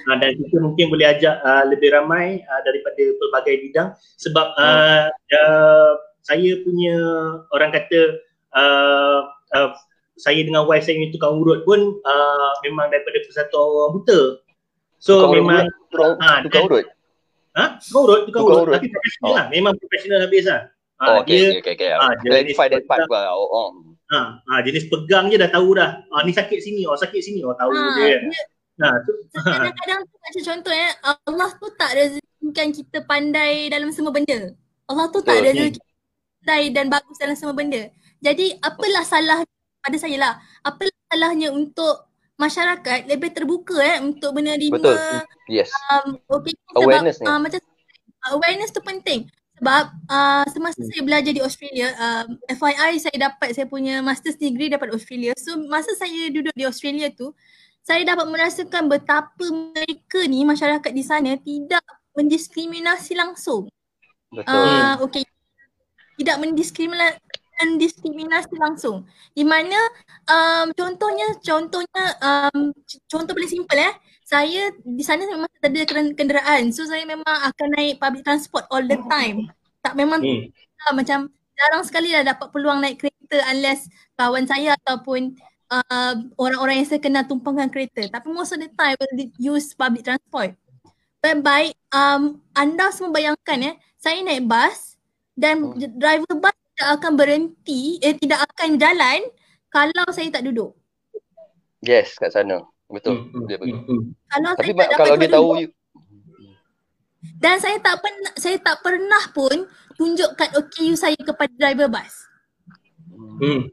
[0.07, 3.89] Uh, dan kita mungkin boleh ajak uh, lebih ramai uh, daripada pelbagai bidang
[4.19, 5.91] sebab uh, uh,
[6.23, 6.95] saya punya
[7.51, 7.99] orang kata
[8.55, 9.19] uh,
[9.51, 9.69] uh,
[10.15, 14.21] saya dengan wife saya ni tukang urut pun uh, memang daripada persatuan orang buta.
[15.01, 16.85] So tukang memang urut, tukang, uh, tukang urut.
[17.57, 17.65] Ha?
[17.83, 18.67] Tukang urut, tukang, tukang urut.
[18.69, 18.75] urut.
[18.79, 19.35] Tapi profesional oh.
[19.35, 19.45] lah.
[19.49, 20.61] Memang profesional habis lah.
[21.01, 21.89] Ha, oh, okay, dia, okay, okay, okay.
[21.97, 23.33] Ha, Clarify that part pula.
[23.33, 23.69] Oh, oh.
[24.13, 25.97] Ha, ha, jenis pegang je dah tahu dah.
[26.13, 28.21] Ha, ni sakit sini, oh sakit sini, oh tahu ha, dia.
[28.77, 29.13] Nah, ha, tu.
[29.57, 34.53] Kadang-kadang tu macam contoh ya, Allah tu tak rezekikan kita pandai dalam semua benda.
[34.85, 35.81] Allah tu tak rezeki
[36.43, 37.89] pandai dan bagus dalam semua benda.
[38.21, 39.39] Jadi apalah salah
[39.81, 40.33] pada saya lah.
[40.61, 44.97] Apalah salahnya untuk masyarakat lebih terbuka eh untuk menerima Betul.
[45.49, 45.69] Yes.
[45.93, 47.33] Um, okay, awareness sebab, ni.
[47.33, 47.59] Uh, macam
[48.33, 49.29] awareness tu penting.
[49.61, 50.89] Sebab uh, semasa hmm.
[50.89, 55.37] saya belajar di Australia, uh, FYI saya dapat saya punya master's degree dapat Australia.
[55.37, 57.29] So masa saya duduk di Australia tu,
[57.85, 61.85] saya dapat merasakan betapa mereka ni masyarakat di sana tidak
[62.17, 63.69] mendiskriminasi langsung.
[64.33, 64.49] Betul.
[64.49, 65.21] Uh, okay.
[66.17, 67.21] Tidak mendiskriminasi
[67.61, 69.05] mendiskriminasi langsung.
[69.37, 69.77] Di mana
[70.25, 72.73] um, contohnya contohnya um,
[73.05, 73.93] contoh paling simple eh.
[74.25, 75.83] Saya di sana memang tak ada
[76.15, 76.71] kenderaan.
[76.71, 79.51] So saya memang akan naik public transport all the time.
[79.83, 80.49] Tak memang hmm.
[80.87, 81.19] tak, macam
[81.51, 85.35] jarang sekali lah dapat peluang naik kereta unless kawan saya ataupun
[85.67, 88.07] uh, orang-orang yang saya kenal tumpangkan kereta.
[88.07, 90.55] Tapi most of the time will use public transport.
[91.21, 94.97] Baik, baik um, anda semua bayangkan eh, saya naik bas
[95.37, 95.99] dan hmm.
[95.99, 99.21] driver bas tidak akan berhenti, eh tidak akan jalan
[99.69, 100.73] kalau saya tak duduk.
[101.85, 102.65] Yes, kat sana.
[102.89, 103.29] Betul.
[103.29, 103.45] Hmm.
[103.45, 103.85] Dia hmm.
[103.85, 104.01] Hmm.
[104.25, 105.69] Kalau Tapi saya tak kalau dia tahu you...
[107.37, 112.13] dan saya tak pernah saya tak pernah pun tunjukkan OKU saya kepada driver bas.
[113.13, 113.69] Hmm.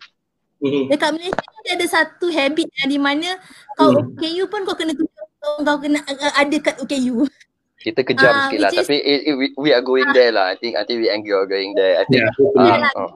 [0.60, 0.84] Hmm.
[0.92, 3.40] Dekat Malaysia dia ada satu habit yang di mana
[3.80, 4.20] kau hmm.
[4.20, 5.28] OKU pun kau kena tunjuk
[5.64, 7.24] kau kena uh, ada kat OKU.
[7.78, 10.50] Kita kejam uh, sikit lah tapi it, it, we, we are going uh, there lah.
[10.50, 12.02] I think I think we and you are going there.
[12.02, 12.26] I think.
[12.26, 12.34] Yeah.
[12.58, 13.10] Uh, uh,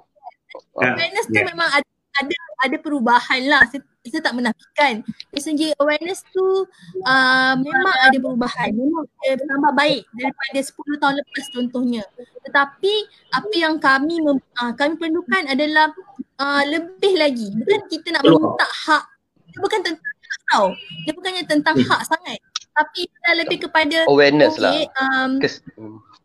[0.78, 1.43] uh, awareness yeah.
[1.43, 2.36] tu memang ada ada
[2.68, 3.64] ada perubahan lah
[4.02, 5.01] kita tak menafikan
[5.39, 6.66] segi awareness tu
[7.06, 12.02] uh, memang ada perubahan memang uh, tambah baik daripada 10 tahun lepas contohnya
[12.44, 12.94] tetapi
[13.32, 15.94] apa yang kami mem- uh, kami perlukan adalah
[16.43, 19.05] uh, lebih lagi bukan kita nak minta hak
[19.48, 20.66] dia bukan tentang hak tau
[21.06, 21.86] dia bukannya tentang hmm.
[21.89, 22.39] hak sangat
[22.72, 25.64] tapi kita lebih kepada awareness okay, lah um, Kes-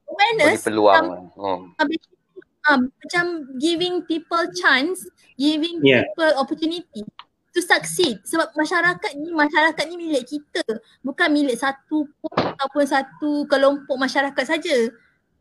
[0.08, 1.06] awareness bagi peluang
[1.36, 1.62] um,
[2.68, 3.26] um, macam
[3.60, 6.04] giving people chance giving yeah.
[6.12, 7.04] people opportunity
[7.58, 10.62] to succeed sebab masyarakat ni masyarakat ni milik kita
[11.02, 12.06] bukan milik satu
[12.38, 14.78] ataupun satu kelompok masyarakat saja.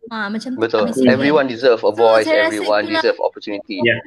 [0.09, 0.89] Ha macam betul.
[0.97, 3.85] Tu, everyone deserve a voice, so, everyone deserve opportunity.
[3.85, 4.01] Yeah.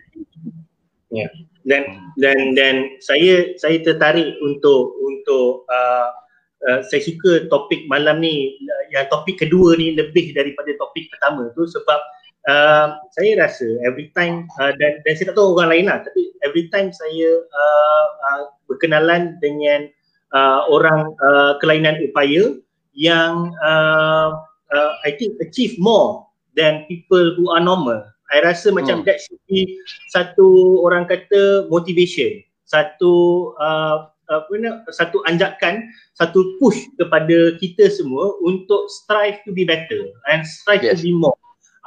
[1.13, 1.29] Ya.
[1.69, 6.09] Dan dan dan saya saya tertarik untuk untuk uh,
[6.67, 8.57] uh, saya suka topik malam ni
[8.91, 11.99] yang topik kedua ni lebih daripada topik pertama tu sebab
[12.49, 16.33] uh, saya rasa every time uh, dan dan saya tak tahu orang lain lah tapi
[16.43, 19.87] every time saya uh, uh, berkenalan dengan
[20.35, 22.57] uh, orang uh, kelainan upaya
[22.97, 24.35] yang uh,
[24.73, 26.27] uh, I think achieve more
[26.57, 29.05] than people who are normal I rasa macam hmm.
[29.09, 29.65] that should be
[30.13, 33.13] satu orang kata motivation, satu
[33.57, 40.13] uh, apa nak satu anjakan, satu push kepada kita semua untuk strive to be better
[40.29, 41.01] and strive yes.
[41.01, 41.35] to be more.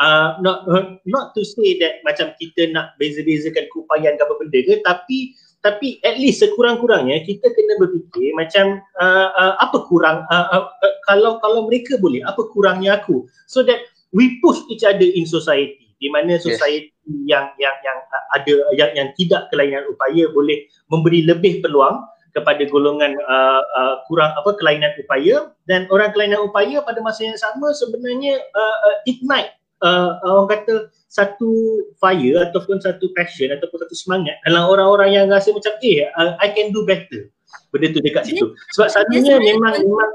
[0.03, 0.67] Uh, not
[1.07, 5.19] not to say that macam kita nak beza-bezakan keupayaan ke apa benda ke tapi
[5.63, 10.95] tapi at least sekurang-kurangnya kita kena berfikir macam uh, uh, apa kurang uh, uh, uh,
[11.07, 13.79] kalau kalau mereka boleh apa kurangnya aku so that
[14.11, 17.31] we push each other in society di mana society yes.
[17.31, 17.99] yang yang yang
[18.35, 22.03] ada yang yang tidak kelainan upaya boleh memberi lebih peluang
[22.33, 25.53] kepada golongan uh, uh, kurang apa kelainan upaya.
[25.69, 29.53] Dan orang kelainan upaya pada masa yang sama sebenarnya uh, uh, ignite
[29.83, 30.75] uh, orang kata
[31.13, 36.39] satu fire ataupun satu passion ataupun satu semangat dalam orang-orang yang rasa macam eh uh,
[36.41, 37.29] I can do better.
[37.69, 38.57] Benda tu dekat situ.
[38.73, 40.11] Sebab selalunya memang memang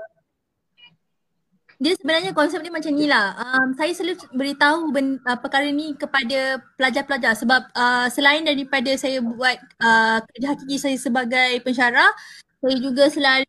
[1.77, 3.37] dia sebenarnya konsep dia macam ni lah.
[3.37, 9.21] Um, saya selalu beritahu ben, uh, perkara ni kepada pelajar-pelajar sebab uh, selain daripada saya
[9.21, 12.09] buat uh, kerja hakiki saya sebagai pensyarah,
[12.57, 13.45] saya juga selalu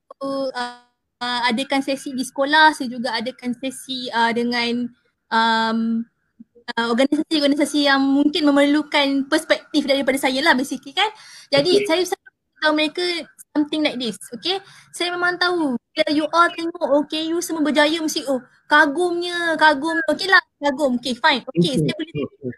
[0.52, 0.84] uh,
[1.24, 4.92] uh, adakan sesi di sekolah, saya juga adakan sesi uh, dengan
[5.32, 6.04] um,
[6.76, 11.08] uh, organisasi-organisasi yang mungkin memerlukan perspektif daripada saya lah basically kan.
[11.48, 11.86] Jadi okay.
[11.88, 13.04] saya selalu beritahu mereka
[13.56, 14.16] something like this.
[14.34, 14.62] Okay.
[14.94, 18.38] Saya memang tahu bila you all tengok okay you semua berjaya mesti oh
[18.70, 19.98] kagumnya kagum.
[20.12, 21.00] Okay lah kagum.
[21.02, 21.42] Okay fine.
[21.42, 22.12] Okay saya boleh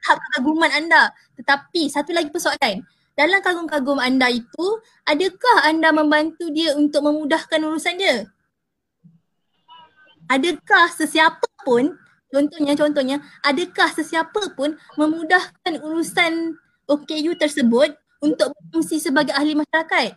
[0.04, 1.02] hak kekaguman anda.
[1.40, 2.84] Tetapi satu lagi persoalan.
[3.18, 4.66] Dalam kagum-kagum anda itu
[5.04, 8.24] adakah anda membantu dia untuk memudahkan urusan dia?
[10.30, 12.00] Adakah sesiapa pun
[12.30, 16.54] contohnya contohnya adakah sesiapa pun memudahkan urusan
[16.86, 17.92] OKU tersebut
[18.22, 20.16] untuk berfungsi sebagai ahli masyarakat?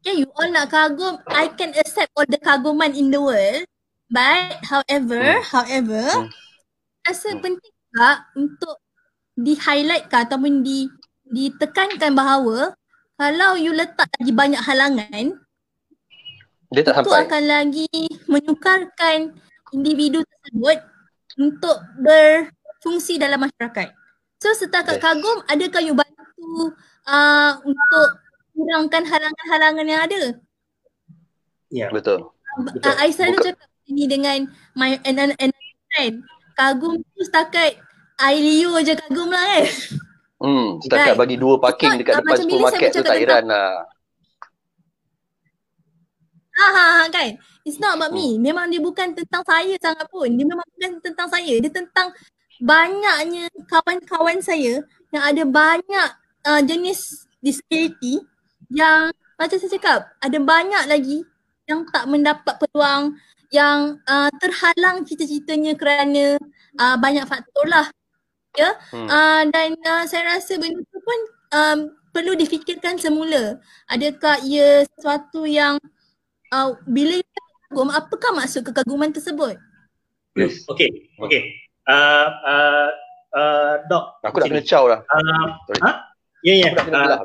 [0.00, 3.68] Okay, you all nak kagum, I can accept all the kaguman in the world.
[4.08, 5.44] But however, hmm.
[5.44, 6.32] however, hmm.
[7.04, 7.40] rasa hmm.
[7.44, 8.76] penting juga untuk
[9.36, 10.88] di-highlightkan ataupun di
[11.30, 12.74] ditekankan bahawa
[13.20, 15.36] kalau you letak lagi banyak halangan,
[16.72, 17.92] dia tak itu akan lagi
[18.24, 19.36] menyukarkan
[19.76, 20.78] individu tersebut
[21.36, 23.92] untuk berfungsi dalam masyarakat.
[24.40, 25.04] So setakat yes.
[25.04, 26.72] kagum, adakah you bantu
[27.04, 28.08] uh, untuk
[28.60, 30.22] kurangkan halangan-halangan yang ada.
[31.72, 32.28] Ya, betul.
[32.60, 32.92] betul.
[33.00, 33.46] I selalu Buka.
[33.48, 34.38] cakap ini dengan
[34.76, 35.52] my and, and,
[35.90, 36.14] friend.
[36.58, 37.80] Kagum tu setakat
[38.20, 39.64] I Leo je kagum lah kan.
[40.40, 41.20] Hmm, setakat right.
[41.24, 43.88] bagi dua parking dekat depan supermarket tu tak heran lah.
[46.60, 47.40] Ha, ha ha kan.
[47.64, 48.20] It's not about hmm.
[48.20, 48.28] me.
[48.36, 50.28] Memang dia bukan tentang saya sangat pun.
[50.28, 51.54] Dia memang bukan tentang saya.
[51.56, 52.12] Dia tentang
[52.60, 56.08] banyaknya kawan-kawan saya yang ada banyak
[56.44, 58.20] uh, jenis disability
[58.70, 61.18] yang macam saya cakap ada banyak lagi
[61.66, 63.14] yang tak mendapat peluang
[63.50, 66.38] yang uh, terhalang cita-citanya kerana
[66.78, 67.86] uh, banyak faktor lah
[68.54, 68.74] ya.
[68.94, 69.06] Hmm.
[69.10, 71.18] uh, dan uh, saya rasa benda tu pun
[71.54, 71.78] um,
[72.10, 73.58] perlu difikirkan semula.
[73.90, 75.78] Adakah ia sesuatu yang
[76.54, 77.18] uh, bila
[77.70, 79.58] kagum apakah maksud kekaguman tersebut?
[80.38, 80.62] Yes.
[80.70, 81.42] okey okey
[81.90, 82.88] uh, uh,
[83.34, 85.00] uh, dok aku dah kena caw lah.
[85.10, 85.46] Uh,
[85.82, 86.09] ha
[86.40, 86.68] Ya ya.
[86.72, 87.20] Uh,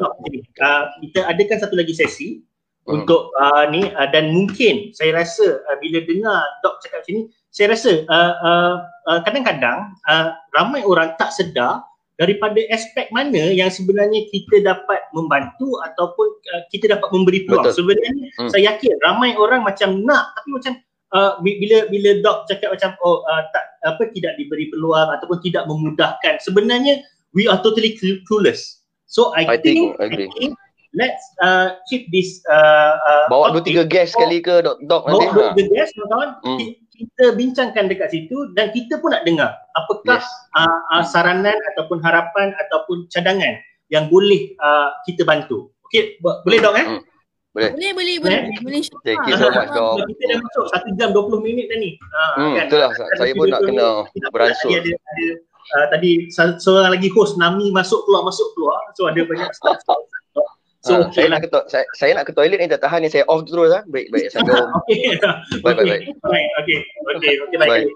[0.60, 2.44] uh, kita adakan satu lagi sesi
[2.86, 3.00] hmm.
[3.00, 7.72] untuk uh, ni uh, dan mungkin saya rasa uh, bila dengar dok cakap sini saya
[7.72, 8.76] rasa uh, uh,
[9.08, 11.80] uh, kadang-kadang uh, ramai orang tak sedar
[12.16, 17.68] daripada aspek mana yang sebenarnya kita dapat membantu ataupun uh, kita dapat memberi peluang.
[17.68, 17.76] Betul.
[17.84, 18.50] Sebenarnya hmm.
[18.52, 20.74] saya yakin ramai orang macam nak tapi macam
[21.16, 25.64] uh, bila bila dok cakap macam oh uh, tak apa tidak diberi peluang ataupun tidak
[25.68, 26.40] memudahkan.
[26.44, 27.04] Sebenarnya
[27.36, 27.96] we are totally
[28.28, 28.85] clueless.
[29.16, 30.28] So I, I think, think, agree.
[30.28, 30.54] I think
[30.92, 35.26] let's uh, keep this uh, uh, bawa dua tiga guest sekali ke dok dok nanti.
[35.32, 36.30] Bawa dua tiga guest kawan.
[36.44, 36.60] Hmm.
[36.96, 40.28] Kita bincangkan dekat situ dan kita pun nak dengar apakah yes.
[40.60, 43.56] uh, uh, saranan ataupun harapan ataupun cadangan
[43.88, 45.72] yang boleh uh, kita bantu.
[45.88, 46.88] Okey, boleh dok eh?
[47.00, 47.02] Hmm.
[47.56, 47.72] Boleh.
[47.72, 48.40] Boleh, boleh, boleh.
[48.52, 48.60] Eh?
[48.68, 48.82] boleh.
[49.08, 50.04] Thank you so much, Dok.
[50.12, 51.96] Kita dah masuk 1 jam 20 minit dah ni.
[51.96, 52.66] Uh, hmm, kan?
[52.68, 53.88] Itulah, saya pun nak kena
[54.36, 54.76] beransur.
[54.76, 55.26] Ada, ada,
[55.72, 59.80] uh, tadi seorang lagi host Nami masuk keluar masuk keluar so ada banyak staff
[60.86, 61.32] So, ha, okay saya, lah.
[61.32, 63.74] nak ke to- saya, saya nak ke toilet ni tak tahan ni saya off terus
[63.74, 63.82] ah.
[63.90, 64.54] Baik baik saya go.
[64.86, 65.18] okay.
[65.66, 66.02] Baik baik baik.
[66.62, 66.78] Okey
[67.10, 67.90] okey okey baik.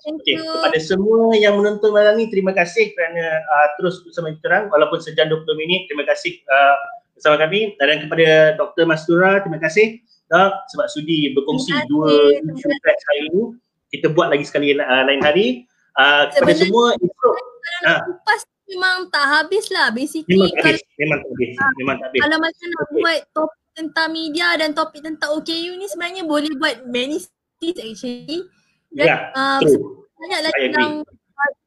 [0.00, 0.40] Thank Okay, you.
[0.40, 5.00] kepada semua yang menonton malam ni terima kasih kerana uh, terus bersama kita orang walaupun
[5.00, 5.84] sejam 20 minit.
[5.84, 6.76] Terima kasih uh,
[7.12, 8.84] bersama kami dan kepada Dr.
[8.84, 11.88] Mastura terima kasih Dok sebab sudi berkongsi Terima kasih.
[11.92, 12.08] dua
[12.40, 13.42] Terima isu teks hari ini.
[13.90, 15.68] Kita buat lagi sekali uh, lain hari.
[15.94, 20.74] Uh, kepada semua esok Kalau nak kupas memang tak habis lah basically memang tak kalau,
[20.74, 22.20] habis, memang tak habis, memang tak habis.
[22.20, 22.94] kalau macam nak Okay.
[22.98, 27.18] buat topik tentang media dan topik tentang OKU ni sebenarnya boleh buat many
[27.58, 28.42] things actually
[28.90, 30.06] dan Ya, uh, true.
[30.18, 30.92] banyak lagi yang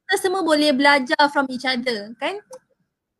[0.08, 2.40] kita semua boleh belajar from each other kan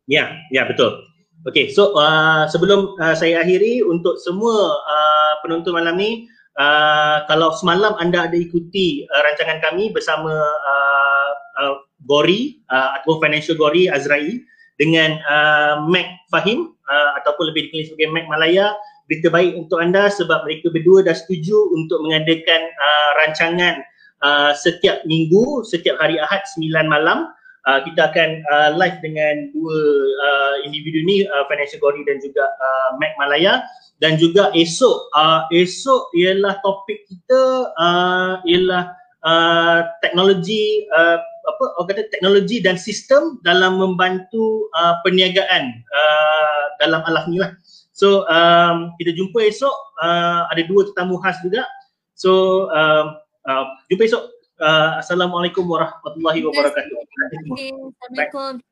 [0.08, 1.04] Ya, ya betul.
[1.44, 6.24] Okey, so uh, sebelum uh, saya akhiri untuk semua uh, penonton malam ni,
[6.58, 11.30] uh, kalau semalam anda ada ikuti uh, rancangan kami bersama uh,
[11.62, 11.74] uh,
[12.04, 14.42] Gori uh, atau Financial Gori Azrai
[14.78, 18.74] dengan uh, Mac Fahim uh, ataupun lebih dikenali sebagai Mac Malaya,
[19.10, 23.74] berita baik untuk anda sebab mereka berdua dah setuju untuk mengadakan uh, rancangan
[24.22, 27.32] uh, setiap minggu, setiap hari Ahad 9 malam.
[27.66, 29.76] Uh, kita akan uh, live dengan dua
[30.24, 33.60] uh, individu ni uh, Financial Gori dan juga uh, Mac Malaya
[33.98, 37.42] dan juga esok uh, esok ialah topik kita
[37.74, 38.94] uh, ialah
[39.26, 41.18] uh, teknologi uh,
[41.48, 47.56] apa orang kata teknologi dan sistem dalam membantu uh, perniagaan uh, dalam alas ni lah.
[47.96, 51.66] So um, kita jumpa esok uh, ada dua tetamu khas juga.
[52.14, 53.18] So um,
[53.48, 54.24] uh, jumpa esok.
[54.58, 56.96] Uh, Assalamualaikum warahmatullahi wabarakatuh.
[57.30, 58.58] Assalamualaikum